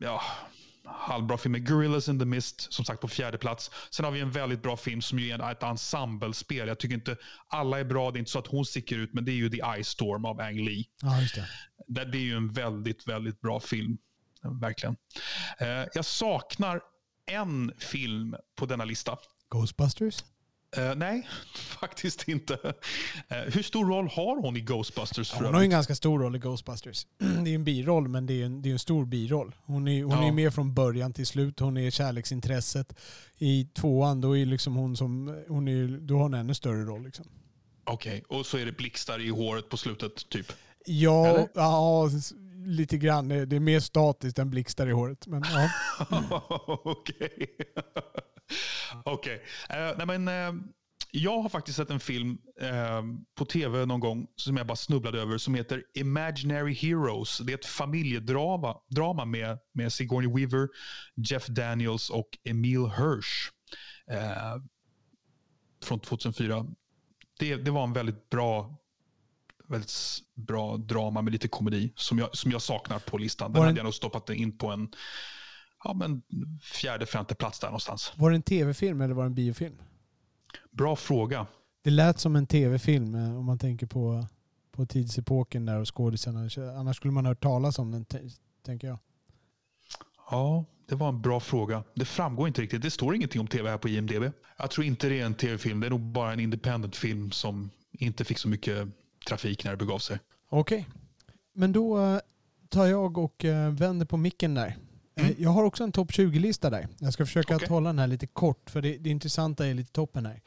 ja, 0.00 0.22
halvbra 0.86 1.38
film 1.38 1.52
med 1.52 1.68
Gorillas 1.68 2.08
in 2.08 2.18
the 2.18 2.24
Mist, 2.24 2.72
som 2.72 2.84
sagt 2.84 3.00
på 3.00 3.08
fjärde 3.08 3.38
plats. 3.38 3.70
Sen 3.90 4.04
har 4.04 4.12
vi 4.12 4.20
en 4.20 4.30
väldigt 4.30 4.62
bra 4.62 4.76
film 4.76 5.02
som 5.02 5.18
ju 5.18 5.30
är 5.30 5.52
ett 5.52 5.62
ensemblespel. 5.62 6.68
Jag 6.68 6.78
tycker 6.78 6.94
inte 6.94 7.16
alla 7.48 7.80
är 7.80 7.84
bra, 7.84 8.10
det 8.10 8.16
är 8.16 8.18
inte 8.18 8.30
så 8.30 8.38
att 8.38 8.46
hon 8.46 8.64
sticker 8.64 8.98
ut, 8.98 9.14
men 9.14 9.24
det 9.24 9.32
är 9.32 9.34
ju 9.34 9.50
The 9.50 9.82
Ice 9.82 9.88
Storm 9.88 10.24
av 10.24 10.40
Ang 10.40 10.56
Lee. 10.56 10.84
Ja, 11.02 11.20
just 11.20 11.34
det. 11.34 12.04
Det 12.04 12.18
är 12.18 12.22
ju 12.22 12.36
en 12.36 12.52
väldigt, 12.52 13.08
väldigt 13.08 13.40
bra 13.40 13.60
film. 13.60 13.98
Verkligen. 14.60 14.96
Eh, 15.58 15.68
jag 15.94 16.04
saknar 16.04 16.80
en 17.26 17.72
film 17.78 18.36
på 18.56 18.66
denna 18.66 18.84
lista. 18.84 19.18
Ghostbusters? 19.50 20.24
Uh, 20.78 20.94
nej, 20.94 21.28
faktiskt 21.80 22.28
inte. 22.28 22.54
Uh, 22.54 22.72
hur 23.28 23.62
stor 23.62 23.86
roll 23.86 24.08
har 24.08 24.42
hon 24.42 24.56
i 24.56 24.60
Ghostbusters? 24.60 25.32
Ja, 25.32 25.44
hon 25.44 25.54
har 25.54 25.62
en 25.62 25.70
ganska 25.70 25.94
stor 25.94 26.18
roll 26.18 26.36
i 26.36 26.38
Ghostbusters. 26.38 27.06
Det 27.44 27.50
är 27.50 27.54
en 27.54 27.64
biroll, 27.64 28.08
men 28.08 28.26
det 28.26 28.42
är 28.42 28.46
en, 28.46 28.62
det 28.62 28.68
är 28.68 28.72
en 28.72 28.78
stor 28.78 29.04
biroll. 29.06 29.54
Hon 29.64 29.88
är, 29.88 30.04
hon 30.04 30.12
ja. 30.12 30.28
är 30.28 30.32
med 30.32 30.54
från 30.54 30.74
början 30.74 31.12
till 31.12 31.26
slut. 31.26 31.60
Hon 31.60 31.76
är 31.76 31.90
kärleksintresset. 31.90 32.94
I 33.38 33.64
tvåan, 33.64 34.20
då 34.20 34.36
är 34.36 34.46
liksom 34.46 34.74
hon 34.76 34.96
som, 34.96 35.42
hon 35.48 35.68
är, 35.68 35.98
då 36.00 36.14
har 36.14 36.22
hon 36.22 36.34
ännu 36.34 36.54
större 36.54 36.84
roll. 36.84 37.04
Liksom. 37.04 37.24
Okej, 37.84 38.22
okay. 38.26 38.38
och 38.38 38.46
så 38.46 38.58
är 38.58 38.66
det 38.66 38.72
blixtar 38.72 39.20
i 39.20 39.28
håret 39.28 39.68
på 39.68 39.76
slutet, 39.76 40.28
typ? 40.28 40.52
Ja, 40.86 41.48
ja 41.54 42.10
lite 42.66 42.98
grann. 42.98 43.28
Det 43.28 43.56
är 43.56 43.60
mer 43.60 43.80
statiskt 43.80 44.38
än 44.38 44.50
blixtar 44.50 44.86
i 44.86 44.92
håret. 44.92 45.26
Men, 45.26 45.42
ja. 45.52 45.70
Okej. 46.84 47.56
Okej. 49.04 49.42
Okay. 49.68 50.06
Uh, 50.06 50.28
uh, 50.28 50.60
jag 51.16 51.42
har 51.42 51.48
faktiskt 51.48 51.76
sett 51.76 51.90
en 51.90 52.00
film 52.00 52.38
uh, 52.62 53.02
på 53.34 53.44
tv 53.44 53.86
någon 53.86 54.00
gång 54.00 54.26
som 54.36 54.56
jag 54.56 54.66
bara 54.66 54.76
snubblade 54.76 55.20
över 55.20 55.38
som 55.38 55.54
heter 55.54 55.82
Imaginary 55.94 56.74
Heroes. 56.74 57.38
Det 57.38 57.52
är 57.52 57.58
ett 57.58 57.66
familjedrama 57.66 58.76
drama 58.88 59.24
med, 59.24 59.58
med 59.72 59.92
Sigourney 59.92 60.30
Weaver, 60.34 60.68
Jeff 61.14 61.46
Daniels 61.46 62.10
och 62.10 62.28
Emil 62.44 62.86
Hirsch. 62.86 63.50
Eh, 64.10 64.56
från 65.84 66.00
2004. 66.00 66.66
Det, 67.38 67.56
det 67.56 67.70
var 67.70 67.84
en 67.84 67.92
väldigt 67.92 68.30
bra 68.30 68.80
väldigt 69.68 69.92
bra 70.34 70.76
drama 70.76 71.22
med 71.22 71.32
lite 71.32 71.48
komedi 71.48 71.92
som 71.96 72.18
jag, 72.18 72.36
som 72.36 72.50
jag 72.50 72.62
saknar 72.62 72.98
på 72.98 73.18
listan. 73.18 73.52
Den 73.52 73.62
hade 73.62 73.76
jag 73.76 73.84
nog 73.84 73.94
stoppat 73.94 74.30
in 74.30 74.58
på 74.58 74.70
en 74.70 74.88
ja, 75.84 75.94
men 75.94 76.22
fjärde, 76.62 77.06
femte 77.06 77.34
plats 77.34 77.60
där 77.60 77.68
någonstans. 77.68 78.12
Var 78.16 78.30
det 78.30 78.36
en 78.36 78.42
tv-film 78.42 79.00
eller 79.00 79.14
var 79.14 79.22
det 79.22 79.28
en 79.28 79.34
biofilm? 79.34 79.82
Bra 80.70 80.96
fråga. 80.96 81.46
Det 81.82 81.90
lät 81.90 82.18
som 82.18 82.36
en 82.36 82.46
tv-film 82.46 83.14
eh, 83.14 83.38
om 83.38 83.44
man 83.44 83.58
tänker 83.58 83.86
på, 83.86 84.26
på 84.72 84.86
tidsepoken 84.86 85.66
där 85.66 85.80
och 85.80 85.96
skådisarna. 85.96 86.48
Annars 86.78 86.96
skulle 86.96 87.12
man 87.12 87.24
ha 87.24 87.30
hört 87.30 87.42
talas 87.42 87.78
om 87.78 87.90
den, 87.90 88.06
tänker 88.64 88.88
jag. 88.88 88.98
Ja, 90.30 90.64
det 90.88 90.94
var 90.94 91.08
en 91.08 91.20
bra 91.20 91.40
fråga. 91.40 91.84
Det 91.94 92.04
framgår 92.04 92.48
inte 92.48 92.62
riktigt. 92.62 92.82
Det 92.82 92.90
står 92.90 93.14
ingenting 93.14 93.40
om 93.40 93.46
tv 93.46 93.70
här 93.70 93.78
på 93.78 93.88
IMDB. 93.88 94.24
Jag 94.56 94.70
tror 94.70 94.86
inte 94.86 95.08
det 95.08 95.20
är 95.20 95.26
en 95.26 95.34
tv-film. 95.34 95.80
Det 95.80 95.86
är 95.86 95.90
nog 95.90 96.00
bara 96.00 96.32
en 96.32 96.40
independent 96.40 96.96
film 96.96 97.30
som 97.30 97.70
inte 97.92 98.24
fick 98.24 98.38
så 98.38 98.48
mycket 98.48 98.88
trafik 99.28 99.64
när 99.64 99.70
det 99.70 99.76
begav 99.76 99.98
sig. 99.98 100.18
Okej. 100.48 100.78
Okay. 100.78 100.92
Men 101.52 101.72
då 101.72 102.00
eh, 102.00 102.18
tar 102.68 102.86
jag 102.86 103.18
och 103.18 103.44
eh, 103.44 103.72
vänder 103.72 104.06
på 104.06 104.16
micken 104.16 104.54
där. 104.54 104.76
Eh, 105.16 105.24
mm. 105.26 105.36
Jag 105.38 105.50
har 105.50 105.64
också 105.64 105.84
en 105.84 105.92
topp 105.92 106.10
20-lista 106.10 106.70
där. 106.70 106.88
Jag 106.98 107.12
ska 107.12 107.26
försöka 107.26 107.54
okay. 107.54 107.64
att 107.64 107.70
hålla 107.70 107.88
den 107.88 107.98
här 107.98 108.06
lite 108.06 108.26
kort, 108.26 108.70
för 108.70 108.82
det, 108.82 108.96
det 108.98 109.10
intressanta 109.10 109.66
är 109.66 109.74
lite 109.74 109.92
toppen 109.92 110.26
här. 110.26 110.42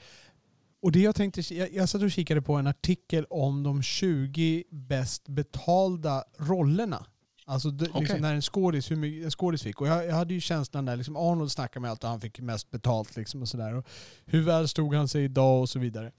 Och 0.81 0.91
det 0.91 0.99
jag 0.99 1.15
tänkte, 1.15 1.53
jag, 1.53 1.73
jag 1.73 1.89
satt 1.89 2.01
och 2.01 2.11
kikade 2.11 2.41
på 2.41 2.53
en 2.53 2.67
artikel 2.67 3.25
om 3.29 3.63
de 3.63 3.83
20 3.83 4.63
bäst 4.69 5.27
betalda 5.27 6.23
rollerna. 6.37 7.05
Alltså 7.45 7.69
det, 7.69 7.89
okay. 7.89 8.01
liksom 8.01 8.19
när 8.19 8.33
en 8.33 8.41
skådis, 8.41 8.91
hur 8.91 8.95
mycket 8.95 9.25
en 9.25 9.31
skådis 9.31 9.63
fick. 9.63 9.81
Och 9.81 9.87
jag, 9.87 10.05
jag, 10.05 10.15
hade 10.15 10.33
ju 10.33 10.41
känslan 10.41 10.85
där, 10.85 10.95
liksom 10.95 11.15
Arnold 11.15 11.51
snackade 11.51 11.81
med 11.81 11.91
allt 11.91 12.03
och 12.03 12.09
han 12.09 12.21
fick 12.21 12.39
mest 12.39 12.71
betalt 12.71 13.15
liksom 13.15 13.41
och 13.41 13.47
sådär. 13.47 13.83
Hur 14.25 14.41
väl 14.41 14.67
stod 14.67 14.95
han 14.95 15.07
sig 15.07 15.23
idag 15.23 15.61
och 15.61 15.69
så 15.69 15.79
vidare. 15.79 16.11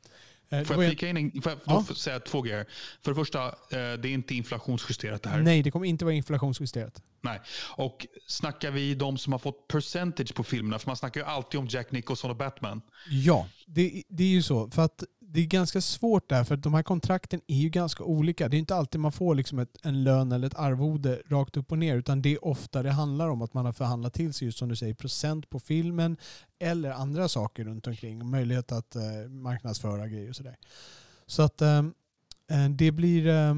Eh, 0.51 0.65
får 0.65 0.85
jag 0.85 0.91
flika 0.91 1.09
in 1.09 1.43
får 1.43 1.53
jag 1.53 1.61
ja. 1.65 1.95
säga 1.95 2.21
två 2.21 2.43
grejer? 2.43 2.67
För 3.03 3.11
det 3.11 3.15
första, 3.15 3.47
eh, 3.47 3.53
det 3.71 3.79
är 3.79 4.07
inte 4.07 4.35
inflationsjusterat 4.35 5.23
det 5.23 5.29
här. 5.29 5.43
Nej, 5.43 5.63
det 5.63 5.71
kommer 5.71 5.87
inte 5.87 6.05
vara 6.05 6.15
inflationsjusterat. 6.15 7.03
Nej. 7.21 7.41
Och 7.77 8.07
snackar 8.27 8.71
vi 8.71 8.95
de 8.95 9.19
som 9.19 9.33
har 9.33 9.39
fått 9.39 9.69
percentage 9.69 10.35
på 10.35 10.45
filmerna, 10.45 10.79
för 10.79 10.87
man 10.87 10.97
snackar 10.97 11.21
ju 11.21 11.27
alltid 11.27 11.61
om 11.61 11.67
Jack 11.71 11.93
Nicholson 11.93 12.31
och 12.31 12.37
Batman. 12.37 12.81
Ja, 13.11 13.49
det, 13.67 14.03
det 14.09 14.23
är 14.23 14.29
ju 14.29 14.43
så. 14.43 14.71
För 14.71 14.83
att 14.83 15.05
det 15.31 15.41
är 15.41 15.47
ganska 15.47 15.81
svårt 15.81 16.29
där, 16.29 16.45
för 16.45 16.57
de 16.57 16.75
här 16.75 16.83
kontrakten 16.83 17.41
är 17.47 17.57
ju 17.57 17.69
ganska 17.69 18.05
olika. 18.05 18.49
Det 18.49 18.57
är 18.57 18.59
inte 18.59 18.75
alltid 18.75 19.01
man 19.01 19.13
får 19.13 19.35
liksom 19.35 19.59
ett, 19.59 19.77
en 19.83 20.05
lön 20.05 20.33
eller 20.33 20.47
ett 20.47 20.59
arvode 20.59 21.23
rakt 21.27 21.57
upp 21.57 21.73
och 21.73 21.79
ner, 21.79 21.97
utan 21.97 22.23
det 22.23 22.33
är 22.33 22.45
ofta 22.45 22.83
det 22.83 22.91
handlar 22.91 23.29
om 23.29 23.43
att 23.43 23.55
man 23.55 23.65
har 23.65 23.73
förhandlat 23.73 24.15
till 24.15 24.35
sig, 24.35 24.47
just 24.47 24.59
som 24.59 24.69
du 24.69 24.77
säger, 24.77 24.95
procent 24.95 25.51
på 25.51 25.61
filmen 25.61 26.17
eller 26.59 26.91
andra 26.91 27.29
saker 27.29 27.65
runt 27.65 27.87
omkring. 27.87 28.31
Möjlighet 28.31 28.73
att 28.73 28.97
eh, 28.97 29.03
marknadsföra 29.31 30.09
grejer 30.09 30.29
och 30.29 30.37
sådär. 30.37 30.57
Så 31.27 31.43
att 31.43 31.63
eh, 31.63 31.79
eh 32.51 32.69
det 32.71 32.93
blir 32.93 33.27
eh, 33.27 33.51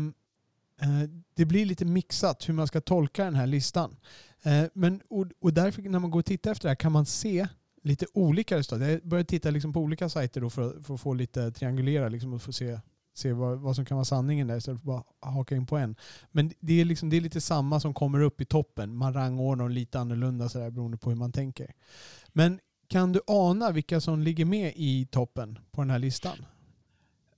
eh, 0.83 1.09
det 1.35 1.45
blir 1.45 1.67
lite 1.67 1.85
mixat 1.85 2.49
hur 2.49 2.55
man 2.55 2.67
ska 2.67 2.81
tolka 2.81 3.25
den 3.25 3.35
här 3.35 3.47
listan. 3.47 3.97
Eh, 4.43 4.65
men, 4.75 5.01
och, 5.09 5.27
och 5.41 5.53
därför 5.53 5.83
när 5.83 5.99
man 5.99 6.11
går 6.11 6.21
och 6.21 6.27
tittar 6.27 6.51
efter 6.51 6.65
det 6.65 6.71
här 6.71 6.77
kan 6.77 6.93
man 6.93 7.07
se 7.07 7.49
lite 7.83 8.07
olika 8.15 8.57
resultat. 8.57 8.89
Jag 8.89 9.09
började 9.09 9.29
titta 9.29 9.51
liksom 9.51 9.73
på 9.73 9.81
olika 9.81 10.09
sajter 10.09 10.41
då 10.41 10.51
för, 10.51 10.83
för 10.83 10.95
att 10.95 11.01
få 11.01 11.15
lite 11.15 11.53
triangulera 11.53 12.09
liksom 12.09 12.33
och 12.33 12.43
få 12.43 12.53
se, 12.53 12.81
se 13.15 13.33
vad, 13.33 13.59
vad 13.59 13.77
som 13.77 13.85
kan 13.85 13.97
vara 13.97 14.05
sanningen 14.05 14.47
där 14.47 14.57
istället 14.57 14.83
för 14.83 14.93
att 14.93 15.05
bara 15.21 15.31
haka 15.31 15.57
in 15.57 15.67
på 15.67 15.77
en. 15.77 15.97
Men 16.31 16.53
det 16.61 16.81
är, 16.81 16.85
liksom, 16.85 17.11
det 17.11 17.17
är 17.17 17.21
lite 17.21 17.41
samma 17.41 17.81
som 17.81 17.95
kommer 17.95 18.21
upp 18.21 18.41
i 18.41 18.45
toppen. 18.45 18.97
Man 18.97 19.15
rangordnar 19.15 19.65
dem 19.65 19.73
lite 19.73 20.01
annorlunda 20.01 20.49
så 20.49 20.59
där, 20.59 20.71
beroende 20.71 20.99
på 20.99 21.11
hur 21.11 21.17
man 21.17 21.33
tänker. 21.33 21.75
Men 22.29 22.61
kan 22.89 23.13
du 23.13 23.21
ana 23.27 23.71
vilka 23.71 24.01
som 24.01 24.23
ligger 24.23 24.45
med 24.45 24.73
i 24.77 25.07
toppen 25.07 25.59
på 25.71 25.81
den 25.81 25.91
här 25.91 25.99
listan? 25.99 26.37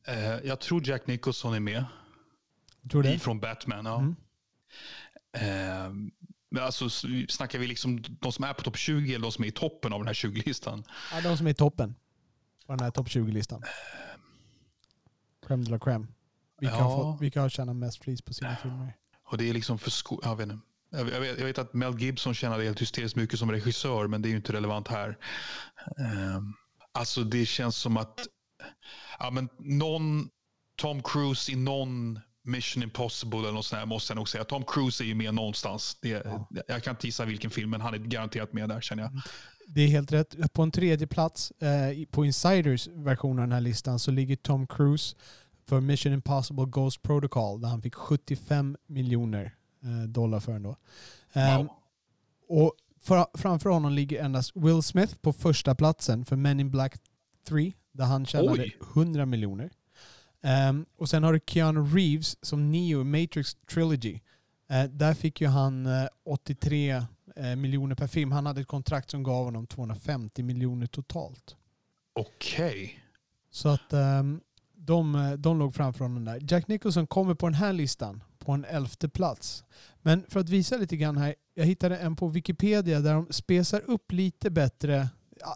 Uh, 0.09 0.47
jag 0.47 0.61
tror 0.61 0.88
Jack 0.88 1.07
Nicholson 1.07 1.55
är 1.55 1.61
med. 1.61 1.84
Tror 2.90 3.03
det? 3.03 3.18
Från 3.18 3.40
Batman, 3.40 3.84
ja. 3.86 3.99
Mm. 3.99 4.16
Uh, 5.34 6.12
Alltså, 6.61 6.90
snackar 7.28 7.59
vi 7.59 7.66
liksom 7.66 8.03
de 8.20 8.32
som 8.32 8.44
är 8.44 8.53
på 8.53 8.62
topp 8.62 8.76
20 8.76 9.14
eller 9.14 9.22
de 9.22 9.32
som 9.32 9.44
är 9.44 9.48
i 9.48 9.53
toppen 9.53 9.92
av 9.92 9.98
den 9.98 10.07
här 10.07 10.14
20-listan? 10.14 10.84
Ja, 11.12 11.20
de 11.20 11.36
som 11.36 11.46
är 11.46 11.50
i 11.50 11.55
toppen 11.55 11.94
på 12.66 12.72
den 12.72 12.80
här 12.84 12.90
topp 12.90 13.07
20-listan. 13.07 13.62
Crème 15.46 15.64
de 15.64 15.70
la 15.70 15.78
crème. 15.78 16.07
Vilka, 16.61 16.74
ja. 16.74 16.82
har 16.82 17.18
vilka 17.18 17.40
har 17.40 17.48
tjänat 17.48 17.76
mest 17.76 18.00
pris 18.00 18.22
på 18.22 18.34
sina 18.34 18.57
filmer? 18.57 18.96
Och 19.24 19.38
det 19.38 19.48
är 19.48 19.55
liksom 19.55 19.78
för 19.78 19.90
sko- 19.90 20.20
jag, 20.22 20.36
vet. 20.36 20.48
Jag, 20.90 21.05
vet, 21.05 21.38
jag 21.38 21.46
vet 21.46 21.59
att 21.59 21.74
Mel 21.74 21.98
Gibson 21.98 22.34
tjänade 22.34 22.64
helt 22.64 22.80
hysteriskt 22.80 23.16
mycket 23.16 23.38
som 23.38 23.50
regissör, 23.50 24.07
men 24.07 24.22
det 24.22 24.28
är 24.28 24.30
ju 24.30 24.36
inte 24.36 24.53
relevant 24.53 24.88
här. 24.88 25.18
Um, 26.36 26.55
alltså 26.92 27.24
det 27.24 27.46
känns 27.46 27.76
som 27.76 27.96
att 27.96 28.26
ja, 29.18 29.30
men 29.30 29.48
någon 29.59 30.28
Tom 30.76 31.03
Cruise 31.03 31.53
i 31.53 31.57
någon 31.57 32.20
Mission 32.43 32.82
Impossible 32.82 33.38
eller 33.38 33.53
något 33.53 33.66
sånt 33.66 33.78
här 33.78 33.86
måste 33.86 34.11
jag 34.12 34.16
nog 34.16 34.28
säga. 34.28 34.45
Tom 34.45 34.64
Cruise 34.66 35.05
är 35.05 35.07
ju 35.07 35.14
med 35.14 35.34
någonstans. 35.34 35.97
Det, 36.01 36.09
ja. 36.09 36.49
Jag 36.68 36.82
kan 36.82 36.90
inte 36.90 37.07
gissa 37.07 37.24
vilken 37.24 37.51
film, 37.51 37.70
men 37.70 37.80
han 37.80 37.95
är 37.95 37.99
garanterat 37.99 38.53
med 38.53 38.68
där 38.68 38.80
känner 38.80 39.03
jag. 39.03 39.11
Mm. 39.11 39.22
Det 39.66 39.80
är 39.80 39.88
helt 39.88 40.12
rätt. 40.12 40.53
På 40.53 40.62
en 40.62 40.70
tredje 40.70 41.07
plats 41.07 41.51
eh, 41.51 42.07
på 42.11 42.24
Insiders 42.24 42.88
version 42.88 43.38
av 43.38 43.43
den 43.43 43.53
här 43.53 43.61
listan 43.61 43.99
så 43.99 44.11
ligger 44.11 44.36
Tom 44.36 44.66
Cruise 44.66 45.16
för 45.66 45.80
Mission 45.80 46.12
Impossible 46.12 46.64
Ghost 46.64 47.03
Protocol 47.03 47.61
där 47.61 47.68
han 47.68 47.82
fick 47.82 47.95
75 47.95 48.76
miljoner 48.86 49.55
eh, 49.82 50.09
dollar 50.09 50.40
för 50.40 50.53
den 50.53 50.62
då. 50.62 50.76
Um, 51.32 51.57
wow. 51.57 51.68
Och 52.49 52.74
för, 53.01 53.26
framför 53.34 53.70
honom 53.70 53.93
ligger 53.93 54.24
endast 54.24 54.53
Will 54.55 54.82
Smith 54.82 55.14
på 55.14 55.32
första 55.32 55.74
platsen 55.74 56.24
för 56.24 56.36
Men 56.36 56.61
in 56.61 56.70
Black 56.70 56.95
3 57.49 57.72
där 57.93 58.05
han 58.05 58.26
tjänade 58.26 58.62
Oj. 58.62 58.76
100 58.95 59.26
miljoner. 59.26 59.70
Um, 60.68 60.86
och 60.97 61.09
sen 61.09 61.24
har 61.24 61.32
du 61.32 61.40
Keanu 61.47 61.80
Reeves 61.80 62.45
som 62.45 62.72
Neo 62.72 63.01
i 63.01 63.05
Matrix 63.05 63.55
Trilogy. 63.55 64.20
Uh, 64.72 64.84
där 64.84 65.14
fick 65.14 65.40
ju 65.40 65.47
han 65.47 65.86
uh, 65.86 66.07
83 66.24 66.97
uh, 66.97 67.57
miljoner 67.57 67.95
per 67.95 68.07
film. 68.07 68.32
Han 68.32 68.47
hade 68.47 68.61
ett 68.61 68.66
kontrakt 68.66 69.11
som 69.11 69.22
gav 69.22 69.45
honom 69.45 69.66
250 69.66 70.43
miljoner 70.43 70.86
totalt. 70.86 71.57
Okej. 72.12 72.66
Okay. 72.66 72.90
Så 73.51 73.68
att 73.68 73.93
um, 73.93 74.40
de, 74.74 75.36
de 75.38 75.59
låg 75.59 75.74
framför 75.74 76.05
honom 76.05 76.24
där. 76.24 76.40
Jack 76.49 76.68
Nicholson 76.68 77.07
kommer 77.07 77.34
på 77.34 77.47
den 77.47 77.55
här 77.55 77.72
listan 77.72 78.22
på 78.38 78.53
en 78.53 78.64
elfte 78.64 79.09
plats. 79.09 79.64
Men 80.03 80.24
för 80.28 80.40
att 80.40 80.49
visa 80.49 80.76
lite 80.76 80.97
grann 80.97 81.16
här. 81.16 81.34
Jag 81.55 81.64
hittade 81.64 81.99
en 81.99 82.16
på 82.16 82.28
Wikipedia 82.28 83.01
där 83.01 83.14
de 83.14 83.26
spesar 83.30 83.82
upp 83.86 84.12
lite 84.12 84.51
bättre. 84.51 85.09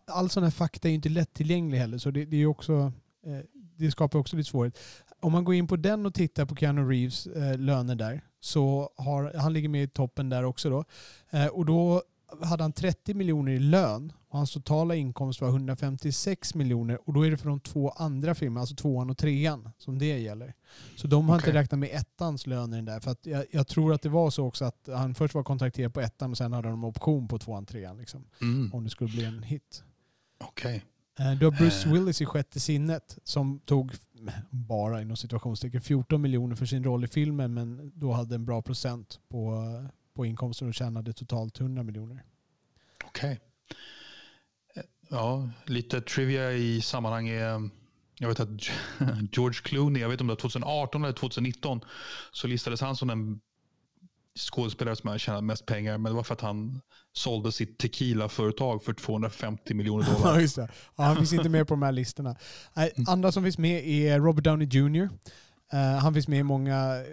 All 0.06 0.30
sån 0.30 0.42
här 0.42 0.50
fakta 0.50 0.88
är 0.88 0.90
ju 0.90 0.94
inte 0.94 1.08
lättillgänglig 1.08 1.78
heller 1.78 1.98
så 1.98 2.10
det, 2.10 2.24
det 2.24 2.36
är 2.36 2.46
också 2.46 2.92
eh, 3.26 3.40
det 3.76 3.90
skapar 3.90 4.18
också 4.18 4.36
lite 4.36 4.50
svårighet. 4.50 4.78
Om 5.20 5.32
man 5.32 5.44
går 5.44 5.54
in 5.54 5.66
på 5.66 5.76
den 5.76 6.06
och 6.06 6.14
tittar 6.14 6.46
på 6.46 6.56
Keanu 6.56 6.88
Reeves 6.88 7.26
eh, 7.26 7.58
löner 7.58 7.94
där 7.94 8.20
så 8.40 8.90
har 8.96 9.32
han 9.38 9.52
ligger 9.52 9.68
med 9.68 9.82
i 9.82 9.88
toppen 9.88 10.28
där 10.28 10.44
också 10.44 10.70
då. 10.70 10.84
Eh, 11.30 11.46
och 11.46 11.66
då 11.66 12.02
hade 12.42 12.64
han 12.64 12.72
30 12.72 13.14
miljoner 13.14 13.52
i 13.52 13.58
lön 13.58 14.12
och 14.28 14.38
hans 14.38 14.52
totala 14.52 14.94
inkomst 14.94 15.40
var 15.40 15.48
156 15.48 16.54
miljoner 16.54 17.08
och 17.08 17.12
då 17.12 17.26
är 17.26 17.30
det 17.30 17.36
för 17.36 17.48
de 17.48 17.60
två 17.60 17.90
andra 17.90 18.34
filmerna, 18.34 18.60
alltså 18.60 18.74
tvåan 18.74 19.10
och 19.10 19.18
trean, 19.18 19.70
som 19.78 19.98
det 19.98 20.18
gäller. 20.18 20.54
Så 20.96 21.06
de 21.06 21.28
har 21.28 21.36
okay. 21.36 21.48
inte 21.48 21.60
räknat 21.60 21.78
med 21.78 21.90
ettans 21.92 22.46
löner 22.46 22.82
där. 22.82 23.00
För 23.00 23.10
att 23.10 23.26
jag, 23.26 23.44
jag, 23.50 23.66
tror 23.68 23.94
att 23.94 24.02
det 24.02 24.08
var 24.08 24.30
så 24.30 24.46
också 24.46 24.64
att 24.64 24.88
han 24.94 25.14
först 25.14 25.34
var 25.34 25.42
kontrakterad 25.42 25.94
på 25.94 26.00
ettan 26.00 26.30
och 26.30 26.38
sen 26.38 26.52
hade 26.52 26.68
de 26.68 26.84
option 26.84 27.28
på 27.28 27.38
tvåan 27.38 27.62
och 27.62 27.68
trean. 27.68 27.98
Liksom, 27.98 28.24
mm. 28.40 28.74
Om 28.74 28.84
det 28.84 28.90
skulle 28.90 29.10
bli 29.10 29.24
en 29.24 29.42
hit. 29.42 29.84
Okej. 30.38 30.76
Okay. 30.76 30.80
Eh, 31.18 31.32
du 31.32 31.46
har 31.46 31.52
Bruce 31.52 31.88
eh. 31.88 31.92
Willis 31.92 32.20
i 32.20 32.26
Sjätte 32.26 32.60
sinnet 32.60 33.18
som 33.24 33.60
tog, 33.60 33.92
bara 34.50 35.02
inom 35.02 35.16
situationstecken, 35.16 35.80
14 35.80 36.22
miljoner 36.22 36.56
för 36.56 36.66
sin 36.66 36.84
roll 36.84 37.04
i 37.04 37.08
filmen 37.08 37.54
men 37.54 37.92
då 37.94 38.12
hade 38.12 38.34
en 38.34 38.44
bra 38.44 38.62
procent 38.62 39.20
på, 39.28 39.64
på 40.14 40.26
inkomsten 40.26 40.68
och 40.68 40.74
tjänade 40.74 41.12
totalt 41.12 41.60
100 41.60 41.82
miljoner. 41.82 42.24
Okej. 43.04 43.32
Okay. 43.32 43.38
Eh, 44.74 44.88
ja, 45.10 45.50
lite 45.64 46.00
trivia 46.00 46.52
i 46.52 46.80
sammanhanget. 46.80 47.72
Jag 48.18 48.28
vet 48.28 48.40
att 48.40 48.48
George 49.32 49.60
Clooney, 49.62 50.02
jag 50.02 50.08
vet 50.08 50.14
inte 50.14 50.22
om 50.22 50.28
det 50.28 50.32
var 50.32 50.40
2018 50.40 51.04
eller 51.04 51.14
2019, 51.14 51.80
så 52.32 52.46
listades 52.46 52.80
han 52.80 52.96
som 52.96 53.08
den 53.08 53.40
skådespelare 54.38 54.96
som 54.96 55.10
har 55.10 55.18
tjänat 55.18 55.44
mest 55.44 55.66
pengar, 55.66 55.98
men 55.98 56.12
det 56.12 56.16
var 56.16 56.22
för 56.22 56.34
att 56.34 56.40
han 56.40 56.80
sålde 57.16 57.52
sitt 57.52 57.78
tequila-företag 57.78 58.82
för 58.82 58.92
250 58.92 59.74
miljoner 59.74 60.06
dollar. 60.14 60.40
Just 60.40 60.56
det. 60.56 60.68
Ja, 60.96 61.04
han 61.04 61.16
finns 61.16 61.32
inte 61.32 61.48
med 61.48 61.68
på 61.68 61.74
de 61.74 61.82
här 61.82 61.92
listorna. 61.92 62.36
Mm. 62.74 62.90
Andra 63.06 63.32
som 63.32 63.42
finns 63.42 63.58
med 63.58 63.86
är 63.86 64.20
Robert 64.20 64.44
Downey 64.44 64.68
Jr. 64.68 65.02
Uh, 65.02 65.08
eh, 65.72 65.98
han 65.98 66.14
finns 66.14 66.28
med 66.28 66.38
i 66.38 66.42
många 66.42 67.04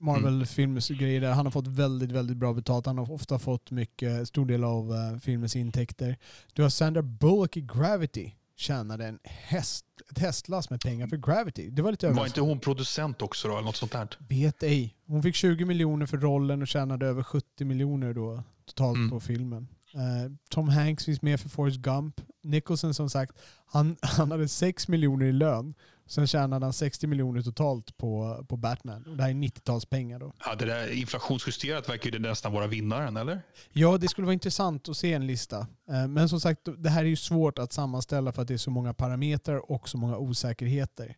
Marvel-filmers 0.00 0.88
grejer 0.88 1.20
där. 1.20 1.32
Han 1.32 1.46
har 1.46 1.50
fått 1.50 1.66
väldigt, 1.66 2.12
väldigt 2.12 2.36
bra 2.36 2.52
betalt. 2.52 2.86
Han 2.86 2.98
har 2.98 3.12
ofta 3.12 3.38
fått 3.38 3.70
mycket, 3.70 4.28
stor 4.28 4.46
del 4.46 4.64
av 4.64 4.90
uh, 4.90 5.18
filmens 5.18 5.56
intäkter. 5.56 6.16
Du 6.52 6.62
har 6.62 6.70
Sandra 6.70 7.02
Bullock 7.02 7.56
i 7.56 7.60
Gravity 7.60 8.32
tjänade 8.58 9.06
en 9.06 9.18
häst, 9.24 9.84
ett 10.10 10.18
hästlass 10.18 10.70
med 10.70 10.80
pengar 10.80 11.06
för 11.06 11.16
Gravity. 11.16 11.70
Det 11.70 11.82
var 11.82 11.90
lite 11.90 12.10
Var 12.10 12.26
inte 12.26 12.40
hon 12.40 12.60
producent 12.60 13.22
också 13.22 13.48
då, 13.48 13.54
eller 13.54 13.64
något 13.64 13.76
sånt 13.76 13.92
där? 13.92 14.08
Vet 14.28 14.62
ej. 14.62 14.94
Hon 15.06 15.22
fick 15.22 15.34
20 15.34 15.64
miljoner 15.64 16.06
för 16.06 16.18
rollen 16.18 16.62
och 16.62 16.68
tjänade 16.68 17.06
över 17.06 17.22
70 17.22 17.64
miljoner 17.64 18.14
då 18.14 18.42
totalt 18.66 18.96
mm. 18.96 19.10
på 19.10 19.20
filmen. 19.20 19.68
Uh, 19.94 20.32
Tom 20.48 20.68
Hanks 20.68 21.04
finns 21.04 21.22
med 21.22 21.40
för 21.40 21.48
Forrest 21.48 21.78
Gump. 21.78 22.20
Nicholson 22.42 22.94
som 22.94 23.10
sagt, 23.10 23.38
han, 23.66 23.96
han 24.02 24.30
hade 24.30 24.48
6 24.48 24.88
miljoner 24.88 25.26
i 25.26 25.32
lön 25.32 25.74
Sen 26.08 26.26
tjänade 26.26 26.66
han 26.66 26.72
60 26.72 27.06
miljoner 27.06 27.42
totalt 27.42 27.96
på, 27.96 28.44
på 28.48 28.56
Batman. 28.56 29.04
Och 29.06 29.16
det 29.16 29.22
här 29.22 29.30
är 29.30 29.34
90-talspengar 29.34 30.18
då. 30.18 30.32
Ja, 30.44 30.54
det 30.54 30.64
där 30.64 30.92
inflationsjusterat 30.92 31.88
verkar 31.88 32.04
ju 32.04 32.18
det 32.18 32.28
nästan 32.28 32.52
vara 32.52 32.66
vinnaren, 32.66 33.16
eller? 33.16 33.42
Ja, 33.72 33.98
det 33.98 34.08
skulle 34.08 34.24
vara 34.24 34.32
intressant 34.32 34.88
att 34.88 34.96
se 34.96 35.12
en 35.12 35.26
lista. 35.26 35.58
Eh, 35.90 36.08
men 36.08 36.28
som 36.28 36.40
sagt, 36.40 36.68
det 36.78 36.90
här 36.90 37.04
är 37.04 37.08
ju 37.08 37.16
svårt 37.16 37.58
att 37.58 37.72
sammanställa 37.72 38.32
för 38.32 38.42
att 38.42 38.48
det 38.48 38.54
är 38.54 38.58
så 38.58 38.70
många 38.70 38.94
parametrar 38.94 39.72
och 39.72 39.88
så 39.88 39.98
många 39.98 40.18
osäkerheter. 40.18 41.16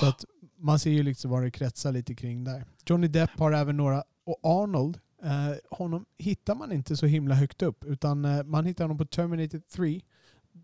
Så 0.00 0.06
att 0.06 0.24
man 0.58 0.78
ser 0.78 0.90
ju 0.90 1.02
liksom 1.02 1.30
vad 1.30 1.42
det 1.42 1.50
kretsar 1.50 1.92
lite 1.92 2.14
kring 2.14 2.44
där. 2.44 2.64
Johnny 2.86 3.08
Depp 3.08 3.30
har 3.38 3.52
även 3.52 3.76
några, 3.76 4.04
och 4.26 4.40
Arnold, 4.42 4.98
eh, 5.22 5.76
honom 5.76 6.04
hittar 6.18 6.54
man 6.54 6.72
inte 6.72 6.96
så 6.96 7.06
himla 7.06 7.34
högt 7.34 7.62
upp. 7.62 7.84
Utan 7.84 8.24
eh, 8.24 8.42
man 8.42 8.64
hittar 8.64 8.84
honom 8.84 8.98
på 8.98 9.04
Terminator 9.04 9.62
3 9.74 10.00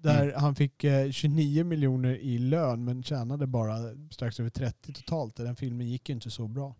där 0.02 0.22
mm. 0.22 0.40
han 0.40 0.54
fick 0.54 0.84
29 1.10 1.60
eh, 1.60 1.66
miljoner 1.66 2.14
i 2.16 2.38
lön 2.38 2.84
men 2.84 3.02
tjänade 3.02 3.46
bara 3.46 3.76
strax 4.10 4.40
över 4.40 4.50
30 4.50 4.92
totalt. 4.92 5.36
Den 5.36 5.56
filmen 5.56 5.88
gick 5.88 6.08
ju 6.08 6.14
inte 6.14 6.30
så 6.30 6.48
bra. 6.48 6.76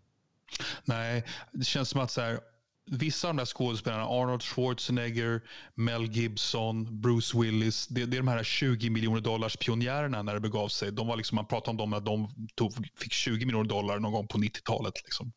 Nej, 0.85 1.23
det 1.51 1.65
känns 1.65 1.89
som 1.89 2.01
att 2.01 2.11
så 2.11 2.21
här, 2.21 2.39
vissa 2.85 3.27
av 3.27 3.33
de 3.33 3.37
där 3.37 3.45
skådespelarna, 3.45 4.03
Arnold 4.03 4.43
Schwarzenegger, 4.43 5.41
Mel 5.75 6.05
Gibson, 6.05 7.01
Bruce 7.01 7.39
Willis, 7.39 7.87
det, 7.87 8.05
det 8.05 8.17
är 8.17 8.21
de 8.21 8.27
här 8.27 8.43
20 8.43 8.89
miljoner 8.89 9.21
dollars 9.21 9.57
pionjärerna 9.57 10.21
när 10.21 10.33
det 10.33 10.39
begav 10.39 10.67
sig. 10.67 10.91
De 10.91 11.07
var 11.07 11.17
liksom, 11.17 11.35
man 11.35 11.45
pratade 11.45 11.71
om 11.71 11.77
dem 11.77 11.93
att 11.93 12.05
de 12.05 12.29
tog, 12.55 12.73
fick 12.97 13.13
20 13.13 13.45
miljoner 13.45 13.69
dollar 13.69 13.99
någon 13.99 14.11
gång 14.11 14.27
på 14.27 14.37
90-talet. 14.37 14.93
Liksom. 15.03 15.33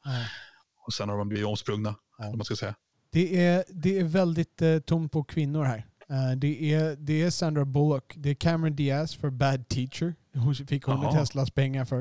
Och 0.87 0.93
sen 0.93 1.09
har 1.09 1.19
de 1.19 1.29
blivit 1.29 1.47
omsprungna. 1.47 1.95
Man 2.19 2.45
ska 2.45 2.57
säga. 2.57 2.75
Det, 3.11 3.45
är, 3.45 3.65
det 3.69 3.99
är 3.99 4.05
väldigt 4.05 4.63
eh, 4.63 4.79
tomt 4.79 5.13
på 5.13 5.25
kvinnor 5.25 5.65
här. 5.65 5.87
Uh, 6.11 6.37
det, 6.37 6.75
är, 6.75 6.97
det 6.97 7.23
är 7.23 7.31
Sandra 7.31 7.65
Bullock. 7.65 8.15
Det 8.17 8.31
är 8.31 8.35
Cameron 8.35 8.77
Diaz 8.77 9.15
för 9.15 9.31
Bad 9.31 9.69
Teacher. 9.69 10.15
Hon 10.35 10.55
fick 10.55 10.85
hon 10.85 11.01
med 11.01 11.13
Teslas 11.13 11.51
pengar 11.51 11.85
för. 11.85 12.01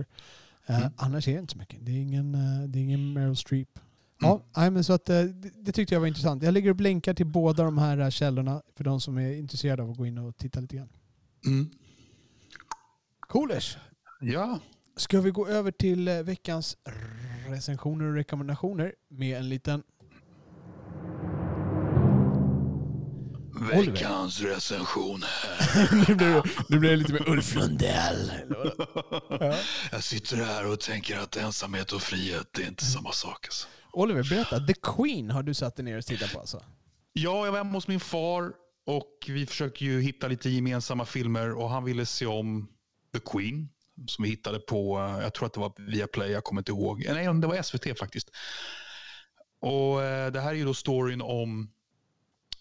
Uh, 0.69 0.77
mm. 0.77 0.91
Annars 0.97 1.27
är 1.27 1.33
det 1.33 1.39
inte 1.39 1.53
så 1.53 1.57
mycket. 1.57 1.85
Det 1.85 1.91
är 1.91 2.01
ingen, 2.01 2.35
uh, 2.35 2.67
det 2.67 2.79
är 2.79 2.83
ingen 2.83 3.13
Meryl 3.13 3.35
Streep. 3.35 3.79
Mm. 4.23 4.39
Ja, 4.53 4.69
men 4.69 4.83
så 4.83 4.93
att, 4.93 5.05
det, 5.05 5.33
det, 5.63 5.71
tyckte 5.71 5.95
jag 5.95 5.99
var 5.99 6.07
intressant. 6.07 6.43
Jag 6.43 6.53
lägger 6.53 6.69
upp 6.69 6.79
länkar 6.79 7.13
till 7.13 7.25
båda 7.25 7.63
de 7.63 7.77
här 7.77 8.11
källorna 8.11 8.61
för 8.75 8.83
de 8.83 9.01
som 9.01 9.17
är 9.17 9.33
intresserade 9.33 9.83
av 9.83 9.91
att 9.91 9.97
gå 9.97 10.05
in 10.05 10.17
och 10.17 10.37
titta 10.37 10.59
lite 10.59 10.75
grann. 10.75 10.89
Mm. 11.45 11.69
Coolers. 13.19 13.77
Ja. 14.21 14.59
Ska 14.97 15.21
vi 15.21 15.31
gå 15.31 15.47
över 15.47 15.71
till 15.71 16.09
veckans 16.09 16.77
recensioner 17.47 18.05
och 18.05 18.13
rekommendationer 18.13 18.93
med 19.07 19.37
en 19.37 19.49
liten 19.49 19.83
Veckans 23.61 24.41
recension 24.41 25.23
nu, 26.07 26.15
blir 26.15 26.27
det, 26.27 26.43
nu 26.69 26.79
blir 26.79 26.89
det 26.89 26.95
lite 26.95 27.13
mer 27.13 27.29
Ulf 27.29 27.55
Lundell. 27.55 28.31
Ja. 29.29 29.55
Jag 29.91 30.03
sitter 30.03 30.37
här 30.37 30.71
och 30.71 30.79
tänker 30.79 31.19
att 31.19 31.37
ensamhet 31.37 31.91
och 31.91 32.01
frihet 32.01 32.47
det 32.51 32.63
är 32.63 32.67
inte 32.67 32.85
samma 32.85 33.11
sak. 33.11 33.45
Alltså. 33.45 33.67
Oliver, 33.91 34.23
berätta. 34.29 34.59
The 34.59 34.73
Queen 34.73 35.31
har 35.31 35.43
du 35.43 35.53
satt 35.53 35.75
dig 35.75 35.85
ner 35.85 35.97
och 35.97 36.05
tittat 36.05 36.33
på 36.33 36.39
alltså? 36.39 36.63
Ja, 37.13 37.45
jag 37.45 37.51
var 37.51 37.57
hemma 37.57 37.71
hos 37.71 37.87
min 37.87 37.99
far 37.99 38.51
och 38.85 39.25
vi 39.27 39.45
försökte 39.45 39.85
ju 39.85 40.01
hitta 40.01 40.27
lite 40.27 40.49
gemensamma 40.49 41.05
filmer 41.05 41.51
och 41.53 41.69
han 41.69 41.83
ville 41.83 42.05
se 42.05 42.25
om 42.25 42.67
The 43.13 43.19
Queen 43.19 43.69
som 44.07 44.23
vi 44.23 44.29
hittade 44.29 44.59
på, 44.59 44.99
eh, 44.99 45.23
jag 45.23 45.33
tror 45.33 45.45
att 45.45 45.53
det 45.53 45.59
var 45.59 45.73
Viaplay, 45.77 46.31
jag 46.31 46.43
kommer 46.43 46.61
inte 46.61 46.71
ihåg. 46.71 47.05
Nej, 47.09 47.25
det 47.25 47.47
var 47.47 47.61
SVT 47.61 47.99
faktiskt. 47.99 48.31
Och 49.61 50.03
eh, 50.03 50.31
Det 50.31 50.41
här 50.41 50.49
är 50.49 50.53
ju 50.53 50.65
då 50.65 50.73
storyn 50.73 51.21
om 51.21 51.71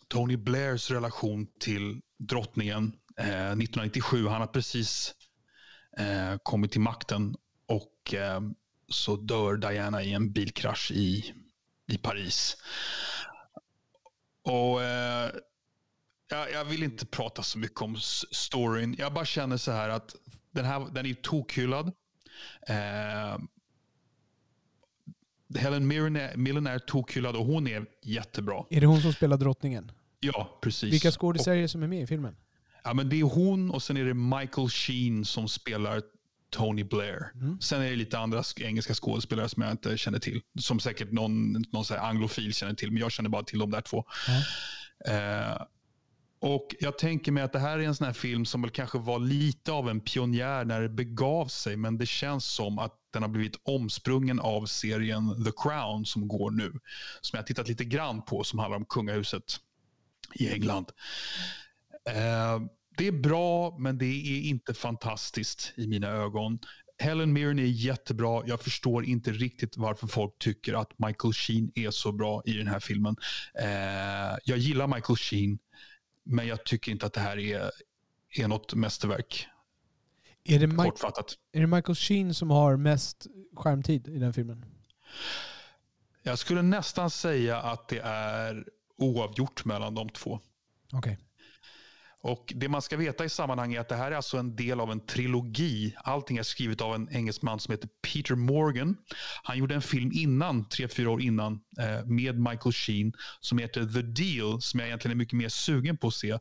Tony 0.08 0.36
Blairs 0.36 0.90
relation 0.90 1.46
till 1.60 2.00
drottningen 2.18 2.92
eh, 3.16 3.26
1997. 3.26 4.26
Han 4.26 4.40
har 4.40 4.46
precis 4.46 5.14
eh, 5.98 6.38
kommit 6.42 6.72
till 6.72 6.80
makten 6.80 7.36
och 7.66 8.14
eh, 8.14 8.40
så 8.88 9.16
dör 9.16 9.56
Diana 9.56 10.02
i 10.02 10.12
en 10.12 10.32
bilkrasch 10.32 10.90
i, 10.90 11.34
i 11.86 11.98
Paris. 11.98 12.56
Och 14.42 14.82
eh, 14.82 15.30
jag, 16.28 16.52
jag, 16.52 16.64
vill 16.64 16.82
inte 16.82 17.06
prata 17.06 17.42
så 17.42 17.58
mycket 17.58 17.82
om 17.82 17.96
storyn. 18.30 18.96
Jag 18.98 19.14
bara 19.14 19.24
känner 19.24 19.56
så 19.56 19.72
här 19.72 19.88
att 19.88 20.16
den, 20.50 20.64
här, 20.64 20.86
den 20.92 21.06
är 21.06 21.14
tokhyllad. 21.14 21.92
Eh, 22.68 23.38
Helen 25.56 25.86
Mirren 25.86 26.66
är 26.66 26.78
tokhyllad 26.78 27.36
och 27.36 27.46
hon 27.46 27.66
är 27.66 27.86
jättebra. 28.02 28.64
Är 28.70 28.80
det 28.80 28.86
hon 28.86 29.02
som 29.02 29.12
spelar 29.12 29.36
drottningen? 29.36 29.92
Ja, 30.20 30.58
precis. 30.62 30.92
Vilka 30.92 31.10
skådespelare 31.10 31.68
som 31.68 31.82
är 31.82 31.86
med 31.86 32.02
i 32.02 32.06
filmen? 32.06 32.36
Ja, 32.84 32.94
men 32.94 33.08
det 33.08 33.20
är 33.20 33.24
hon 33.24 33.70
och 33.70 33.82
sen 33.82 33.96
är 33.96 34.04
det 34.04 34.14
Michael 34.14 34.68
Sheen 34.68 35.24
som 35.24 35.48
spelar 35.48 36.02
Tony 36.50 36.84
Blair. 36.84 37.30
Mm. 37.34 37.60
Sen 37.60 37.82
är 37.82 37.90
det 37.90 37.96
lite 37.96 38.18
andra 38.18 38.42
sk- 38.42 38.62
engelska 38.64 38.94
skådespelare 38.94 39.48
som 39.48 39.62
jag 39.62 39.70
inte 39.72 39.96
känner 39.96 40.18
till. 40.18 40.40
Som 40.60 40.80
säkert 40.80 41.12
någon, 41.12 41.52
någon 41.52 41.84
så 41.84 41.94
anglofil 41.94 42.54
känner 42.54 42.74
till, 42.74 42.90
men 42.90 43.00
jag 43.00 43.12
känner 43.12 43.30
bara 43.30 43.42
till 43.42 43.58
de 43.58 43.70
där 43.70 43.80
två. 43.80 44.04
Eh, 45.06 45.62
och 46.44 46.74
Jag 46.80 46.98
tänker 46.98 47.32
mig 47.32 47.42
att 47.42 47.52
det 47.52 47.58
här 47.58 47.78
är 47.78 47.82
en 47.82 47.94
sån 47.94 48.06
här 48.06 48.14
film 48.14 48.44
som 48.44 48.62
väl 48.62 48.70
kanske 48.70 48.98
var 48.98 49.18
lite 49.18 49.72
av 49.72 49.88
en 49.88 50.00
pionjär 50.00 50.64
när 50.64 50.80
det 50.80 50.88
begav 50.88 51.46
sig, 51.46 51.76
men 51.76 51.98
det 51.98 52.06
känns 52.06 52.44
som 52.44 52.78
att 52.78 52.92
den 53.12 53.22
har 53.22 53.28
blivit 53.28 53.60
omsprungen 53.62 54.40
av 54.40 54.66
serien 54.66 55.44
The 55.44 55.50
Crown 55.56 56.06
som 56.06 56.28
går 56.28 56.50
nu. 56.50 56.70
Som 57.20 57.36
jag 57.36 57.38
har 57.38 57.46
tittat 57.46 57.68
lite 57.68 57.84
grann 57.84 58.22
på, 58.22 58.44
som 58.44 58.58
handlar 58.58 58.76
om 58.76 58.84
kungahuset 58.84 59.56
i 60.34 60.52
England. 60.52 60.86
Eh, 62.08 62.60
det 62.96 63.06
är 63.06 63.12
bra, 63.12 63.76
men 63.78 63.98
det 63.98 64.06
är 64.06 64.40
inte 64.40 64.74
fantastiskt 64.74 65.72
i 65.76 65.86
mina 65.86 66.08
ögon. 66.08 66.58
Helen 66.98 67.32
Mirren 67.32 67.58
är 67.58 67.62
jättebra. 67.62 68.42
Jag 68.46 68.60
förstår 68.60 69.04
inte 69.04 69.32
riktigt 69.32 69.76
varför 69.76 70.06
folk 70.06 70.38
tycker 70.38 70.74
att 70.74 70.98
Michael 70.98 71.32
Sheen 71.34 71.72
är 71.74 71.90
så 71.90 72.12
bra 72.12 72.42
i 72.46 72.52
den 72.52 72.66
här 72.66 72.80
filmen. 72.80 73.16
Eh, 73.60 74.38
jag 74.44 74.58
gillar 74.58 74.86
Michael 74.86 75.16
Sheen, 75.16 75.58
men 76.24 76.46
jag 76.46 76.64
tycker 76.64 76.92
inte 76.92 77.06
att 77.06 77.12
det 77.12 77.20
här 77.20 77.38
är, 77.38 77.70
är 78.30 78.48
något 78.48 78.74
mästerverk. 78.74 79.46
Är 80.44 80.58
det, 80.58 80.66
Mike, 80.66 80.82
Kortfattat. 80.82 81.34
är 81.52 81.60
det 81.60 81.66
Michael 81.66 81.96
Sheen 81.96 82.34
som 82.34 82.50
har 82.50 82.76
mest 82.76 83.26
skärmtid 83.56 84.08
i 84.08 84.18
den 84.18 84.32
filmen? 84.32 84.64
Jag 86.22 86.38
skulle 86.38 86.62
nästan 86.62 87.10
säga 87.10 87.58
att 87.58 87.88
det 87.88 88.00
är 88.04 88.68
oavgjort 88.96 89.64
mellan 89.64 89.94
de 89.94 90.08
två. 90.08 90.40
Okej. 90.92 91.18
Och 92.24 92.52
Det 92.56 92.68
man 92.68 92.82
ska 92.82 92.96
veta 92.96 93.24
i 93.24 93.28
sammanhanget 93.28 93.76
är 93.76 93.80
att 93.80 93.88
det 93.88 93.96
här 93.96 94.12
är 94.12 94.16
alltså 94.16 94.38
en 94.38 94.56
del 94.56 94.80
av 94.80 94.92
en 94.92 95.06
trilogi. 95.06 95.94
Allting 95.96 96.36
är 96.36 96.42
skrivet 96.42 96.80
av 96.80 96.94
en 96.94 97.08
engelsman 97.16 97.60
som 97.60 97.72
heter 97.72 97.88
Peter 98.02 98.34
Morgan. 98.34 98.96
Han 99.42 99.58
gjorde 99.58 99.74
en 99.74 99.82
film 99.82 100.10
innan, 100.14 100.68
tre, 100.68 100.88
fyra 100.88 101.10
år 101.10 101.22
innan, 101.22 101.60
eh, 101.80 102.06
med 102.06 102.38
Michael 102.38 102.72
Sheen 102.72 103.12
som 103.40 103.58
heter 103.58 103.86
The 103.86 104.02
Deal, 104.02 104.60
som 104.60 104.80
jag 104.80 104.86
egentligen 104.86 105.16
är 105.16 105.18
mycket 105.18 105.38
mer 105.38 105.48
sugen 105.48 105.96
på 105.96 106.06
att 106.06 106.14
se. 106.14 106.38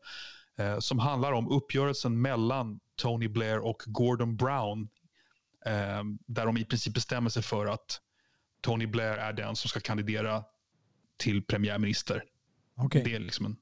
Eh, 0.57 0.79
som 0.79 0.99
handlar 0.99 1.31
om 1.31 1.49
uppgörelsen 1.49 2.21
mellan 2.21 2.79
Tony 2.95 3.27
Blair 3.27 3.59
och 3.59 3.83
Gordon 3.85 4.37
Brown. 4.37 4.89
Eh, 5.65 6.03
där 6.27 6.45
de 6.45 6.57
i 6.57 6.65
princip 6.65 6.93
bestämmer 6.93 7.29
sig 7.29 7.43
för 7.43 7.65
att 7.65 7.99
Tony 8.61 8.87
Blair 8.87 9.17
är 9.17 9.33
den 9.33 9.55
som 9.55 9.69
ska 9.69 9.79
kandidera 9.79 10.43
till 11.17 11.43
premiärminister. 11.45 12.23
Okej. 12.77 13.03
Det 13.05 13.15
är 13.15 13.19
liksom 13.19 13.45
en... 13.45 13.55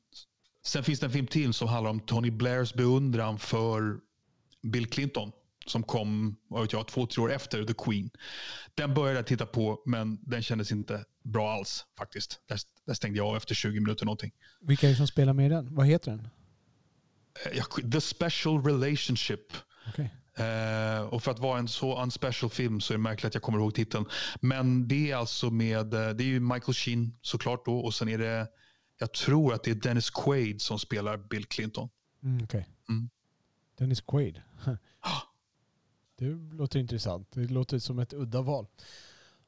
Sen 0.64 0.84
finns 0.84 1.00
det 1.00 1.06
en 1.06 1.12
film 1.12 1.28
till 1.28 1.54
som 1.54 1.68
handlar 1.68 1.92
om 1.92 2.00
Tony 2.00 2.32
Blairs 2.32 2.74
beundran 2.74 3.40
för 3.40 4.00
Bill 4.62 4.88
Clinton 4.88 5.32
som 5.66 5.84
kom 5.84 6.36
vad 6.48 6.62
vet 6.62 6.74
jag, 6.74 6.88
två, 6.88 7.08
tre 7.08 7.24
år 7.24 7.32
efter 7.32 7.66
The 7.66 7.74
Queen. 7.74 8.10
Den 8.76 8.94
började 8.94 9.20
jag 9.20 9.28
titta 9.28 9.46
på, 9.46 9.82
men 9.86 10.20
den 10.22 10.44
kändes 10.44 10.72
inte 10.72 11.06
bra 11.24 11.52
alls 11.52 11.86
faktiskt. 11.98 12.40
Där, 12.48 12.60
där 12.86 12.94
stängde 12.94 13.18
jag 13.18 13.28
av 13.28 13.38
efter 13.38 13.56
20 13.56 13.80
minuter 13.80 14.06
någonting. 14.06 14.32
Vilka 14.62 14.88
är 14.88 14.92
det 14.92 14.98
som 14.98 15.08
spelar 15.08 15.34
med 15.34 15.46
i 15.46 15.50
den? 15.50 15.76
Vad 15.76 15.88
heter 15.88 16.12
den? 16.12 16.28
Eh, 17.54 17.90
The 17.92 18.02
Special 18.02 18.64
Relationship. 18.64 19.54
Okej. 19.90 20.10
Eh, 20.36 21.02
och 21.02 21.24
för 21.24 21.32
att 21.32 21.40
vara 21.40 21.60
en 21.60 21.68
så 21.68 22.02
unspecial 22.02 22.50
film 22.50 22.82
så 22.82 22.94
är 22.94 22.98
det 22.98 23.02
märkligt 23.02 23.26
att 23.26 23.34
jag 23.34 23.44
kommer 23.44 23.60
ihåg 23.60 23.76
titeln. 23.76 24.06
Men 24.42 24.88
det 24.88 25.12
är 25.12 25.16
alltså 25.16 25.50
med, 25.50 25.94
eh, 25.94 26.10
det 26.10 26.24
är 26.24 26.28
ju 26.28 26.40
Michael 26.40 26.74
Sheen 26.74 27.18
såklart 27.22 27.66
då 27.66 27.80
och 27.80 27.94
sen 27.94 28.10
är 28.10 28.18
det, 28.18 28.48
jag 29.02 29.12
tror 29.12 29.54
att 29.54 29.64
det 29.64 29.72
är 29.72 29.76
Dennis 29.76 30.10
Quaid 30.10 30.62
som 30.62 30.80
spelar 30.80 31.18
Bill 31.18 31.46
Clinton. 31.46 31.90
Mm, 32.24 32.44
okej. 32.44 32.68
Mm. 32.90 33.10
Dennis 33.78 34.02
Quaid. 34.02 34.42
Det 36.18 36.26
låter 36.54 36.80
intressant. 36.80 37.28
Det 37.32 37.48
låter 37.52 37.80
som 37.80 38.00
ett 38.00 38.14
udda 38.14 38.42
val. 38.42 38.68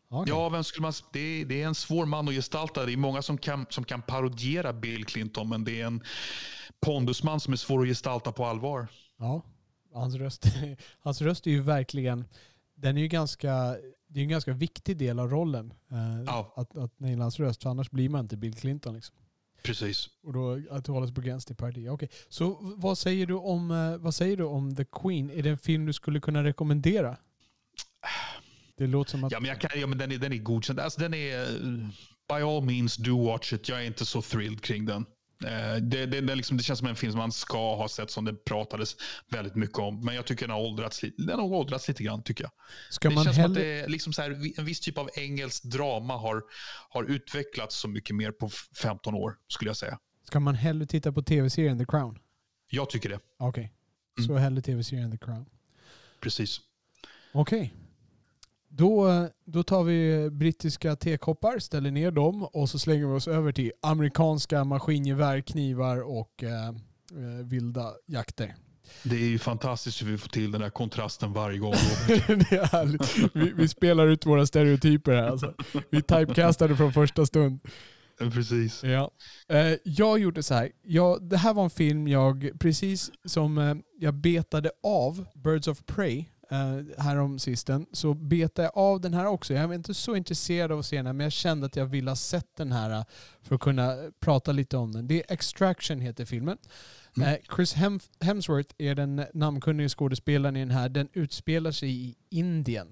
Okej. 0.10 0.34
Ja, 0.34 0.50
vem 0.50 0.64
skulle 0.64 0.82
man, 0.82 0.94
det, 1.14 1.20
är, 1.20 1.46
det 1.46 1.62
är 1.62 1.68
en 1.68 1.76
svår 1.76 2.06
man 2.06 2.28
att 2.28 2.34
gestalta. 2.34 2.86
Det 2.86 2.94
är 2.94 2.98
många 2.98 3.22
som 3.22 3.38
kan, 3.38 3.66
som 3.70 3.84
kan 3.84 4.02
parodiera 4.02 4.74
Bill 4.74 5.06
Clinton, 5.06 5.50
men 5.50 5.64
det 5.64 5.82
är 5.82 5.86
en 5.86 6.04
pondusman 6.80 7.40
som 7.40 7.54
är 7.54 7.58
svår 7.58 7.82
att 7.82 7.88
gestalta 7.88 8.32
på 8.32 8.46
allvar. 8.46 8.88
Ja, 9.18 9.42
hans 9.94 10.16
röst, 10.16 10.46
hans 11.00 11.22
röst 11.22 11.48
är 11.48 11.52
ju 11.52 11.62
verkligen, 11.62 12.26
den 12.76 12.98
är 12.98 13.02
ju 13.02 13.08
ganska, 13.08 13.54
det 14.08 14.20
är 14.20 14.24
en 14.24 14.30
ganska 14.30 14.54
viktig 14.54 14.98
del 14.98 15.20
av 15.20 15.30
rollen. 15.30 15.74
eh, 15.92 16.24
Ja. 16.26 16.54
Att, 16.56 16.78
att 16.78 17.00
naila 17.00 17.24
hans 17.24 17.40
röst, 17.40 17.64
för 17.64 17.70
annars 17.70 17.92
blir 17.92 18.10
man 18.10 18.20
inte 18.26 18.38
Bill 18.38 18.56
Clinton. 18.56 18.94
Liksom. 18.96 19.16
Precis. 19.64 20.10
Och 20.24 20.34
då 20.34 20.62
att 20.72 20.88
hålla 20.88 21.08
sig 21.08 21.16
på 21.16 21.22
gräns 21.22 21.46
till 21.46 21.56
parodi. 21.56 21.90
Okej, 21.90 22.10
så 22.30 22.58
vad 22.62 22.98
säger, 22.98 23.26
du 23.26 23.34
om, 23.34 23.72
eh, 23.72 23.98
vad 23.98 24.16
säger 24.16 24.38
du 24.38 24.44
om 24.44 24.76
The 24.76 24.86
Queen? 24.86 25.30
Är 25.30 25.44
det 25.44 25.50
en 25.50 25.58
film 25.58 25.86
du 25.86 25.94
skulle 25.94 26.20
kunna 26.20 26.44
rekommendera? 26.44 27.18
Det 28.78 28.88
låter 28.88 29.12
som 29.12 29.24
att... 29.24 29.32
Ja, 29.32 29.40
men, 29.40 29.50
jag 29.50 29.62
kan, 29.62 29.80
ja, 29.80 29.88
men 29.88 29.98
den, 29.98 30.12
är, 30.12 30.18
den 30.18 30.34
är 30.34 30.38
godkänd. 30.38 30.80
Alltså, 30.80 31.00
den 31.00 31.14
är, 31.14 31.42
eh, 31.42 31.90
by 32.30 32.44
all 32.44 32.64
means, 32.64 32.96
do 32.98 33.26
watch 33.26 33.54
it. 33.54 33.70
Jag 33.70 33.82
är 33.82 33.86
inte 33.86 34.06
så 34.06 34.22
thrilled 34.22 34.62
kring 34.62 34.86
den. 34.86 35.06
Eh, 35.46 35.76
Det, 35.76 36.06
det, 36.06 36.22
det, 36.22 36.36
liksom, 36.36 36.58
det 36.58 36.64
känns 36.64 36.80
som 36.80 36.88
en 36.88 36.96
film 36.96 37.12
som 37.12 37.20
man 37.20 37.32
ska 37.32 37.76
ha 37.76 37.88
sett 37.90 38.12
som 38.12 38.26
det 38.26 38.34
pratades 38.46 38.96
väldigt 39.30 39.56
mycket 39.56 39.78
om. 39.80 40.06
Men 40.06 40.16
jag 40.16 40.26
tycker 40.26 40.48
den 40.48 40.54
har 40.56 40.62
åldrats, 40.62 41.02
den 41.18 41.40
har 41.40 41.46
åldrats 41.46 41.88
lite 41.88 42.04
grann. 42.04 42.24
tycker 42.24 42.44
jag. 42.44 42.52
Ska 42.90 43.10
det 43.10 43.16
man 43.16 43.24
känns 43.24 43.36
som 43.36 43.46
att 43.46 43.58
hellre... 43.58 43.82
det 43.82 43.88
liksom 43.88 44.14
så 44.14 44.22
här, 44.22 44.60
en 44.60 44.66
viss 44.66 44.80
typ 44.80 44.98
av 44.98 45.10
engelsk 45.16 45.64
drama 45.64 46.18
har, 46.18 46.42
har 46.90 47.04
utvecklats 47.04 47.76
så 47.76 47.88
mycket 47.88 48.16
mer 48.16 48.32
på 48.32 48.46
f- 48.46 48.70
15 48.78 49.14
år, 49.16 49.36
skulle 49.48 49.70
jag 49.70 49.78
säga. 49.78 50.00
Ska 50.28 50.40
man 50.40 50.56
hellre 50.56 50.86
titta 50.86 51.12
på 51.12 51.22
tv-serien 51.22 51.80
The 51.80 51.86
Crown? 51.86 52.20
Jag 52.70 52.90
tycker 52.90 53.10
det. 53.10 53.20
Okej. 53.40 53.74
Mm. 54.18 54.28
Så 54.28 54.36
hellre 54.36 54.62
tv-serien 54.62 55.12
The 55.12 55.18
Crown. 55.26 55.46
Precis. 56.22 56.60
Okej. 57.32 57.74
Då, 58.76 59.28
då 59.46 59.64
tar 59.64 59.84
vi 59.84 60.30
brittiska 60.30 60.96
tekoppar, 60.96 61.60
ställer 61.60 61.92
ner 61.92 62.12
dem 62.12 62.44
och 62.44 62.70
så 62.70 62.80
slänger 62.80 63.08
vi 63.08 63.14
oss 63.14 63.28
över 63.28 63.52
till 63.52 63.72
amerikanska 63.82 64.64
maskingevär, 64.64 65.42
knivar 65.42 66.02
och 66.02 66.44
eh, 66.44 66.68
eh, 66.68 67.46
vilda 67.46 67.92
jakter. 68.06 68.56
Det 69.04 69.16
är 69.16 69.30
ju 69.30 69.40
fantastiskt 69.40 70.02
hur 70.02 70.12
vi 70.12 70.18
får 70.18 70.30
till 70.30 70.52
den 70.52 70.62
där 70.62 70.70
kontrasten 70.70 71.34
varje 71.34 71.60
gång. 71.60 71.72
det 72.08 72.52
är 72.52 72.72
härligt. 72.72 73.36
Vi, 73.36 73.54
vi 73.56 73.68
spelar 73.68 74.08
ut 74.08 74.26
våra 74.26 74.46
stereotyper 74.46 75.12
här. 75.14 75.30
Alltså. 75.30 75.54
Vi 75.90 76.02
typecastade 76.02 76.76
från 76.76 76.94
första 76.94 77.26
stund. 77.26 77.60
Precis. 78.18 78.84
Ja. 78.84 79.12
Eh, 79.50 79.78
jag 79.84 80.20
gjorde 80.20 80.44
så 80.44 80.54
här. 80.54 80.72
Jag, 80.82 81.30
det 81.30 81.38
här 81.38 81.54
var 81.54 81.64
en 81.64 81.70
film 81.70 82.08
jag, 82.08 82.52
precis 82.60 83.12
som 83.26 83.58
eh, 83.58 83.76
jag 84.00 84.14
betade 84.14 84.72
av 84.84 85.26
Birds 85.36 85.68
of 85.68 85.86
Prey 85.86 86.26
eh, 86.54 87.04
härom 87.04 87.40
sisten, 87.40 87.86
så 87.92 88.14
betade 88.14 88.66
jag 88.66 88.78
av 88.78 89.02
den 89.02 89.14
här 89.14 89.26
också. 89.26 89.54
Jag 89.54 89.68
var 89.68 89.76
inte 89.76 89.94
så 89.94 90.16
intresserad 90.16 90.72
av 90.72 90.80
att 90.80 90.86
se 90.86 90.96
den 90.98 91.06
här, 91.06 91.14
men 91.14 91.24
jag 91.24 91.34
kände 91.34 91.66
att 91.66 91.76
jag 91.76 91.86
ville 91.86 92.12
ha 92.12 92.16
sett 92.16 92.56
den 92.56 92.72
här 92.72 92.92
eh, 92.92 93.04
för 93.42 93.56
att 93.56 93.62
kunna 93.62 93.96
prata 94.20 94.52
lite 94.52 94.78
om 94.78 94.92
den. 94.92 95.08
Det 95.08 95.16
är 95.16 95.34
Extraction 95.34 96.00
heter 96.00 96.26
filmen. 96.26 96.58
Mm. 97.18 97.30
Eh, 97.30 97.56
Chris 97.56 97.74
Hem 97.74 98.00
Hemsworth 98.20 98.76
är 98.78 98.96
den 98.96 99.26
namnkunnige 99.34 99.90
skådespelaren 99.90 100.56
i 100.56 100.60
den 100.60 100.72
här. 100.72 100.90
Den 100.90 101.10
utspelar 101.14 101.72
sig 101.72 101.90
i 101.90 102.16
Indien. 102.30 102.88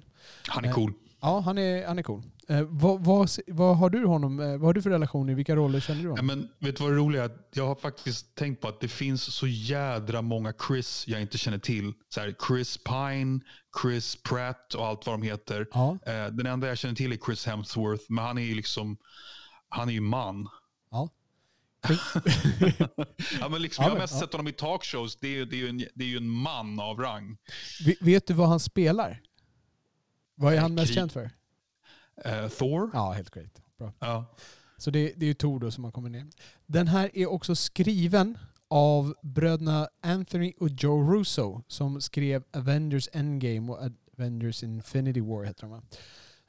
Han 0.48 0.66
är 0.66 0.72
cool. 0.72 0.94
Ja, 1.22 1.40
han 1.40 1.58
är, 1.58 1.88
han 1.88 2.00
är 2.00 2.04
cool. 2.04 2.24
Eh, 2.48 2.62
vad, 2.70 3.06
vad, 3.06 3.30
vad, 3.48 3.78
har 3.78 3.90
du 3.90 4.06
honom, 4.06 4.40
eh, 4.40 4.48
vad 4.48 4.62
har 4.62 4.74
du 4.74 4.82
för 4.82 4.90
relation? 4.90 5.30
I 5.30 5.34
vilka 5.34 5.56
roller 5.56 5.80
känner 5.80 6.02
du 6.02 6.08
Ja, 6.08 6.12
honom? 6.12 6.26
men 6.28 6.50
vet 6.60 6.78
du 6.78 6.84
vad 6.84 6.92
det 6.94 6.98
roliga 6.98 7.24
är? 7.24 7.32
Jag 7.54 7.68
har 7.68 7.76
faktiskt 7.76 8.36
tänkt 8.36 8.62
på 8.62 8.68
att 8.68 8.80
det 8.80 8.88
finns 8.88 9.24
så 9.36 9.48
jädra 9.48 10.22
många 10.22 10.54
Chris 10.68 11.04
jag 11.08 11.22
inte 11.22 11.38
känner 11.38 11.58
till. 11.60 11.94
Så 12.10 12.20
här, 12.20 12.36
Chris 12.48 12.78
Pine, 12.78 13.40
Chris 13.82 14.18
Pratt 14.24 14.74
och 14.74 14.86
allt 14.88 15.06
vad 15.06 15.14
de 15.20 15.22
heter. 15.28 15.68
Ja, 15.74 15.98
Eh, 16.06 16.26
den 16.28 16.46
enda 16.46 16.68
jag 16.68 16.78
känner 16.78 16.96
till 16.96 17.12
är 17.14 17.18
Chris 17.26 17.46
Hemsworth, 17.46 18.04
men 18.10 18.24
han 18.26 18.38
är 18.38 18.42
ju 18.44 18.56
liksom 18.56 18.98
han 19.70 19.90
är 19.90 19.94
ju 19.94 20.02
man. 20.02 20.48
ja. 20.92 21.10
ja, 23.40 23.50
men 23.50 23.62
liksom, 23.62 23.84
Ja, 23.84 23.88
jag 23.88 23.90
har 23.90 23.96
men, 23.96 23.98
mest 24.04 24.14
ja. 24.14 24.20
sett 24.20 24.32
honom 24.32 24.48
i 24.48 24.52
talkshows. 24.52 25.16
Det 25.20 25.28
är, 25.40 25.46
det, 25.46 25.62
är 25.62 25.70
en, 25.70 25.78
det 25.96 26.04
är 26.04 26.08
ju 26.08 26.18
en 26.18 26.30
man 26.30 26.80
av 26.80 26.98
rang. 27.00 27.38
Ve- 27.86 27.96
Vet 28.02 28.28
du 28.28 28.34
vad 28.34 28.48
han 28.50 28.60
spelar? 28.60 29.22
Vad 30.42 30.54
är 30.54 30.58
han 30.60 30.74
mest 30.74 30.94
känd 30.94 31.12
för? 31.12 31.30
Eh, 32.26 32.48
Thor? 32.48 32.90
Ja, 32.94 33.12
helt 33.12 33.30
korrekt. 33.30 33.62
Bra. 33.78 33.94
Ja. 34.00 34.26
Så 34.78 34.92
det, 34.92 35.14
det 35.18 35.26
är 35.26 35.28
ju 35.28 35.34
Tor 35.34 35.60
då 35.60 35.72
som 35.72 35.84
har 35.84 35.92
kommit 35.92 36.12
ner. 36.12 36.26
Den 36.66 36.88
här 36.88 37.10
är 37.14 37.26
också 37.32 37.56
skriven 37.56 38.38
av 38.68 39.16
bröderna 39.24 39.90
Anthony 40.02 40.54
och 40.60 40.70
Joe 40.70 41.14
Russo 41.14 41.62
som 41.68 42.02
skrev 42.02 42.44
Avengers 42.54 43.10
Endgame 43.14 43.72
och 43.72 43.80
Avengers 44.18 44.64
Infinity 44.64 45.22
War 45.22 45.44
heter 45.44 45.62
de 45.62 45.72
va? 45.72 45.82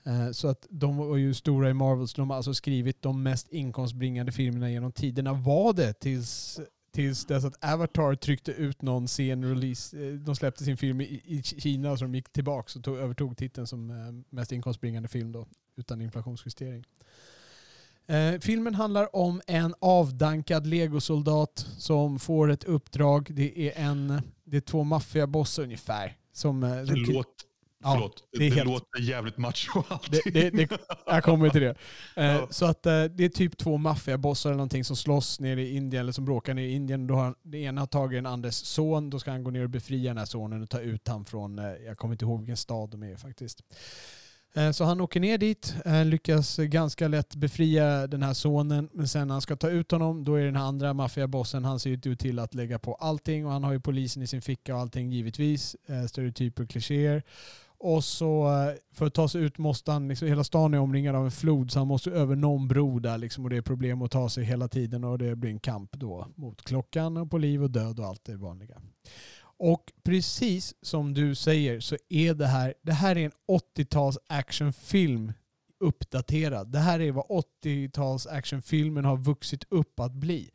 Eh, 0.05 0.31
Så 0.31 0.49
att 0.49 0.67
de 0.71 0.97
var 0.97 1.17
ju 1.17 1.35
stora 1.35 1.71
i 1.71 1.75
Marvel, 1.75 2.09
så 2.09 2.17
de 2.21 2.31
har 2.31 2.37
alltså 2.37 2.55
skrivit 2.55 3.03
de 3.03 3.23
mest 3.23 3.49
inkomstbringande 3.49 4.33
filmerna 4.33 4.71
genom 4.71 4.93
tiderna. 4.93 5.33
Var 5.33 5.73
det 5.73 5.93
tills, 5.93 6.61
tills 6.93 7.25
dess 7.25 7.45
att 7.45 7.65
Avatar 7.65 8.15
tryckte 8.15 8.53
ut 8.53 8.83
någon 8.83 9.09
sen 9.09 9.45
release. 9.45 10.07
Eh, 10.07 10.13
de 10.13 10.37
släppte 10.37 10.65
sin 10.65 10.77
film 10.77 11.01
i, 11.01 11.23
i 11.25 11.43
Kina 11.43 11.97
så 11.97 12.05
de 12.05 12.15
gick 12.15 12.33
tillbaka 12.33 12.79
och 12.79 12.85
tog, 12.85 12.97
övertog 12.97 13.37
titeln 13.37 13.67
som 13.67 13.91
eh, 13.91 13.97
mest 14.31 14.53
inkomstbringande 14.53 15.09
film 15.09 15.33
då, 15.33 15.47
utan 15.77 16.01
inflationsjustering. 16.03 16.85
Eh, 18.07 18.41
filmen 18.41 18.75
handlar 18.75 19.17
om 19.17 19.41
en 19.47 19.75
avdankad 19.79 20.67
legosoldat 20.67 21.67
som 21.79 22.19
får 22.19 22.51
ett 22.51 22.65
uppdrag. 22.65 23.29
Det 23.31 23.69
är, 23.69 23.85
en, 23.85 24.23
det 24.45 24.57
är 24.57 24.61
två 24.61 24.85
maffiabossar 24.85 25.63
ungefär. 25.63 26.17
Som, 26.33 26.63
eh, 26.63 26.71
Det, 26.71 26.95
låt, 26.95 27.27
Ja, 27.83 27.93
Förlåt, 27.95 28.23
det 28.33 28.39
det, 28.39 28.55
helt- 28.55 28.67
låter 28.69 29.01
jävligt 29.01 29.37
macho 29.39 29.83
alltid. 29.89 30.21
Det, 30.35 30.51
det, 30.51 30.51
det, 30.51 30.79
jag 31.07 31.25
kommer 31.25 31.51
till 31.51 31.61
det. 31.61 31.75
Eh, 32.17 32.25
Ja. 32.25 32.47
Så 32.51 32.65
att 32.67 32.87
eh, 32.87 33.05
det 33.05 33.25
är 33.25 33.29
typ 33.29 33.57
två 33.59 33.77
maffiabossar 33.79 34.51
eller 34.51 34.57
någonting 34.57 34.85
som 34.85 34.97
slåss 34.97 35.41
nere 35.41 35.63
i 35.63 35.77
Indien, 35.77 36.01
eller 36.01 36.13
som 36.13 36.25
bråkar 36.25 36.55
nere 36.55 36.65
i 36.67 36.73
Indien. 36.73 37.07
Då 37.07 37.15
har 37.15 37.25
han, 37.25 37.35
det 37.43 37.59
ena 37.59 37.81
har 37.81 37.87
tagit 37.87 38.19
den 38.19 38.27
andres 38.27 38.57
son, 38.57 39.11
då 39.11 39.19
ska 39.19 39.31
han 39.31 39.45
gå 39.45 39.51
ner 39.51 39.65
och 39.65 39.71
befria 39.71 40.11
den 40.11 40.19
här 40.19 40.25
sonen 40.25 40.63
och 40.63 40.71
ta 40.71 40.81
ut 40.81 41.09
han 41.09 41.25
från, 41.25 41.59
eh, 41.59 41.65
jag 41.87 41.97
kommer 41.99 42.15
inte 42.15 42.25
ihåg 42.25 42.39
vilken 42.41 42.57
stad 42.57 42.91
de 42.91 43.03
är 43.03 43.17
faktiskt. 43.17 43.61
Så 44.75 44.85
han 44.85 45.01
åker 45.01 45.21
ner 45.21 45.39
dit, 45.39 45.75
lyckas 46.07 46.57
ganska 46.57 47.09
lätt 47.09 47.35
befria 47.35 48.07
den 48.07 48.23
här 48.23 48.35
sonen, 48.35 48.89
men 48.93 49.09
sen 49.09 49.29
när 49.29 49.35
han 49.35 49.43
ska 49.43 49.57
ta 49.57 49.71
ut 49.71 49.91
honom, 49.91 50.25
då 50.25 50.35
är 50.35 50.45
den 50.45 50.57
här 50.57 50.65
andra 50.65 50.95
maffiabossen, 50.95 51.65
han 51.65 51.81
ser 51.81 51.91
ju 52.07 52.17
till 52.17 52.39
att 52.39 52.55
lägga 52.55 52.79
på 52.79 52.95
allting 52.95 53.47
och 53.47 53.53
han 53.53 53.65
har 53.65 53.73
ju 53.73 53.81
polisen 53.81 54.23
i 54.23 54.27
sin 54.27 54.43
ficka 54.43 54.75
och 54.75 54.81
allting 54.81 55.11
givetvis, 55.13 55.77
stereotyper 56.09 56.63
och 56.63 56.71
klichéer. 56.71 57.23
Och 57.85 58.05
så 58.05 58.47
eh, 58.47 58.75
för 58.93 59.07
att 59.07 59.15
ta 59.15 59.29
sig 59.29 59.43
ut 59.43 59.59
måste 59.59 59.93
han, 59.93 60.09
liksom, 60.09 60.29
hela 60.29 60.45
stan 60.45 60.75
är 60.75 60.79
omringad 60.79 61.17
av 61.17 61.25
en 61.25 61.31
flod 61.31 61.71
så 61.71 61.79
han 61.79 61.89
måste 61.89 62.11
över 62.11 62.37
någon 62.37 62.69
bro 62.69 62.99
där 62.99 63.19
liksom, 63.19 63.45
och 63.45 63.51
det 63.51 63.57
är 63.57 63.63
problem 63.63 64.03
att 64.03 64.11
ta 64.11 64.29
sig 64.29 64.45
hela 64.45 64.69
tiden 64.69 65.05
och 65.05 65.19
det 65.19 65.37
blir 65.37 65.51
en 65.51 65.59
kamp 65.59 65.93
då 65.93 66.29
mot 66.37 66.63
klockan 66.63 67.17
och 67.17 67.31
på 67.31 67.39
liv 67.39 67.63
och 67.63 67.71
död 67.71 68.01
och 68.01 68.07
allt 68.07 68.25
det 68.25 68.37
vanliga. 68.37 68.83
Och 69.57 69.93
precis 70.03 70.75
som 70.83 71.15
du 71.15 71.35
säger 71.35 71.81
så 71.81 71.97
är 72.09 72.35
det 72.35 72.47
här, 72.47 72.75
det 72.83 72.93
här 72.93 73.17
är 73.17 73.25
en 73.25 73.33
80-tals 73.77 74.19
actionfilm 74.27 75.33
uppdaterad. 75.81 76.73
Det 76.73 76.79
här 76.79 77.01
är 77.01 77.13
vad 77.13 77.45
80-tals 77.65 78.27
actionfilmen 78.27 79.05
har 79.05 79.17
vuxit 79.17 79.65
upp 79.69 80.01
att 80.01 80.13
bli. 80.13 80.51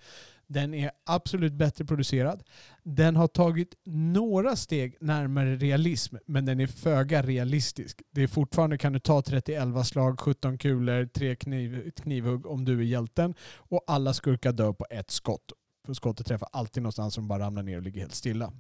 Den 0.48 0.74
är 0.74 0.92
absolut 1.06 1.54
bättre 1.54 1.86
producerad. 1.86 2.44
Den 2.84 3.16
har 3.16 3.28
tagit 3.28 3.76
några 3.86 4.56
steg 4.56 4.96
närmare 5.02 5.56
realism, 5.56 6.16
men 6.26 6.46
den 6.46 6.60
är 6.60 6.68
föga 6.68 7.22
realistisk. 7.22 8.02
Det 8.12 8.24
är 8.24 8.28
fortfarande 8.28 8.78
kan 8.78 8.94
du 8.94 9.00
ta 9.00 9.22
30-11 9.22 9.84
slag, 9.84 10.20
17 10.20 10.58
kulor, 10.58 11.06
3 11.06 11.36
kniv, 11.36 11.92
knivhugg 11.92 12.46
om 12.46 12.66
du 12.66 12.80
är 12.80 12.84
hjälten 12.84 13.34
och 13.56 13.84
alla 13.88 14.14
skurkar 14.14 14.52
dör 14.52 14.74
på 14.74 14.86
ett 14.90 15.12
skott. 15.12 15.52
För 15.86 15.94
skottet 15.94 16.28
träffar 16.28 16.50
alltid 16.52 16.84
någonstans 16.84 17.14
som 17.14 17.28
bara 17.28 17.40
ramlar 17.40 17.64
ner 17.64 17.78
och 17.78 17.84
ligger 17.84 18.02
helt 18.02 18.16
stilla. 18.16 18.54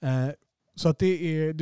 Eh, 0.00 0.28
så 0.74 0.88
att 0.88 0.98
det 0.98 1.06
är, 1.06 1.54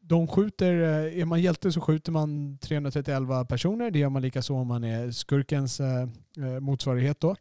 de 0.00 0.28
skjuter, 0.28 0.72
eh, 0.74 1.20
är 1.20 1.24
man 1.24 1.40
hjälte 1.42 1.72
så 1.72 1.80
skjuter 1.80 2.12
man 2.12 2.58
331 2.58 3.48
personer. 3.48 3.90
Det 3.90 3.98
gör 3.98 4.08
man 4.08 4.22
lika 4.22 4.42
så 4.42 4.56
om 4.56 4.66
man 4.66 4.84
är 4.84 5.10
skurkens 5.10 5.80
eh, 5.80 6.08
eh 6.38 6.60
motsvarighet 6.60 7.20
då. 7.20 7.36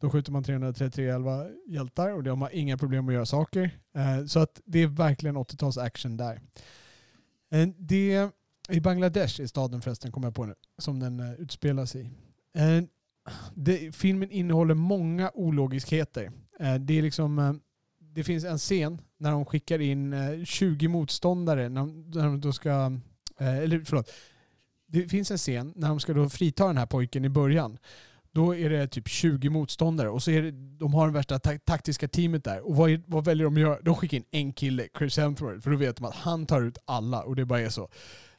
Då 0.00 0.10
skjuter 0.10 0.32
man 0.32 0.42
333 0.44 1.12
hjältar 1.66 2.12
och 2.12 2.22
de 2.22 2.42
har 2.42 2.50
inga 2.54 2.78
problem 2.78 3.08
att 3.08 3.14
göra 3.14 3.26
saker. 3.26 3.70
Eh, 3.94 4.24
Så 4.26 4.38
att 4.40 4.60
det 4.64 4.78
är 4.78 4.86
verkligen 4.86 5.36
80-tals 5.36 5.78
action 5.78 6.16
där. 6.16 6.40
Eh, 7.50 7.68
Det 7.78 8.30
i 8.68 8.80
Bangladesh, 8.80 9.40
är 9.40 9.46
staden 9.46 9.80
förresten, 9.80 10.12
kommer 10.12 10.26
jag 10.26 10.34
på 10.34 10.44
nu, 10.44 10.54
som 10.78 11.00
den 11.00 11.20
eh, 11.20 11.32
utspelar 11.32 11.86
sig 11.86 12.00
i. 12.00 12.04
Eh, 12.58 12.84
det, 13.54 13.96
filmen 13.96 14.30
innehåller 14.30 14.74
många 14.74 15.30
ologiskheter. 15.34 16.30
Eh, 16.60 16.74
det, 16.74 16.98
är 16.98 17.02
liksom, 17.02 17.38
eh, 17.38 17.52
det 18.00 18.24
finns 18.24 18.44
en 18.44 18.58
scen 18.58 19.00
när 19.18 19.30
de 19.30 19.44
skickar 19.44 19.78
in 19.78 20.12
eh, 20.12 20.44
20 20.44 20.88
motståndare, 20.88 21.68
när 21.68 21.80
de, 21.80 22.10
när 22.10 22.24
de 22.24 22.40
då 22.40 22.52
ska, 22.52 22.70
eh, 23.38 23.58
eller 23.58 23.80
förlåt, 23.84 24.10
det 24.86 25.08
finns 25.08 25.30
en 25.30 25.38
scen 25.38 25.72
när 25.76 25.88
de 25.88 26.00
ska 26.00 26.12
då 26.12 26.28
frita 26.28 26.66
den 26.66 26.76
här 26.76 26.86
pojken 26.86 27.24
i 27.24 27.28
början. 27.28 27.78
Då 28.32 28.54
är 28.56 28.70
det 28.70 28.88
typ 28.88 29.08
20 29.08 29.50
motståndare 29.50 30.08
och 30.08 30.22
så 30.22 30.30
är 30.30 30.42
det, 30.42 30.50
de 30.78 30.94
har 30.94 31.06
det 31.06 31.12
värsta 31.12 31.38
ta- 31.38 31.58
taktiska 31.64 32.08
teamet 32.08 32.44
där. 32.44 32.68
Och 32.68 32.76
vad, 32.76 33.02
vad 33.06 33.24
väljer 33.24 33.44
de 33.44 33.54
att 33.54 33.60
göra? 33.60 33.78
De 33.82 33.94
skickar 33.94 34.16
in 34.16 34.24
en 34.30 34.52
kille, 34.52 34.88
Chris 34.98 35.16
Hemsworth, 35.16 35.60
för 35.62 35.70
då 35.70 35.76
vet 35.76 35.96
de 35.96 36.04
att 36.04 36.14
han 36.14 36.46
tar 36.46 36.62
ut 36.62 36.78
alla 36.84 37.22
och 37.22 37.36
det 37.36 37.44
bara 37.44 37.60
är 37.60 37.68
så. 37.68 37.82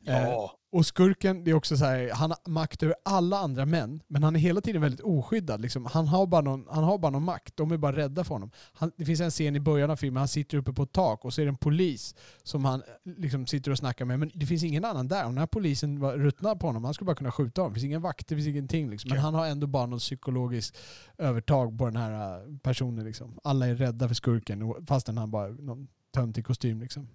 Eh, 0.07 0.23
Ja. 0.23 0.55
Och 0.71 0.85
skurken, 0.85 1.43
det 1.43 1.51
är 1.51 1.55
också 1.55 1.77
så 1.77 1.85
här, 1.85 2.11
han 2.13 2.31
har 2.31 2.51
makt 2.51 2.83
över 2.83 2.95
alla 3.05 3.37
andra 3.37 3.65
män, 3.65 4.03
men 4.07 4.23
han 4.23 4.35
är 4.35 4.39
hela 4.39 4.61
tiden 4.61 4.81
väldigt 4.81 5.01
oskyddad. 5.01 5.61
Liksom. 5.61 5.85
Han, 5.85 6.07
har 6.07 6.27
bara 6.27 6.41
någon, 6.41 6.65
han 6.69 6.83
har 6.83 6.97
bara 6.97 7.11
någon 7.11 7.23
makt, 7.23 7.57
de 7.57 7.71
är 7.71 7.77
bara 7.77 7.95
rädda 7.95 8.23
för 8.23 8.35
honom. 8.35 8.51
Han, 8.73 8.91
det 8.97 9.05
finns 9.05 9.19
en 9.19 9.31
scen 9.31 9.55
i 9.55 9.59
början 9.59 9.91
av 9.91 9.95
filmen, 9.95 10.17
han 10.17 10.27
sitter 10.27 10.57
uppe 10.57 10.73
på 10.73 10.83
ett 10.83 10.91
tak 10.91 11.25
och 11.25 11.33
så 11.33 11.41
är 11.41 11.45
det 11.45 11.49
en 11.49 11.57
polis 11.57 12.15
som 12.43 12.65
han 12.65 12.83
liksom 13.03 13.47
sitter 13.47 13.71
och 13.71 13.77
snackar 13.77 14.05
med, 14.05 14.19
men 14.19 14.31
det 14.33 14.45
finns 14.45 14.63
ingen 14.63 14.85
annan 14.85 15.07
där. 15.07 15.25
Om 15.25 15.31
den 15.31 15.39
här 15.39 15.47
polisen 15.47 15.99
var 15.99 16.17
ruttnar 16.17 16.55
på 16.55 16.67
honom, 16.67 16.83
han 16.83 16.93
skulle 16.93 17.05
bara 17.05 17.15
kunna 17.15 17.31
skjuta 17.31 17.61
honom. 17.61 17.73
Det 17.73 17.79
finns 17.79 17.85
ingen 17.85 18.01
vakt, 18.01 18.27
det 18.27 18.35
finns 18.35 18.47
ingenting. 18.47 18.89
Liksom. 18.89 19.09
Men 19.09 19.19
han 19.19 19.33
har 19.33 19.47
ändå 19.47 19.67
bara 19.67 19.85
något 19.85 20.01
psykologiskt 20.01 20.77
övertag 21.17 21.77
på 21.77 21.85
den 21.85 21.95
här 21.95 22.37
äh, 22.37 22.57
personen. 22.57 23.05
Liksom. 23.05 23.39
Alla 23.43 23.67
är 23.67 23.75
rädda 23.75 24.07
för 24.07 24.15
skurken, 24.15 24.73
fastän 24.87 25.17
han 25.17 25.31
bara 25.31 25.47
är 25.47 25.51
någon 25.51 25.87
töntig 26.13 26.45
kostym. 26.45 26.81
Liksom. 26.81 27.07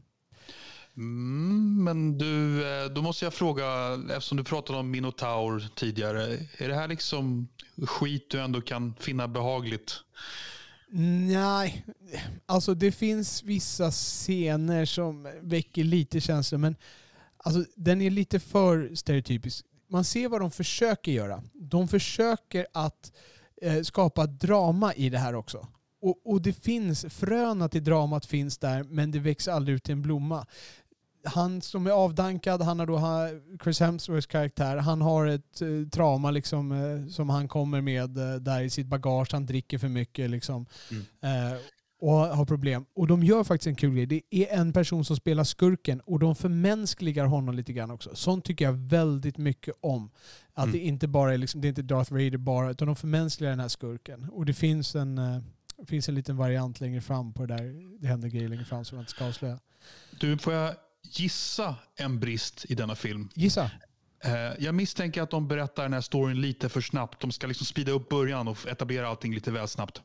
Mm, 0.97 1.85
men 1.85 2.19
du, 2.19 2.63
eh, 2.67 2.91
då 2.91 3.03
måste 3.03 3.25
jag 3.25 3.35
fråga, 3.35 3.65
eftersom 4.11 4.39
du 4.39 4.45
pratade 4.45 4.79
om 4.79 4.91
Minotaur 4.91 5.69
tidigare. 5.75 6.39
Är 6.59 6.69
det 6.69 6.75
här 6.75 6.89
liksom 6.89 7.49
skit 7.87 8.31
du 8.31 8.41
ändå 8.41 8.61
kan 8.61 8.95
finna 9.01 9.29
behagligt? 9.29 10.01
Mm, 10.93 11.27
nej, 11.27 11.85
alltså 12.47 12.75
det 12.75 12.93
finns 12.93 13.43
vissa 13.43 13.91
scener 13.91 14.85
som 14.85 15.33
väcker 15.43 15.85
lite 15.85 16.21
känslor 16.21 16.59
men 16.59 16.77
alltså, 17.37 17.65
den 17.77 18.01
är 18.01 18.11
lite 18.11 18.41
för 18.41 18.95
stereotypisk. 18.95 19.65
Man 19.89 20.05
ser 20.05 20.29
vad 20.29 20.41
de 20.41 20.51
försöker 20.51 21.13
göra. 21.13 21.43
De 21.53 21.89
försöker 21.89 22.67
att 22.73 23.13
eh, 23.63 23.83
skapa 23.83 24.27
drama 24.27 24.95
i 24.95 25.11
det 25.11 25.19
här 25.19 25.35
också. 25.35 25.67
Och, 26.05 26.21
och 26.25 26.43
det 26.43 26.53
finns, 26.53 27.07
fröna 27.09 27.69
till 27.69 27.85
dramat 27.85 28.27
finns 28.27 28.59
där 28.59 28.83
men 28.83 29.11
det 29.11 29.19
växer 29.19 29.53
aldrig 29.53 29.77
ut 29.77 29.85
till 29.85 29.93
en 29.93 30.03
blomma. 30.03 30.47
Han 31.25 31.61
som 31.63 31.87
är 31.87 31.91
avdankad, 31.91 32.63
han 32.63 32.79
har 32.79 32.87
då 32.87 33.01
Chris 33.63 33.81
Hemsworths 33.81 34.27
karaktär, 34.27 34.77
han 34.77 35.01
har 35.01 35.27
ett 35.27 35.61
eh, 35.63 35.69
trauma 35.93 36.31
liksom, 36.31 36.73
eh, 36.73 37.07
som 37.09 37.29
han 37.31 37.49
kommer 37.49 37.81
med 37.81 38.19
eh, 38.19 38.35
där 38.35 38.63
i 38.63 38.71
sitt 38.71 38.87
bagage. 38.87 39.29
Han 39.33 39.47
dricker 39.47 39.79
för 39.79 39.89
mycket 39.89 40.31
liksom, 40.31 40.67
eh, 41.23 41.59
och 42.01 42.13
har 42.13 42.45
problem. 42.45 42.85
Och 42.95 43.07
de 43.07 43.23
gör 43.23 43.45
faktiskt 43.45 43.67
en 43.67 43.75
kul 43.77 43.95
grej. 43.95 44.07
Det 44.07 44.23
är 44.31 44.59
en 44.61 44.73
person 44.73 45.05
som 45.05 45.17
spelar 45.17 45.45
skurken 45.45 46.01
och 46.01 46.19
de 46.19 46.35
förmänskligar 46.37 47.25
honom 47.27 47.55
lite 47.55 47.73
grann 47.73 47.91
också. 47.91 48.11
Sånt 48.15 48.45
tycker 48.45 48.65
jag 48.65 48.73
väldigt 48.73 49.39
mycket 49.39 49.75
om. 49.81 50.11
Att 50.55 50.65
Mm. 50.65 50.73
det 50.73 50.79
inte 50.79 51.09
bara 51.09 51.35
är 51.35 51.39
liksom, 51.39 51.61
det 51.61 51.67
är 51.67 51.69
inte 51.69 51.83
Darth 51.83 52.13
Vader 52.13 52.37
bara, 52.37 52.71
utan 52.71 52.87
de 52.87 52.97
förmänskligar 52.97 53.51
den 53.51 53.61
här 53.61 53.69
skurken. 53.69 54.29
Och 54.33 54.45
det 54.47 54.55
finns 54.55 54.95
en, 54.95 55.19
eh, 55.19 55.39
finns 55.87 56.09
en 56.09 56.15
liten 56.15 56.37
variant 56.37 56.81
längre 56.81 57.01
fram 57.01 57.33
på 57.33 57.47
det 57.47 57.57
där. 57.57 57.99
Det 58.01 58.07
händer 58.07 58.29
grejer 58.29 58.49
längre 58.49 58.65
fram 58.65 58.85
som 58.85 58.97
jag 58.99 59.03
inte 59.03 59.11
ska 59.13 59.27
avslöja. 59.27 59.59
Du, 60.21 60.39
får 60.39 60.53
jag 60.53 60.75
gissa 61.05 61.75
en 61.97 62.21
brist 62.21 62.65
i 62.69 62.75
denna 62.75 62.95
film? 62.95 63.29
Gissa. 63.35 63.71
Eh, 64.25 64.33
Jag 64.59 64.75
misstänker 64.75 65.23
att 65.23 65.31
de 65.31 65.49
berättar 65.49 65.83
den 65.83 65.93
här 65.93 66.01
storyn 66.01 66.41
lite 66.41 66.69
för 66.69 66.81
snabbt. 66.81 67.21
De 67.21 67.33
ska 67.33 67.47
liksom 67.47 67.67
speeda 67.67 67.93
upp 67.93 68.09
början 68.09 68.49
och 68.49 68.67
etablera 68.69 69.09
allting 69.09 69.35
lite 69.35 69.51
väl 69.51 69.69
snabbt. 69.69 70.03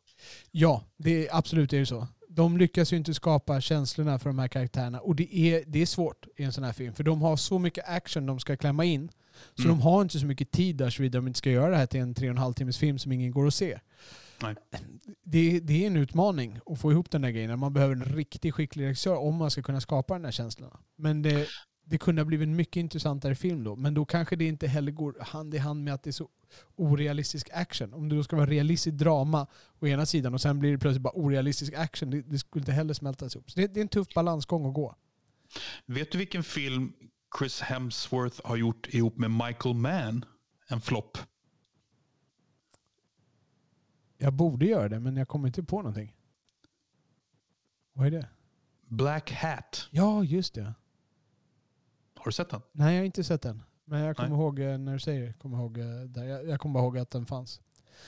Ja, 0.51 0.83
det 0.97 1.27
är, 1.27 1.35
absolut 1.35 1.73
är 1.73 1.79
det 1.79 1.85
så. 1.85 2.07
De 2.29 2.57
lyckas 2.57 2.93
ju 2.93 2.97
inte 2.97 3.13
skapa 3.13 3.61
känslorna 3.61 4.19
för 4.19 4.29
de 4.29 4.39
här 4.39 4.47
karaktärerna. 4.47 4.99
Och 4.99 5.15
det 5.15 5.35
är, 5.37 5.63
det 5.67 5.81
är 5.81 5.85
svårt 5.85 6.27
i 6.37 6.43
en 6.43 6.53
sån 6.53 6.63
här 6.63 6.73
film. 6.73 6.93
För 6.93 7.03
de 7.03 7.21
har 7.21 7.37
så 7.37 7.59
mycket 7.59 7.83
action 7.89 8.25
de 8.25 8.39
ska 8.39 8.57
klämma 8.57 8.85
in. 8.85 9.11
Så 9.55 9.63
Mm. 9.63 9.77
de 9.77 9.81
har 9.83 10.01
inte 10.01 10.19
så 10.19 10.25
mycket 10.25 10.51
tid 10.51 10.75
där 10.75 10.89
såvida 10.89 11.17
de 11.17 11.27
inte 11.27 11.37
ska 11.37 11.49
göra 11.49 11.69
det 11.69 11.77
här 11.77 11.85
till 11.85 11.99
en 11.99 12.13
tre 12.13 12.27
och 12.27 12.31
en 12.31 12.37
halv 12.37 12.53
timmes 12.53 12.77
film 12.77 12.99
som 12.99 13.11
ingen 13.11 13.31
går 13.31 13.47
att 13.47 13.53
se. 13.53 13.79
Det, 15.23 15.59
det 15.59 15.83
är 15.83 15.87
en 15.87 15.97
utmaning 15.97 16.59
att 16.65 16.81
få 16.81 16.91
ihop 16.91 17.11
den 17.11 17.21
där 17.21 17.29
grejen. 17.29 17.59
Man 17.59 17.73
behöver 17.73 17.95
en 17.95 18.03
riktigt 18.03 18.55
skicklig 18.55 18.85
regissör 18.85 19.15
om 19.15 19.35
man 19.35 19.51
ska 19.51 19.61
kunna 19.61 19.81
skapa 19.81 20.13
den 20.13 20.25
här 20.25 20.31
känslorna. 20.31 20.79
Men 20.95 21.21
det, 21.21 21.47
det 21.85 21.97
kunde 21.97 22.21
ha 22.21 22.25
blivit 22.25 22.47
en 22.47 22.55
mycket 22.55 22.77
intressantare 22.77 23.35
film 23.35 23.63
då. 23.63 23.75
Men 23.75 23.93
då 23.93 24.05
kanske 24.05 24.35
det 24.35 24.45
inte 24.45 24.67
heller 24.67 24.91
går 24.91 25.15
hand 25.21 25.53
i 25.53 25.57
hand 25.57 25.83
med 25.83 25.93
att 25.93 26.03
det 26.03 26.09
är 26.09 26.11
så 26.11 26.29
orealistisk 26.75 27.49
action. 27.53 27.93
Om 27.93 28.09
det 28.09 28.15
då 28.15 28.23
ska 28.23 28.35
vara 28.35 28.49
realistiskt 28.49 28.97
drama 28.97 29.47
å 29.79 29.87
ena 29.87 30.05
sidan 30.05 30.33
och 30.33 30.41
sen 30.41 30.59
blir 30.59 30.71
det 30.71 30.77
plötsligt 30.77 31.01
bara 31.01 31.13
orealistisk 31.13 31.73
action. 31.73 32.09
Det, 32.09 32.21
det 32.21 32.39
skulle 32.39 32.61
inte 32.61 32.71
heller 32.71 32.93
smältas 32.93 33.35
ihop. 33.35 33.51
Så 33.51 33.59
det, 33.59 33.73
det 33.73 33.79
är 33.79 33.81
en 33.81 33.87
tuff 33.87 34.07
balansgång 34.15 34.65
att 34.65 34.73
gå. 34.73 34.95
Vet 35.85 36.11
du 36.11 36.17
vilken 36.17 36.43
film 36.43 36.93
Chris 37.39 37.61
Hemsworth 37.61 38.41
har 38.43 38.55
gjort 38.55 38.87
ihop 38.93 39.17
med 39.17 39.31
Michael 39.31 39.75
Mann? 39.75 40.25
En 40.67 40.81
flopp. 40.81 41.17
Jag 44.21 44.33
borde 44.33 44.65
göra 44.65 44.89
det 44.89 44.99
men 44.99 45.17
jag 45.17 45.27
kommer 45.27 45.47
inte 45.47 45.63
på 45.63 45.77
någonting. 45.77 46.15
Vad 47.93 48.07
är 48.07 48.11
det? 48.11 48.29
Black 48.87 49.31
Hat. 49.31 49.87
Ja, 49.91 50.23
just 50.23 50.53
det. 50.53 50.73
Har 52.15 52.25
du 52.25 52.31
sett 52.31 52.49
den? 52.49 52.61
Nej, 52.71 52.95
jag 52.95 53.01
har 53.01 53.05
inte 53.05 53.23
sett 53.23 53.41
den. 53.41 53.63
Men 53.85 54.01
jag 54.01 54.15
kommer 54.15 54.29
Nej. 54.29 54.37
ihåg 54.37 54.59
eh, 54.59 54.77
när 54.77 54.93
du 54.93 54.99
säger. 54.99 55.33
Kommer 55.33 55.57
ihåg, 55.57 55.77
eh, 55.77 55.85
där. 55.85 56.23
Jag, 56.23 56.47
jag 56.47 56.59
kommer 56.59 56.73
bara 56.73 56.83
ihåg 56.83 56.97
att 56.97 57.09
den 57.09 57.25
fanns. 57.25 57.61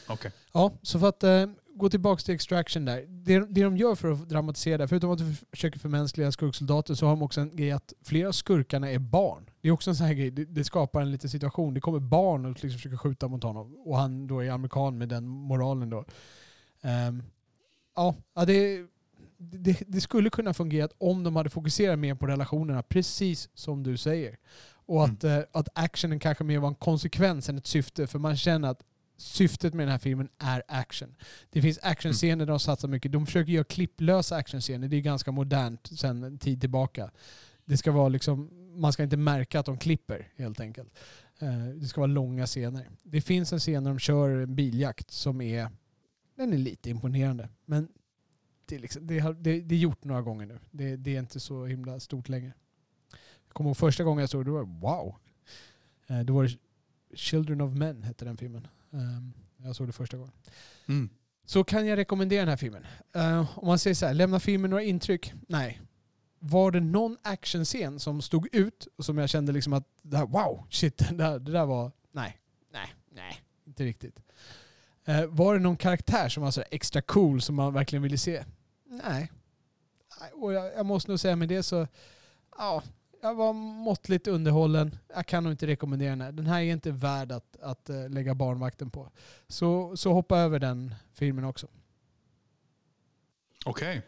Okej. 0.08 0.32
Ja, 0.52 0.72
så 0.82 1.00
för 1.00 1.10
att 1.10 1.24
eh, 1.24 1.46
gå 1.76 1.90
tillbaka 1.90 2.22
till 2.22 2.36
Extraction 2.36 2.86
där. 2.86 3.06
Det, 3.08 3.40
det 3.40 3.64
de 3.64 3.78
gör 3.78 3.96
för 3.96 4.12
att 4.12 4.30
dramatisera 4.30 4.78
det, 4.78 4.88
förutom 4.88 5.12
att 5.12 5.20
de 5.20 5.36
försöker 5.52 5.80
förmänskliga 5.80 6.32
skurksoldater 6.32 6.96
så 6.96 7.06
har 7.06 7.12
de 7.12 7.22
också 7.22 7.42
en 7.42 7.56
grej 7.56 7.72
att 7.72 7.94
flera 8.04 8.28
av 8.28 8.32
skurkarna 8.32 8.92
är 8.92 9.00
barn. 9.00 9.50
Det 9.62 9.68
är 9.68 9.72
också 9.72 9.90
en 9.90 9.96
sån 9.96 10.08
här 10.08 10.14
grej, 10.14 10.32
det, 10.32 10.46
det 10.46 10.64
skapar 10.64 11.02
en 11.02 11.12
liten 11.12 11.30
situation. 11.30 11.74
Det 11.74 11.82
kommer 11.82 12.00
barn 12.00 12.46
och 12.46 12.52
liksom 12.52 12.70
försöker 12.70 12.98
skjuta 12.98 13.28
mot 13.28 13.44
honom. 13.44 13.76
Och 13.86 13.98
han 13.98 14.28
då 14.28 14.44
är 14.44 14.52
amerikan 14.52 14.98
med 14.98 15.10
den 15.10 15.28
moralen 15.28 15.90
då. 15.90 16.06
Ehm, 16.82 17.24
ja, 17.96 18.16
ja 18.36 18.46
det, 18.46 18.86
det, 19.38 19.84
det 19.88 20.02
skulle 20.02 20.30
kunna 20.30 20.54
fungera 20.54 20.90
om 20.98 21.24
de 21.24 21.36
hade 21.36 21.50
fokuserat 21.50 22.00
mer 22.00 22.16
på 22.16 22.28
relationerna, 22.28 22.84
precis 22.84 23.50
som 23.54 23.84
du 23.84 23.98
säger. 23.98 24.38
Och 24.86 25.04
att, 25.04 25.24
mm. 25.24 25.46
att 25.52 25.68
actionen 25.74 26.20
kanske 26.20 26.44
mer 26.44 26.60
var 26.60 26.68
en 26.68 26.76
konsekvens 26.76 27.50
än 27.50 27.58
ett 27.58 27.68
syfte, 27.68 28.08
för 28.08 28.20
man 28.20 28.38
känner 28.38 28.70
att 28.70 28.84
syftet 29.22 29.74
med 29.74 29.88
den 29.88 29.92
här 29.92 30.00
filmen 30.00 30.30
är 30.38 30.64
action. 30.68 31.16
Det 31.50 31.62
finns 31.62 31.80
actionscener 31.82 32.34
mm. 32.34 32.48
de 32.48 32.60
satsar 32.60 32.88
mycket. 32.88 33.12
De 33.12 33.26
försöker 33.26 33.52
göra 33.52 33.64
klipplösa 33.64 34.36
actionscener. 34.36 34.88
Det 34.88 34.98
är 34.98 35.02
ganska 35.02 35.32
modernt 35.32 36.00
sedan 36.00 36.24
en 36.24 36.38
tid 36.38 36.62
tillbaka. 36.62 37.12
Det 37.66 37.78
ska 37.78 37.92
vara 37.92 38.10
liksom, 38.10 38.50
man 38.76 38.94
ska 38.94 39.04
inte 39.04 39.18
märka 39.18 39.60
att 39.60 39.66
de 39.66 39.78
klipper 39.78 40.32
helt 40.36 40.60
enkelt. 40.60 40.98
Eh, 41.40 41.66
det 41.66 41.88
ska 41.88 42.02
vara 42.02 42.12
långa 42.12 42.46
scener. 42.46 42.90
Det 43.04 43.22
finns 43.22 43.54
en 43.54 43.60
scen 43.60 43.84
när 43.84 43.90
de 43.92 44.00
kör 44.00 44.30
en 44.30 44.56
biljakt 44.56 45.12
som 45.12 45.42
är, 45.42 45.70
den 46.36 46.54
är 46.54 46.58
lite 46.58 46.90
imponerande. 46.90 47.50
Men 47.66 47.88
det 48.66 48.76
är, 48.76 48.80
liksom, 48.80 49.08
det, 49.08 49.20
har, 49.20 49.34
det, 49.34 49.62
det 49.62 49.76
är 49.76 49.80
gjort 49.80 50.04
några 50.04 50.22
gånger 50.22 50.46
nu. 50.46 50.60
Det, 50.72 50.96
det, 50.96 51.16
är 51.16 51.20
inte 51.20 51.40
så 51.40 51.66
himla 51.66 52.00
stort 52.00 52.30
längre. 52.30 52.54
Jag 53.48 53.54
kommer 53.54 53.70
ihåg 53.70 53.78
första 53.78 54.04
gången 54.04 54.22
jag 54.22 54.30
såg 54.30 54.46
det, 54.46 54.50
då 54.50 54.54
var 54.54 54.66
det 54.66 54.80
wow. 54.82 55.16
Eh, 56.08 56.20
då 56.20 56.34
var 56.34 56.44
det 56.44 56.58
Children 57.14 57.62
of 57.62 57.74
Men 57.74 58.04
hette 58.04 58.26
den 58.26 58.38
filmen. 58.38 58.68
Ehm, 58.94 59.34
jag 59.58 59.76
såg 59.76 59.88
det 59.88 59.94
första 59.94 60.18
gången. 60.18 60.34
Mm. 60.88 61.10
Så 61.46 61.64
kan 61.64 61.88
jag 61.88 61.98
rekommendera 61.98 62.40
den 62.40 62.50
här 62.50 62.58
filmen? 62.58 62.86
Uh, 63.16 63.60
om 63.60 63.68
man 63.68 63.80
säger 63.80 63.96
så 63.96 64.06
här, 64.06 64.14
lämna 64.14 64.40
filmen 64.40 64.70
några 64.70 64.84
intryck? 64.84 65.34
Nej. 65.48 65.82
Var 66.40 66.72
det 66.72 66.80
någon 66.80 67.18
actionscen 67.22 68.00
som 68.00 68.22
stod 68.22 68.56
ut 68.56 68.88
och 68.98 69.06
som 69.06 69.18
jag 69.18 69.30
kände 69.30 69.52
liksom 69.52 69.74
att 69.74 69.88
det 70.02 70.18
här, 70.18 70.26
wow, 70.26 70.68
shit, 70.70 70.98
det 71.10 71.16
där, 71.16 71.40
det 71.40 71.52
där 71.52 71.66
var... 71.66 71.92
Nej, 72.12 72.40
nej, 72.74 72.94
nej, 73.12 73.42
inte 73.68 73.84
riktigt. 73.84 74.20
Uh, 75.10 75.26
var 75.26 75.54
det 75.54 75.60
någon 75.60 75.78
karaktär 75.78 76.30
som 76.30 76.44
var 76.44 76.52
så 76.52 76.64
extra 76.72 77.02
cool 77.02 77.42
som 77.42 77.56
man 77.56 77.74
verkligen 77.74 78.04
ville 78.04 78.18
se? 78.18 78.46
Nej. 78.86 79.32
Och 80.34 80.54
jag, 80.54 80.74
jag 80.76 80.86
måste 80.86 81.12
nog 81.12 81.20
säga 81.20 81.36
med 81.36 81.50
det 81.50 81.64
så, 81.64 81.88
ja, 82.58 82.84
jag 83.22 83.36
var 83.36 83.54
måttligt 83.54 84.28
underhållen. 84.28 84.98
Jag 85.16 85.26
kan 85.26 85.44
nog 85.44 85.54
inte 85.54 85.68
rekommendera 85.68 86.10
den 86.10 86.22
här. 86.22 86.32
Den 86.32 86.48
här 86.48 86.60
är 86.62 86.72
inte 86.72 86.92
värd 86.92 87.32
att, 87.32 87.58
att 87.62 87.90
eh, 87.90 88.10
lägga 88.10 88.36
barnvakten 88.36 88.90
på. 88.90 89.12
Så, 89.48 89.98
så 89.98 90.14
hoppa 90.14 90.38
över 90.38 90.60
den 90.60 90.96
filmen 91.14 91.46
också. 91.46 91.68
Okej. 93.66 93.98
Okay. 93.98 94.02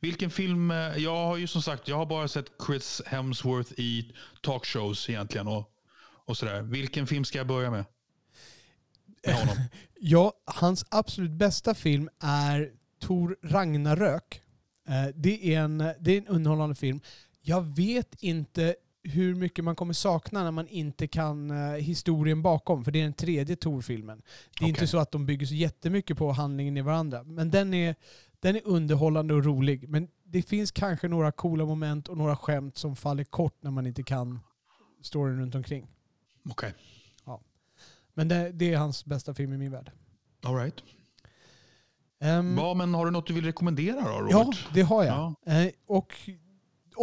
Vilken 0.00 0.30
film? 0.30 0.70
Eh, 0.70 0.96
jag 0.96 1.26
har 1.26 1.36
ju 1.36 1.46
som 1.46 1.62
sagt 1.62 1.88
jag 1.88 1.96
har 1.96 2.06
bara 2.06 2.28
sett 2.28 2.46
Chris 2.66 3.02
Hemsworth 3.06 3.72
i 3.76 4.12
talkshows 4.42 5.10
egentligen. 5.10 5.46
Och, 5.48 5.70
och 6.24 6.36
sådär. 6.36 6.62
Vilken 6.62 7.06
film 7.06 7.24
ska 7.24 7.38
jag 7.38 7.46
börja 7.46 7.70
med? 7.70 7.84
med 9.26 9.36
honom? 9.36 9.56
ja, 10.00 10.32
hans 10.44 10.84
absolut 10.88 11.30
bästa 11.30 11.74
film 11.74 12.08
är 12.20 12.70
Tor 13.00 13.36
Ragnarök. 13.42 14.42
Eh, 14.88 15.06
det 15.14 15.54
är 15.54 15.60
en, 15.60 15.78
det 15.78 16.12
är 16.12 16.18
en 16.18 16.28
underhållande 16.28 16.74
film 16.74 17.00
jag 17.42 17.62
vet 17.76 18.22
inte 18.22 18.74
hur 19.02 19.34
mycket 19.34 19.64
man 19.64 19.76
kommer 19.76 19.92
sakna 19.92 20.44
när 20.44 20.50
man 20.50 20.68
inte 20.68 21.06
kan 21.06 21.50
uh, 21.50 21.74
historien 21.74 22.42
bakom, 22.42 22.84
för 22.84 22.92
det 22.92 22.98
är 22.98 23.02
den 23.02 23.12
tredje 23.12 23.56
Tor-filmen. 23.56 24.18
Det 24.18 24.64
är 24.64 24.64
okay. 24.64 24.68
inte 24.68 24.86
så 24.86 24.98
att 24.98 25.10
de 25.10 25.26
bygger 25.26 25.46
så 25.46 25.54
jättemycket 25.54 26.18
på 26.18 26.32
handlingen 26.32 26.76
i 26.76 26.80
varandra, 26.80 27.22
men 27.22 27.50
den 27.50 27.74
är, 27.74 27.94
den 28.40 28.56
är 28.56 28.62
underhållande 28.64 29.34
och 29.34 29.44
rolig. 29.44 29.88
Men 29.88 30.08
det 30.24 30.42
finns 30.42 30.70
kanske 30.70 31.08
några 31.08 31.32
coola 31.32 31.64
moment 31.64 32.08
och 32.08 32.16
några 32.16 32.36
skämt 32.36 32.78
som 32.78 32.96
faller 32.96 33.24
kort 33.24 33.62
när 33.62 33.70
man 33.70 33.86
inte 33.86 34.02
kan 34.02 34.40
storyn 35.02 35.40
runt 35.40 35.54
omkring. 35.54 35.86
Okej. 36.50 36.68
Okay. 36.68 36.72
Ja. 37.24 37.40
Men 38.14 38.28
det, 38.28 38.52
det, 38.52 38.72
är 38.72 38.78
hans 38.78 39.04
bästa 39.04 39.34
film 39.34 39.52
i 39.52 39.58
min 39.58 39.70
värld. 39.70 39.90
All 40.42 40.56
right. 40.56 40.82
Um, 42.20 42.58
ja, 42.58 42.74
men 42.74 42.94
har 42.94 43.04
du 43.04 43.10
något 43.10 43.26
du 43.26 43.34
vill 43.34 43.44
rekommendera 43.44 44.00
då, 44.00 44.18
Robert? 44.18 44.30
Ja, 44.30 44.52
det 44.74 44.82
har 44.82 45.04
jag. 45.04 45.34
Ja. 45.44 45.64
Uh, 45.64 45.70
och 45.86 46.14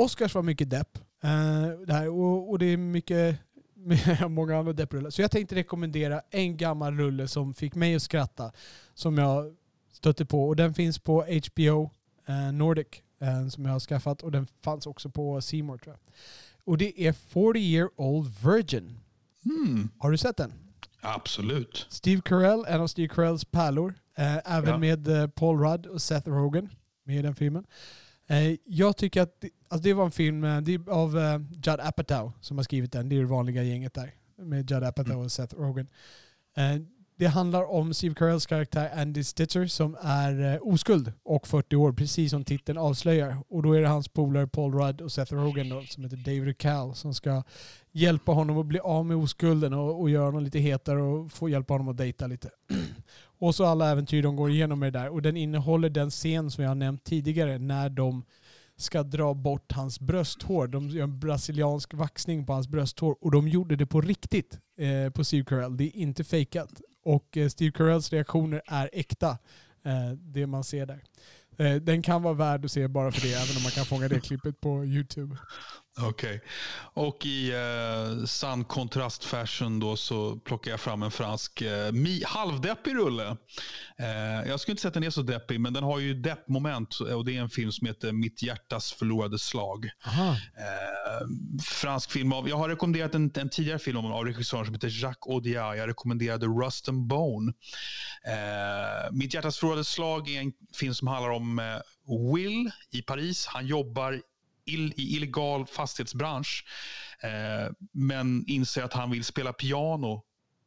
Oscars 0.03 0.35
var 0.35 0.43
mycket 0.43 0.69
depp. 0.69 0.97
Uh, 1.23 1.85
det 1.87 1.93
här, 1.93 2.09
och, 2.09 2.49
och, 2.49 2.59
det 2.59 2.65
är 2.65 2.77
mycket, 2.77 3.39
många 4.29 4.57
andra 4.57 4.73
depprullar. 4.73 5.09
Så 5.09 5.21
jag 5.21 5.31
tänkte 5.31 5.55
rekommendera 5.55 6.21
en 6.29 6.57
gammal 6.57 6.97
rulle 6.97 7.27
som 7.27 7.53
fick 7.53 7.75
mig 7.75 7.95
att 7.95 8.01
skratta. 8.01 8.51
Som 8.93 9.17
jag 9.17 9.55
stötte 9.91 10.25
på. 10.25 10.47
Och 10.47 10.55
den 10.55 10.73
finns 10.73 10.99
på 10.99 11.21
HBO 11.21 11.91
uh, 12.29 12.47
eh, 12.47 12.51
Nordic. 12.51 12.87
Uh, 13.21 13.49
som 13.49 13.65
jag 13.65 13.71
har 13.71 13.79
skaffat. 13.79 14.21
Och 14.21 14.31
den 14.31 14.47
fanns 14.61 14.87
också 14.87 15.09
på 15.09 15.41
Seymour 15.41 15.77
tror 15.77 15.95
jag. 15.95 16.13
Och 16.63 16.77
det 16.77 17.07
är 17.07 17.13
40 17.13 17.59
year 17.59 17.89
old 17.95 18.29
virgin. 18.43 18.99
Mm. 19.45 19.89
Har 19.97 20.11
du 20.11 20.17
sett 20.17 20.37
den? 20.37 20.53
Absolut. 21.01 21.87
Steve 21.89 22.21
Carell, 22.25 22.65
en 22.67 22.81
av 22.81 22.87
Steve 22.87 23.07
Carells 23.07 23.45
pärlor. 23.45 23.93
även 24.45 24.69
ja. 24.69 24.77
med 24.77 25.35
Paul 25.35 25.59
Rudd 25.59 25.85
och 25.85 26.01
Seth 26.01 26.29
Rogen 26.29 26.69
med 27.03 27.19
i 27.19 27.21
den 27.21 27.35
filmen. 27.35 27.65
Eh, 28.29 28.55
jag 28.65 28.97
tycker 28.97 29.21
att 29.21 29.43
alltså 29.69 29.83
det 29.83 29.93
var 29.93 30.05
en 30.05 30.11
film 30.11 30.43
eh, 30.43 30.61
av 30.87 31.17
uh, 31.17 31.41
Judd 31.51 31.79
Apatow 31.79 32.31
som 32.41 32.57
har 32.57 32.63
skrivit 32.63 32.91
den. 32.91 33.09
Det 33.09 33.15
är 33.15 33.19
det 33.19 33.25
vanliga 33.25 33.63
gänget 33.63 33.93
där. 33.93 34.13
Med 34.37 34.71
Judd 34.71 34.83
Apatow 34.83 35.13
mm. 35.13 35.25
och 35.25 35.31
Seth 35.31 35.55
Rogen. 35.55 35.87
Uh, 36.57 36.85
det 37.19 37.27
handlar 37.27 37.71
om 37.71 37.93
Steve 37.93 38.15
Carells 38.15 38.45
karaktär 38.45 38.89
Andy 38.95 39.23
Stitcher 39.23 39.65
som 39.65 39.97
är 40.01 40.59
oskuld 40.67 41.13
och 41.23 41.47
40 41.47 41.75
år, 41.75 41.93
precis 41.93 42.31
som 42.31 42.43
titeln 42.43 42.77
avslöjar. 42.77 43.37
Och 43.49 43.63
då 43.63 43.73
är 43.73 43.81
det 43.81 43.87
hans 43.87 44.07
polare 44.07 44.47
Paul 44.47 44.73
Rudd 44.73 45.01
och 45.01 45.11
Seth 45.11 45.33
Rogen 45.33 45.69
då, 45.69 45.81
som 45.81 46.03
heter 46.03 46.17
David 46.17 46.57
Cal 46.57 46.95
som 46.95 47.13
ska 47.13 47.43
hjälpa 47.91 48.31
honom 48.31 48.57
att 48.57 48.65
bli 48.65 48.79
av 48.79 49.05
med 49.05 49.17
oskulden 49.17 49.73
och, 49.73 50.01
och 50.01 50.09
göra 50.09 50.25
honom 50.25 50.43
lite 50.43 50.59
hetare 50.59 51.01
och 51.01 51.31
få 51.31 51.49
hjälpa 51.49 51.73
honom 51.73 51.87
att 51.87 51.97
dejta 51.97 52.27
lite. 52.27 52.49
Och 53.41 53.55
så 53.55 53.65
alla 53.65 53.91
äventyr 53.91 54.23
de 54.23 54.35
går 54.35 54.49
igenom 54.49 54.79
med 54.79 54.93
det 54.93 54.99
där. 54.99 55.09
Och 55.09 55.21
den 55.21 55.37
innehåller 55.37 55.89
den 55.89 56.09
scen 56.09 56.51
som 56.51 56.63
jag 56.63 56.71
har 56.71 56.75
nämnt 56.75 57.03
tidigare 57.03 57.57
när 57.57 57.89
de 57.89 58.23
ska 58.81 59.03
dra 59.03 59.33
bort 59.33 59.71
hans 59.71 59.99
brösthår. 59.99 60.67
De 60.67 60.89
gör 60.89 61.03
en 61.03 61.19
brasiliansk 61.19 61.93
vaxning 61.93 62.45
på 62.45 62.53
hans 62.53 62.67
brösthår 62.67 63.15
och 63.21 63.31
de 63.31 63.47
gjorde 63.47 63.75
det 63.75 63.85
på 63.85 64.01
riktigt 64.01 64.59
eh, 64.77 65.11
på 65.11 65.23
Steve 65.23 65.45
Carell. 65.45 65.77
Det 65.77 65.83
är 65.83 65.95
inte 65.95 66.23
fejkat. 66.23 66.81
Och 67.03 67.37
eh, 67.37 67.49
Steve 67.49 67.71
Carells 67.71 68.13
reaktioner 68.13 68.61
är 68.65 68.89
äkta. 68.93 69.37
Eh, 69.85 70.11
det 70.11 70.47
man 70.47 70.63
ser 70.63 70.85
där. 70.85 71.03
Eh, 71.57 71.75
den 71.75 72.01
kan 72.01 72.23
vara 72.23 72.33
värd 72.33 72.65
att 72.65 72.71
se 72.71 72.87
bara 72.87 73.11
för 73.11 73.21
det, 73.21 73.33
även 73.33 73.57
om 73.57 73.63
man 73.63 73.71
kan 73.71 73.85
fånga 73.85 74.07
det 74.07 74.19
klippet 74.19 74.61
på 74.61 74.85
YouTube. 74.85 75.37
Okej. 76.01 76.35
Okay. 76.35 76.39
Och 76.93 77.25
i 77.25 77.51
eh, 77.51 78.25
sann 78.25 78.63
kontrastfashion 78.63 79.79
då 79.79 79.97
så 79.97 80.35
plockar 80.35 80.71
jag 80.71 80.79
fram 80.79 81.03
en 81.03 81.11
fransk 81.11 81.61
eh, 81.61 81.91
halvdeppig 82.25 82.95
rulle. 82.95 83.37
Eh, 83.97 84.49
jag 84.49 84.59
skulle 84.59 84.73
inte 84.73 84.81
säga 84.81 84.89
att 84.89 84.93
den 84.93 85.03
är 85.03 85.09
så 85.09 85.21
deppig, 85.21 85.59
men 85.59 85.73
den 85.73 85.83
har 85.83 85.99
ju 85.99 86.13
deppmoment. 86.13 86.99
Och 86.99 87.25
det 87.25 87.35
är 87.35 87.41
en 87.41 87.49
film 87.49 87.71
som 87.71 87.87
heter 87.87 88.11
Mitt 88.11 88.43
hjärtas 88.43 88.91
förlorade 88.91 89.39
slag. 89.39 89.85
Eh, 89.85 91.27
fransk 91.63 92.11
film 92.11 92.33
av, 92.33 92.49
jag 92.49 92.57
har 92.57 92.69
rekommenderat 92.69 93.15
en, 93.15 93.31
en 93.35 93.49
tidigare 93.49 93.79
film 93.79 93.97
av 93.97 94.25
regissören 94.25 94.65
som 94.65 94.73
heter 94.73 95.03
Jacques 95.03 95.33
Audiard. 95.33 95.77
Jag 95.77 95.87
rekommenderade 95.89 96.45
Rust 96.45 96.89
and 96.89 97.07
Bone. 97.07 97.53
Eh, 98.25 99.11
Mitt 99.11 99.33
hjärtas 99.33 99.57
förlorade 99.57 99.83
slag 99.83 100.29
är 100.29 100.41
en 100.41 100.53
film 100.79 100.93
som 100.93 101.07
handlar 101.07 101.29
om 101.29 101.59
eh, 101.59 101.65
Will 102.33 102.71
i 102.91 103.01
Paris. 103.01 103.45
Han 103.47 103.67
jobbar 103.67 104.21
ill, 104.73 104.93
i 104.97 105.15
illegal 105.15 105.65
fastighetsbransch. 105.65 106.65
Eh, 107.23 107.71
men 107.91 108.45
inser 108.47 108.83
att 108.83 108.93
han 108.93 109.11
vill 109.11 109.23
spela 109.23 109.53
piano 109.53 110.23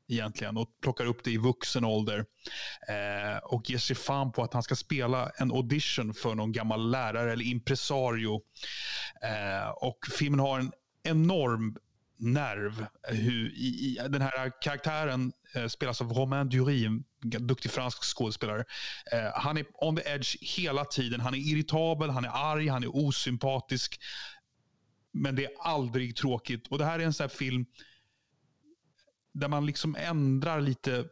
egentligen 0.08 0.56
och 0.56 0.68
plockar 0.82 1.06
upp 1.06 1.24
det 1.24 1.30
i 1.30 1.36
vuxen 1.36 1.84
ålder. 1.84 2.24
Eh, 2.88 3.38
och 3.42 3.70
ger 3.70 3.78
sig 3.78 3.96
fan 3.96 4.32
på 4.32 4.42
att 4.42 4.52
han 4.52 4.62
ska 4.62 4.76
spela 4.76 5.30
en 5.36 5.52
audition 5.52 6.14
för 6.14 6.34
någon 6.34 6.52
gammal 6.52 6.90
lärare 6.90 7.32
eller 7.32 7.44
impresario. 7.44 8.40
Eh, 9.22 9.68
och 9.68 9.98
filmen 10.18 10.40
har 10.40 10.58
en 10.58 10.72
enorm 11.02 11.76
nerv. 12.16 12.86
Eh, 13.08 13.14
Hur, 13.14 13.48
i, 13.48 13.66
i, 13.66 13.98
den 14.08 14.22
här 14.22 14.62
karaktären 14.62 15.32
Eh, 15.54 15.66
spelas 15.66 16.00
av 16.00 16.12
Romain 16.12 16.48
Dury, 16.48 16.84
en 16.84 17.04
duktig 17.22 17.70
fransk 17.70 18.04
skådespelare. 18.04 18.64
Eh, 19.12 19.30
han 19.34 19.56
är 19.56 19.66
on 19.72 19.96
the 19.96 20.02
edge 20.02 20.36
hela 20.40 20.84
tiden. 20.84 21.20
Han 21.20 21.34
är 21.34 21.38
irritabel, 21.38 22.10
han 22.10 22.24
är 22.24 22.52
arg, 22.52 22.68
han 22.68 22.82
är 22.84 22.96
osympatisk. 22.96 24.00
Men 25.12 25.36
det 25.36 25.44
är 25.44 25.52
aldrig 25.60 26.16
tråkigt. 26.16 26.66
Och 26.66 26.78
Det 26.78 26.84
här 26.84 26.98
är 26.98 27.04
en 27.04 27.12
sån 27.12 27.28
film 27.28 27.66
där 29.32 29.48
man 29.48 29.66
liksom 29.66 29.96
ändrar 29.96 30.60
lite. 30.60 31.04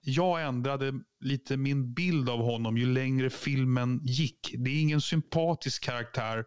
Jag 0.00 0.42
ändrade 0.42 0.92
lite 1.20 1.56
min 1.56 1.94
bild 1.94 2.28
av 2.28 2.38
honom 2.38 2.78
ju 2.78 2.86
längre 2.86 3.30
filmen 3.30 4.00
gick. 4.02 4.54
Det 4.58 4.70
är 4.70 4.80
ingen 4.80 5.00
sympatisk 5.00 5.84
karaktär, 5.84 6.44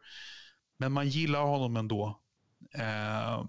men 0.78 0.92
man 0.92 1.10
gillar 1.10 1.42
honom 1.42 1.78
ändå. 1.78 2.22
Eh, 2.76 3.46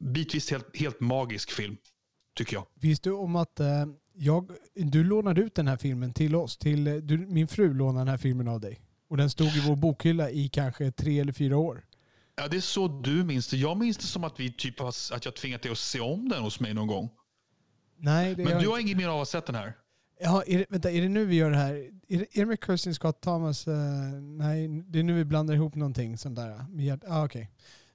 bitvis 0.00 0.50
helt, 0.50 0.76
helt 0.76 1.00
magisk 1.00 1.50
film, 1.50 1.76
tycker 2.34 2.56
jag. 2.56 2.66
Visste 2.74 3.08
du 3.08 3.12
om 3.14 3.36
att 3.36 3.60
eh, 3.60 3.86
jag, 4.14 4.50
du 4.74 5.04
lånade 5.04 5.40
ut 5.40 5.54
den 5.54 5.68
här 5.68 5.76
filmen 5.76 6.12
till 6.12 6.34
oss? 6.36 6.56
Till, 6.56 6.86
eh, 6.86 6.94
du, 6.94 7.18
min 7.18 7.48
fru 7.48 7.74
lånade 7.74 8.00
den 8.00 8.08
här 8.08 8.16
filmen 8.16 8.48
av 8.48 8.60
dig. 8.60 8.80
Och 9.08 9.16
den 9.16 9.30
stod 9.30 9.48
i 9.48 9.60
vår 9.68 9.76
bokhylla 9.76 10.30
i 10.30 10.48
kanske 10.48 10.90
tre 10.92 11.20
eller 11.20 11.32
fyra 11.32 11.56
år. 11.56 11.84
Ja, 12.36 12.48
det 12.48 12.56
är 12.56 12.60
så 12.60 12.88
du 13.02 13.24
minns 13.24 13.48
det. 13.48 13.56
Jag 13.56 13.76
minns 13.78 13.96
det 13.96 14.04
som 14.06 14.24
att, 14.24 14.40
vi 14.40 14.52
typ 14.52 14.78
har, 14.80 14.88
att 14.88 15.24
jag 15.24 15.34
tvingat 15.36 15.62
dig 15.62 15.72
att 15.72 15.78
se 15.78 16.00
om 16.00 16.28
den 16.28 16.42
hos 16.42 16.60
mig 16.60 16.74
någon 16.74 16.86
gång. 16.86 17.10
Nej, 17.96 18.36
Men 18.36 18.62
du 18.62 18.68
har 18.68 18.78
inget 18.78 18.96
mer 18.96 19.08
av 19.08 19.12
att 19.12 19.18
ha 19.20 19.24
sett 19.26 19.46
den 19.46 19.54
här? 19.54 19.72
Ja, 20.20 20.42
är 20.46 20.58
det, 20.58 20.66
vänta, 20.68 20.90
är 20.90 21.02
det 21.02 21.08
nu 21.08 21.24
vi 21.24 21.36
gör 21.36 21.50
det 21.50 21.56
här? 21.56 21.74
Är 22.08 22.18
det, 22.18 22.36
är 22.36 22.40
det 22.40 22.46
med 22.46 22.58
Kirsten 22.66 22.94
Scott 22.94 23.20
Thomas? 23.20 23.68
eh, 23.68 23.74
nej, 24.20 24.68
det 24.68 24.98
är 24.98 25.02
nu 25.02 25.12
vi 25.14 25.24
blandar 25.24 25.54
ihop 25.54 25.74
någonting 25.74 26.18
sånt 26.18 26.36
där. 26.36 26.64
Gör- 26.78 27.00
Ah, 27.08 27.24
okej. 27.24 27.50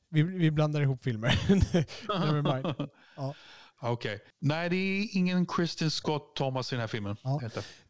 Vi, 0.10 0.22
vi 0.24 0.52
blandar 0.52 0.82
ihop 0.82 1.04
filmer. 1.04 1.40
Never 2.26 2.42
mind. 2.56 2.90
Ja. 3.18 3.34
Okej. 3.82 4.20
Nej, 4.40 4.70
det 4.70 4.76
är 4.76 5.08
ingen 5.12 5.46
Kristen 5.46 5.92
Scott 5.92 6.36
Thomas 6.36 6.74
i 6.74 6.76
den 6.76 6.80
här 6.82 6.88
filmen. 6.88 7.18
Ja. 7.24 7.42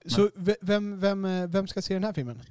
Så 0.06 0.30
ve- 0.36 0.56
vem, 0.62 1.00
vem, 1.00 1.26
eh, 1.26 1.48
vem 1.48 1.68
ska 1.68 1.82
se 1.82 1.94
den 1.94 2.04
här 2.04 2.14
filmen? 2.14 2.42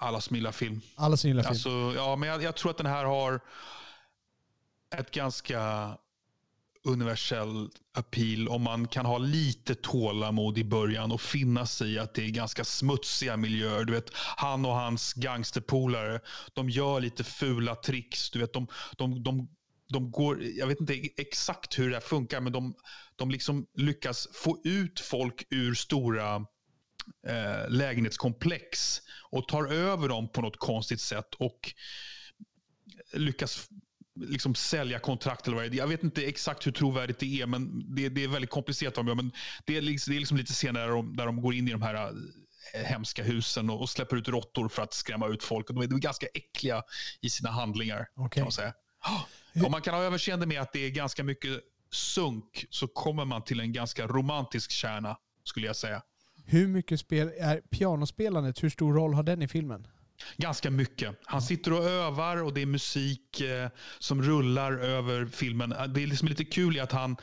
Allas 0.00 0.30
gillar 0.30 0.52
film. 0.52 0.80
Alla 0.94 1.16
som 1.16 1.28
gillar 1.28 1.42
film. 1.42 1.50
Alltså, 1.50 1.92
ja, 1.96 2.16
men 2.16 2.28
jag, 2.28 2.42
jag 2.42 2.56
tror 2.56 2.70
att 2.70 2.76
den 2.76 2.86
här 2.86 3.04
har 3.04 3.40
ett 4.94 5.10
ganska 5.10 5.90
universell 6.84 7.70
appeal 7.94 8.48
om 8.48 8.62
man 8.62 8.88
kan 8.88 9.06
ha 9.06 9.18
lite 9.18 9.74
tålamod 9.74 10.58
i 10.58 10.64
början 10.64 11.12
och 11.12 11.20
finna 11.20 11.66
sig 11.66 11.92
i 11.92 11.98
att 11.98 12.14
det 12.14 12.24
är 12.24 12.28
ganska 12.30 12.64
smutsiga 12.64 13.36
miljöer. 13.36 13.84
Du 13.84 13.92
vet, 13.92 14.10
han 14.14 14.64
och 14.64 14.72
hans 14.74 15.12
gangsterpolare, 15.14 16.20
de 16.52 16.70
gör 16.70 17.00
lite 17.00 17.24
fula 17.24 17.74
tricks. 17.74 18.30
Du 18.30 18.38
vet, 18.38 18.52
de, 18.52 18.66
de, 18.96 19.22
de, 19.22 19.48
de 19.92 20.10
går, 20.10 20.42
jag 20.42 20.66
vet 20.66 20.80
inte 20.80 20.94
exakt 21.16 21.78
hur 21.78 21.88
det 21.88 21.96
här 21.96 22.00
funkar, 22.00 22.40
men 22.40 22.52
de, 22.52 22.74
de 23.16 23.30
liksom 23.30 23.66
lyckas 23.74 24.28
få 24.32 24.60
ut 24.64 25.00
folk 25.00 25.46
ur 25.50 25.74
stora 25.74 26.34
eh, 27.26 27.68
lägenhetskomplex 27.68 29.00
och 29.30 29.48
tar 29.48 29.72
över 29.72 30.08
dem 30.08 30.28
på 30.28 30.40
något 30.40 30.56
konstigt 30.56 31.00
sätt 31.00 31.34
och 31.34 31.74
lyckas 33.12 33.68
liksom 34.14 34.54
sälja 34.54 34.98
kontrakt 34.98 35.46
eller 35.46 35.56
vad 35.56 35.64
det 35.64 35.76
är. 35.76 35.78
Jag 35.78 35.86
vet 35.86 36.02
inte 36.02 36.22
exakt 36.24 36.66
hur 36.66 36.72
trovärdigt 36.72 37.18
det 37.18 37.40
är, 37.40 37.46
men 37.46 37.94
det, 37.94 38.08
det 38.08 38.24
är 38.24 38.28
väldigt 38.28 38.50
komplicerat. 38.50 38.96
vad. 38.96 39.16
Men 39.16 39.32
det 39.64 39.76
är 39.76 39.80
liksom, 39.80 40.10
det 40.10 40.16
är 40.16 40.20
liksom 40.20 40.36
lite 40.36 40.52
scener 40.52 40.80
där 40.80 40.88
de, 40.88 41.16
där 41.16 41.26
de 41.26 41.42
går 41.42 41.54
in 41.54 41.68
i 41.68 41.72
de 41.72 41.82
här 41.82 41.94
eh, 42.74 42.80
hemska 42.84 43.22
husen 43.22 43.70
och, 43.70 43.80
och 43.80 43.90
släpper 43.90 44.16
ut 44.16 44.28
råttor 44.28 44.68
för 44.68 44.82
att 44.82 44.94
skrämma 44.94 45.28
ut 45.28 45.42
folk. 45.42 45.68
Och 45.68 45.74
de 45.74 45.82
är, 45.82 45.86
de 45.86 45.94
är 45.94 46.00
ganska 46.00 46.26
äckliga 46.34 46.82
i 47.20 47.30
sina 47.30 47.50
handlingar. 47.50 48.06
Okej. 48.14 48.30
kan 48.34 48.42
man 48.42 48.52
säga. 48.52 48.74
Om 49.54 49.70
man 49.70 49.82
kan 49.82 49.94
ha 49.94 50.02
överseende 50.02 50.46
med 50.46 50.60
att 50.60 50.72
det 50.72 50.86
är 50.86 50.90
ganska 50.90 51.24
mycket 51.24 51.60
sunk 51.92 52.66
så 52.70 52.86
kommer 52.88 53.24
man 53.24 53.44
till 53.44 53.60
en 53.60 53.72
ganska 53.72 54.06
romantisk 54.06 54.70
kärna, 54.70 55.16
skulle 55.44 55.66
jag 55.66 55.76
säga. 55.76 56.02
Hur 56.46 56.68
mycket 56.68 57.00
spel 57.00 57.32
är 57.40 57.60
pianospelandet? 57.60 58.62
Hur 58.62 58.70
stor 58.70 58.94
roll 58.94 59.14
har 59.14 59.22
den 59.22 59.42
i 59.42 59.48
filmen? 59.48 59.86
Ganska 60.36 60.70
mycket. 60.70 61.18
Han 61.24 61.42
sitter 61.42 61.72
och 61.72 61.84
övar 61.84 62.42
och 62.42 62.54
det 62.54 62.62
är 62.62 62.66
musik 62.66 63.40
eh, 63.40 63.68
som 63.98 64.22
rullar 64.22 64.72
över 64.72 65.26
filmen. 65.26 65.72
Eh, 65.72 65.84
Det 65.84 66.02
är 66.02 66.06
liksom 66.06 66.28
lite 66.28 66.44
kul 66.44 66.76
i 66.76 66.80
att 66.80 66.92
han, 66.92 67.16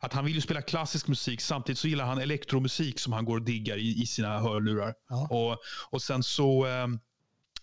att 0.00 0.12
han 0.12 0.24
vill 0.24 0.34
ju 0.34 0.40
spela 0.40 0.62
klassisk 0.62 1.08
musik 1.08 1.40
samtidigt 1.40 1.78
så 1.78 1.88
gillar 1.88 2.04
han 2.04 2.18
elektromusik 2.18 2.98
som 2.98 3.12
han 3.12 3.24
går 3.24 3.36
och 3.36 3.42
diggar 3.44 3.76
i, 3.76 4.02
i 4.02 4.06
sina 4.06 4.38
hörlurar. 4.38 4.94
Ja. 5.08 5.28
Och, 5.30 5.58
och 5.90 6.02
sen 6.02 6.22
så, 6.22 6.66
eh, 6.66 6.86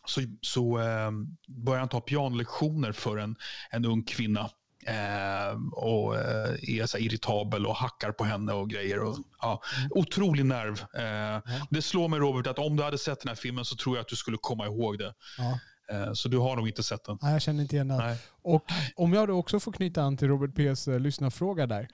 så, 0.06 0.22
så 0.42 0.80
eh, 0.80 1.12
börjar 1.48 1.80
han 1.80 1.90
ta 1.90 2.02
pianolektioner 2.02 2.92
för 2.92 3.18
en, 3.18 3.36
en 3.72 3.86
ung 3.86 4.04
kvinna. 4.04 4.50
Eh, 4.86 5.58
och 5.72 6.16
eh, 6.16 6.80
är 6.80 6.86
så 6.86 6.98
irritabel 6.98 7.66
och 7.66 7.76
hackar 7.76 8.12
på 8.12 8.24
henne 8.24 8.54
och 8.54 8.70
grejer. 8.70 9.00
Och, 9.04 9.18
ja, 9.42 9.62
otrolig 9.90 10.46
nerv. 10.46 10.82
Eh, 10.96 11.42
Det 11.70 11.82
slår 11.82 12.08
mig 12.08 12.20
Robert 12.20 12.48
att 12.48 12.60
om 12.60 12.76
du 12.76 12.84
hade 12.84 12.98
sett 12.98 13.20
den 13.22 13.28
här 13.28 13.36
filmen 13.36 13.66
så 13.66 13.76
tror 13.76 13.96
jag 13.96 14.02
att 14.02 14.08
du 14.08 14.16
skulle 14.16 14.38
komma 14.42 14.66
ihåg 14.66 14.98
det. 14.98 15.14
Ja. 15.38 15.60
Eh, 15.96 16.14
Så 16.14 16.30
du 16.30 16.38
har 16.38 16.56
nog 16.56 16.68
inte 16.68 16.84
sett 16.84 17.04
den. 17.06 17.18
Nej, 17.22 17.34
jag 17.34 17.42
känner 17.42 17.62
inte 17.62 17.76
igen 17.76 17.88
det. 17.88 17.98
Nej. 17.98 18.18
Och 18.42 18.64
om 18.96 19.14
jag 19.14 19.28
då 19.28 19.34
också 19.34 19.60
får 19.60 19.72
knyta 19.72 20.02
an 20.04 20.18
till 20.18 20.28
Robert 20.28 20.56
P.s. 20.56 20.88
eh, 20.88 21.00
lyssnarfråga 21.00 21.68
där. 21.68 21.88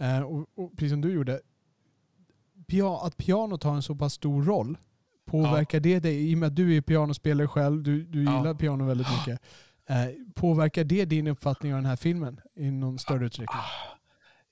Eh, 0.00 0.20
och, 0.20 0.46
och 0.56 0.70
precis 0.76 0.90
som 0.92 1.00
du 1.00 1.12
gjorde. 1.12 1.40
Pia, 2.66 2.88
att 2.96 3.16
pianot 3.16 3.62
har 3.62 3.74
en 3.74 3.82
så 3.82 3.94
pass 3.94 4.12
stor 4.14 4.42
roll. 4.42 4.78
Påverkar 5.26 5.80
det 5.80 5.98
dig, 6.00 6.30
i 6.30 6.34
och 6.34 6.38
med 6.38 6.46
att 6.46 6.56
du 6.56 6.76
är 6.76 6.80
pianospelare 6.80 7.48
själv, 7.48 7.82
du, 7.82 8.02
du 8.02 8.24
Ja. 8.24 8.36
gillar 8.38 8.54
piano 8.54 8.84
väldigt 8.86 9.06
mycket. 9.18 9.40
Eh, 9.88 10.06
påverkar 10.34 10.84
det 10.84 11.04
din 11.04 11.26
uppfattning 11.26 11.74
av 11.74 11.78
den 11.78 11.86
här 11.86 11.96
filmen 11.96 12.40
i 12.56 12.70
någon 12.70 12.98
större 12.98 13.26
utsträckning? 13.26 13.60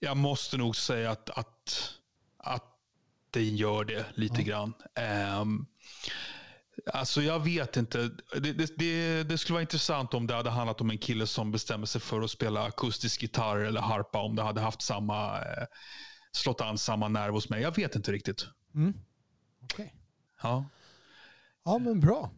Jag 0.00 0.16
måste 0.16 0.56
nog 0.56 0.76
säga 0.76 1.10
att, 1.10 1.30
att, 1.30 1.90
att 2.38 2.64
det 3.30 3.44
gör 3.44 3.84
det 3.84 4.06
lite 4.14 4.42
Ja. 4.42 4.46
grann. 4.46 4.74
Um, 5.40 5.66
alltså 6.92 7.22
jag 7.22 7.40
vet 7.44 7.76
inte. 7.76 7.98
Det, 8.32 8.52
det, 8.52 8.78
det, 8.78 9.22
det 9.22 9.38
skulle 9.38 9.54
vara 9.54 9.62
intressant 9.62 10.14
om 10.14 10.26
det 10.26 10.34
hade 10.34 10.50
handlat 10.50 10.80
om 10.80 10.90
en 10.90 10.98
kille 10.98 11.26
som 11.26 11.52
bestämmer 11.52 11.86
sig 11.86 12.00
för 12.00 12.22
att 12.22 12.30
spela 12.30 12.64
akustisk 12.64 13.22
gitarr 13.22 13.56
eller 13.58 13.80
harpa. 13.80 14.18
Om 14.22 14.36
det 14.36 14.42
hade 14.42 14.60
haft 14.60 14.82
samma, 14.82 15.38
eh, 15.38 15.64
slått 16.32 16.60
an 16.60 16.78
samma 16.78 17.08
nerv 17.08 17.32
hos 17.34 17.48
mig. 17.48 17.62
Jag 17.62 17.76
vet 17.76 17.96
inte 17.96 18.12
riktigt. 18.12 18.46
Mm. 18.74 18.94
Okej. 19.62 19.94
Ja. 20.44 20.64
Ja 21.64 21.78
men 21.78 22.00
bra. 22.00 22.30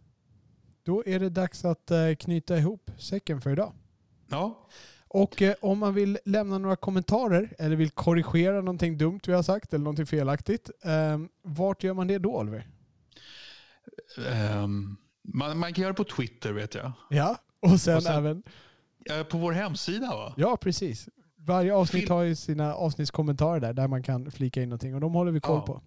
Då 0.82 1.02
är 1.06 1.20
det 1.20 1.28
dags 1.30 1.64
att 1.64 1.90
eh, 1.90 2.14
knyta 2.18 2.58
ihop 2.58 2.90
säcken 2.98 3.40
för 3.40 3.50
idag. 3.50 3.72
Ja. 4.28 4.68
Och 5.08 5.42
eh, 5.42 5.54
om 5.60 5.78
man 5.78 5.94
vill 5.94 6.18
lämna 6.24 6.58
några 6.58 6.76
kommentarer 6.76 7.54
eller 7.58 7.76
vill 7.76 7.90
korrigera 7.90 8.56
någonting 8.60 8.98
dumt 8.98 9.20
vi 9.26 9.32
har 9.32 9.42
sagt 9.42 9.74
eller 9.74 9.84
någonting 9.84 10.06
felaktigt. 10.06 10.70
Eh, 10.84 11.18
vart 11.42 11.82
gör 11.84 11.94
man 11.94 12.06
det 12.06 12.18
då 12.18 12.36
Oliver? 12.40 12.68
Ehm, 14.28 14.96
man, 15.22 15.58
man 15.58 15.72
kan 15.74 15.82
göra 15.82 15.92
det 15.92 15.96
på 15.96 16.04
Twitter 16.04 16.52
vet 16.52 16.74
jag. 16.74 16.92
Ja, 17.10 17.36
och 17.60 17.80
sen, 17.80 17.96
Och 17.96 18.02
sen- 18.02 18.14
även... 18.14 18.42
Eh, 19.10 19.22
på 19.22 19.38
vår 19.38 19.52
hemsida 19.52 20.06
va? 20.06 20.34
Ja, 20.36 20.56
precis. 20.56 21.08
Varje 21.36 21.74
avsnitt 21.74 22.02
Film- 22.02 22.12
har 22.14 22.22
ju 22.22 22.34
sina 22.34 22.74
avsnittskommentarer 22.74 23.60
där, 23.60 23.72
där 23.72 23.88
man 23.88 24.02
kan 24.02 24.30
flika 24.30 24.62
in 24.62 24.68
någonting 24.68 24.94
och 24.94 25.00
de 25.00 25.12
håller 25.14 25.32
vi 25.32 25.40
koll 25.40 25.56
Ja. 25.56 25.66
på. 25.66 25.82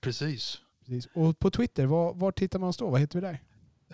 Precis. 0.00 0.58
Precis. 0.86 1.08
Och 1.14 1.38
på 1.38 1.50
Twitter, 1.50 1.86
var, 1.86 2.14
var 2.14 2.32
tittar 2.32 2.58
man 2.58 2.68
oss 2.68 2.76
då? 2.76 2.90
Vad 2.90 3.00
heter 3.00 3.20
vi 3.20 3.26
där? 3.26 3.42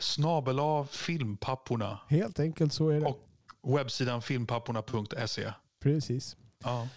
Snabel 0.01 0.59
av 0.59 0.85
filmpapporna. 0.85 1.99
Helt 2.09 2.41
enkelt 2.41 2.73
så 2.73 2.89
är 2.89 3.01
det. 3.01 3.07
Och 3.07 3.79
webbsidan 3.79 4.23
filmpapporna.se. 4.23 5.53
Precis. 5.83 6.37
Ja. 6.65 6.89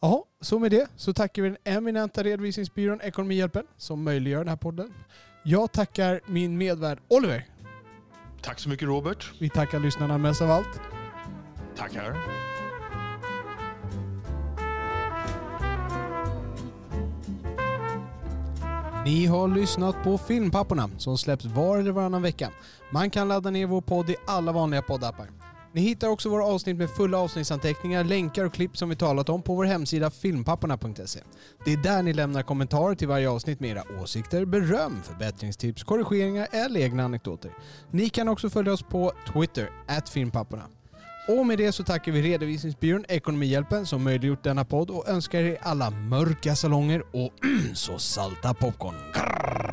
Jaha, 0.00 0.22
så 0.40 0.58
med 0.58 0.70
det 0.70 0.88
så 0.96 1.12
tackar 1.12 1.42
vi 1.42 1.48
den 1.48 1.58
eminenta 1.64 2.22
redovisningsbyrån 2.22 3.00
Ekonomihjälpen 3.00 3.66
som 3.76 4.02
möjliggör 4.02 4.38
den 4.38 4.48
här 4.48 4.56
podden. 4.56 4.94
Jag 5.44 5.72
tackar 5.72 6.20
min 6.26 6.58
medvärd 6.58 6.98
Oliver. 7.08 7.46
Tack 8.42 8.60
så 8.60 8.68
mycket 8.68 8.88
Robert. 8.88 9.32
Vi 9.40 9.50
tackar 9.50 9.80
lyssnarna 9.80 10.18
mest 10.18 10.42
av 10.42 10.50
allt. 10.50 10.80
Tackar. 11.76 12.16
Ni 19.04 19.26
har 19.26 19.48
lyssnat 19.48 20.04
på 20.04 20.18
Filmpapporna 20.18 20.90
som 20.98 21.18
släpps 21.18 21.44
var 21.44 21.78
eller 21.78 21.90
varannan 21.92 22.22
vecka. 22.22 22.50
Man 22.92 23.10
kan 23.10 23.28
ladda 23.28 23.50
ner 23.50 23.66
vår 23.66 23.80
podd 23.80 24.10
i 24.10 24.16
alla 24.26 24.52
vanliga 24.52 24.82
poddappar. 24.82 25.26
Ni 25.72 25.80
hittar 25.80 26.08
också 26.08 26.28
våra 26.28 26.44
avsnitt 26.44 26.76
med 26.76 26.90
fulla 26.90 27.18
avsnittsanteckningar, 27.18 28.04
länkar 28.04 28.44
och 28.44 28.54
klipp 28.54 28.76
som 28.76 28.88
vi 28.88 28.96
talat 28.96 29.28
om 29.28 29.42
på 29.42 29.54
vår 29.54 29.64
hemsida 29.64 30.10
filmpapporna.se. 30.10 31.20
Det 31.64 31.72
är 31.72 31.76
där 31.76 32.02
ni 32.02 32.12
lämnar 32.12 32.42
kommentarer 32.42 32.94
till 32.94 33.08
varje 33.08 33.30
avsnitt 33.30 33.60
med 33.60 33.70
era 33.70 34.02
åsikter, 34.02 34.44
beröm, 34.44 35.02
förbättringstips, 35.02 35.84
korrigeringar 35.84 36.48
eller 36.52 36.80
egna 36.80 37.04
anekdoter. 37.04 37.50
Ni 37.90 38.08
kan 38.08 38.28
också 38.28 38.50
följa 38.50 38.72
oss 38.72 38.82
på 38.82 39.12
Twitter, 39.32 39.70
filmpapporna. 40.12 40.62
Och 41.28 41.46
med 41.46 41.58
det 41.58 41.72
så 41.72 41.84
tackar 41.84 42.12
vi 42.12 42.22
redovisningsbyrån 42.22 43.04
Ekonomihjälpen 43.08 43.86
som 43.86 44.04
möjliggjort 44.04 44.44
denna 44.44 44.64
podd 44.64 44.90
och 44.90 45.08
önskar 45.08 45.40
er 45.40 45.58
alla 45.62 45.90
mörka 45.90 46.56
salonger 46.56 47.02
och 47.10 47.32
så 47.74 47.98
salta 47.98 48.54
popcorn. 48.54 48.94
Grrr. 49.14 49.71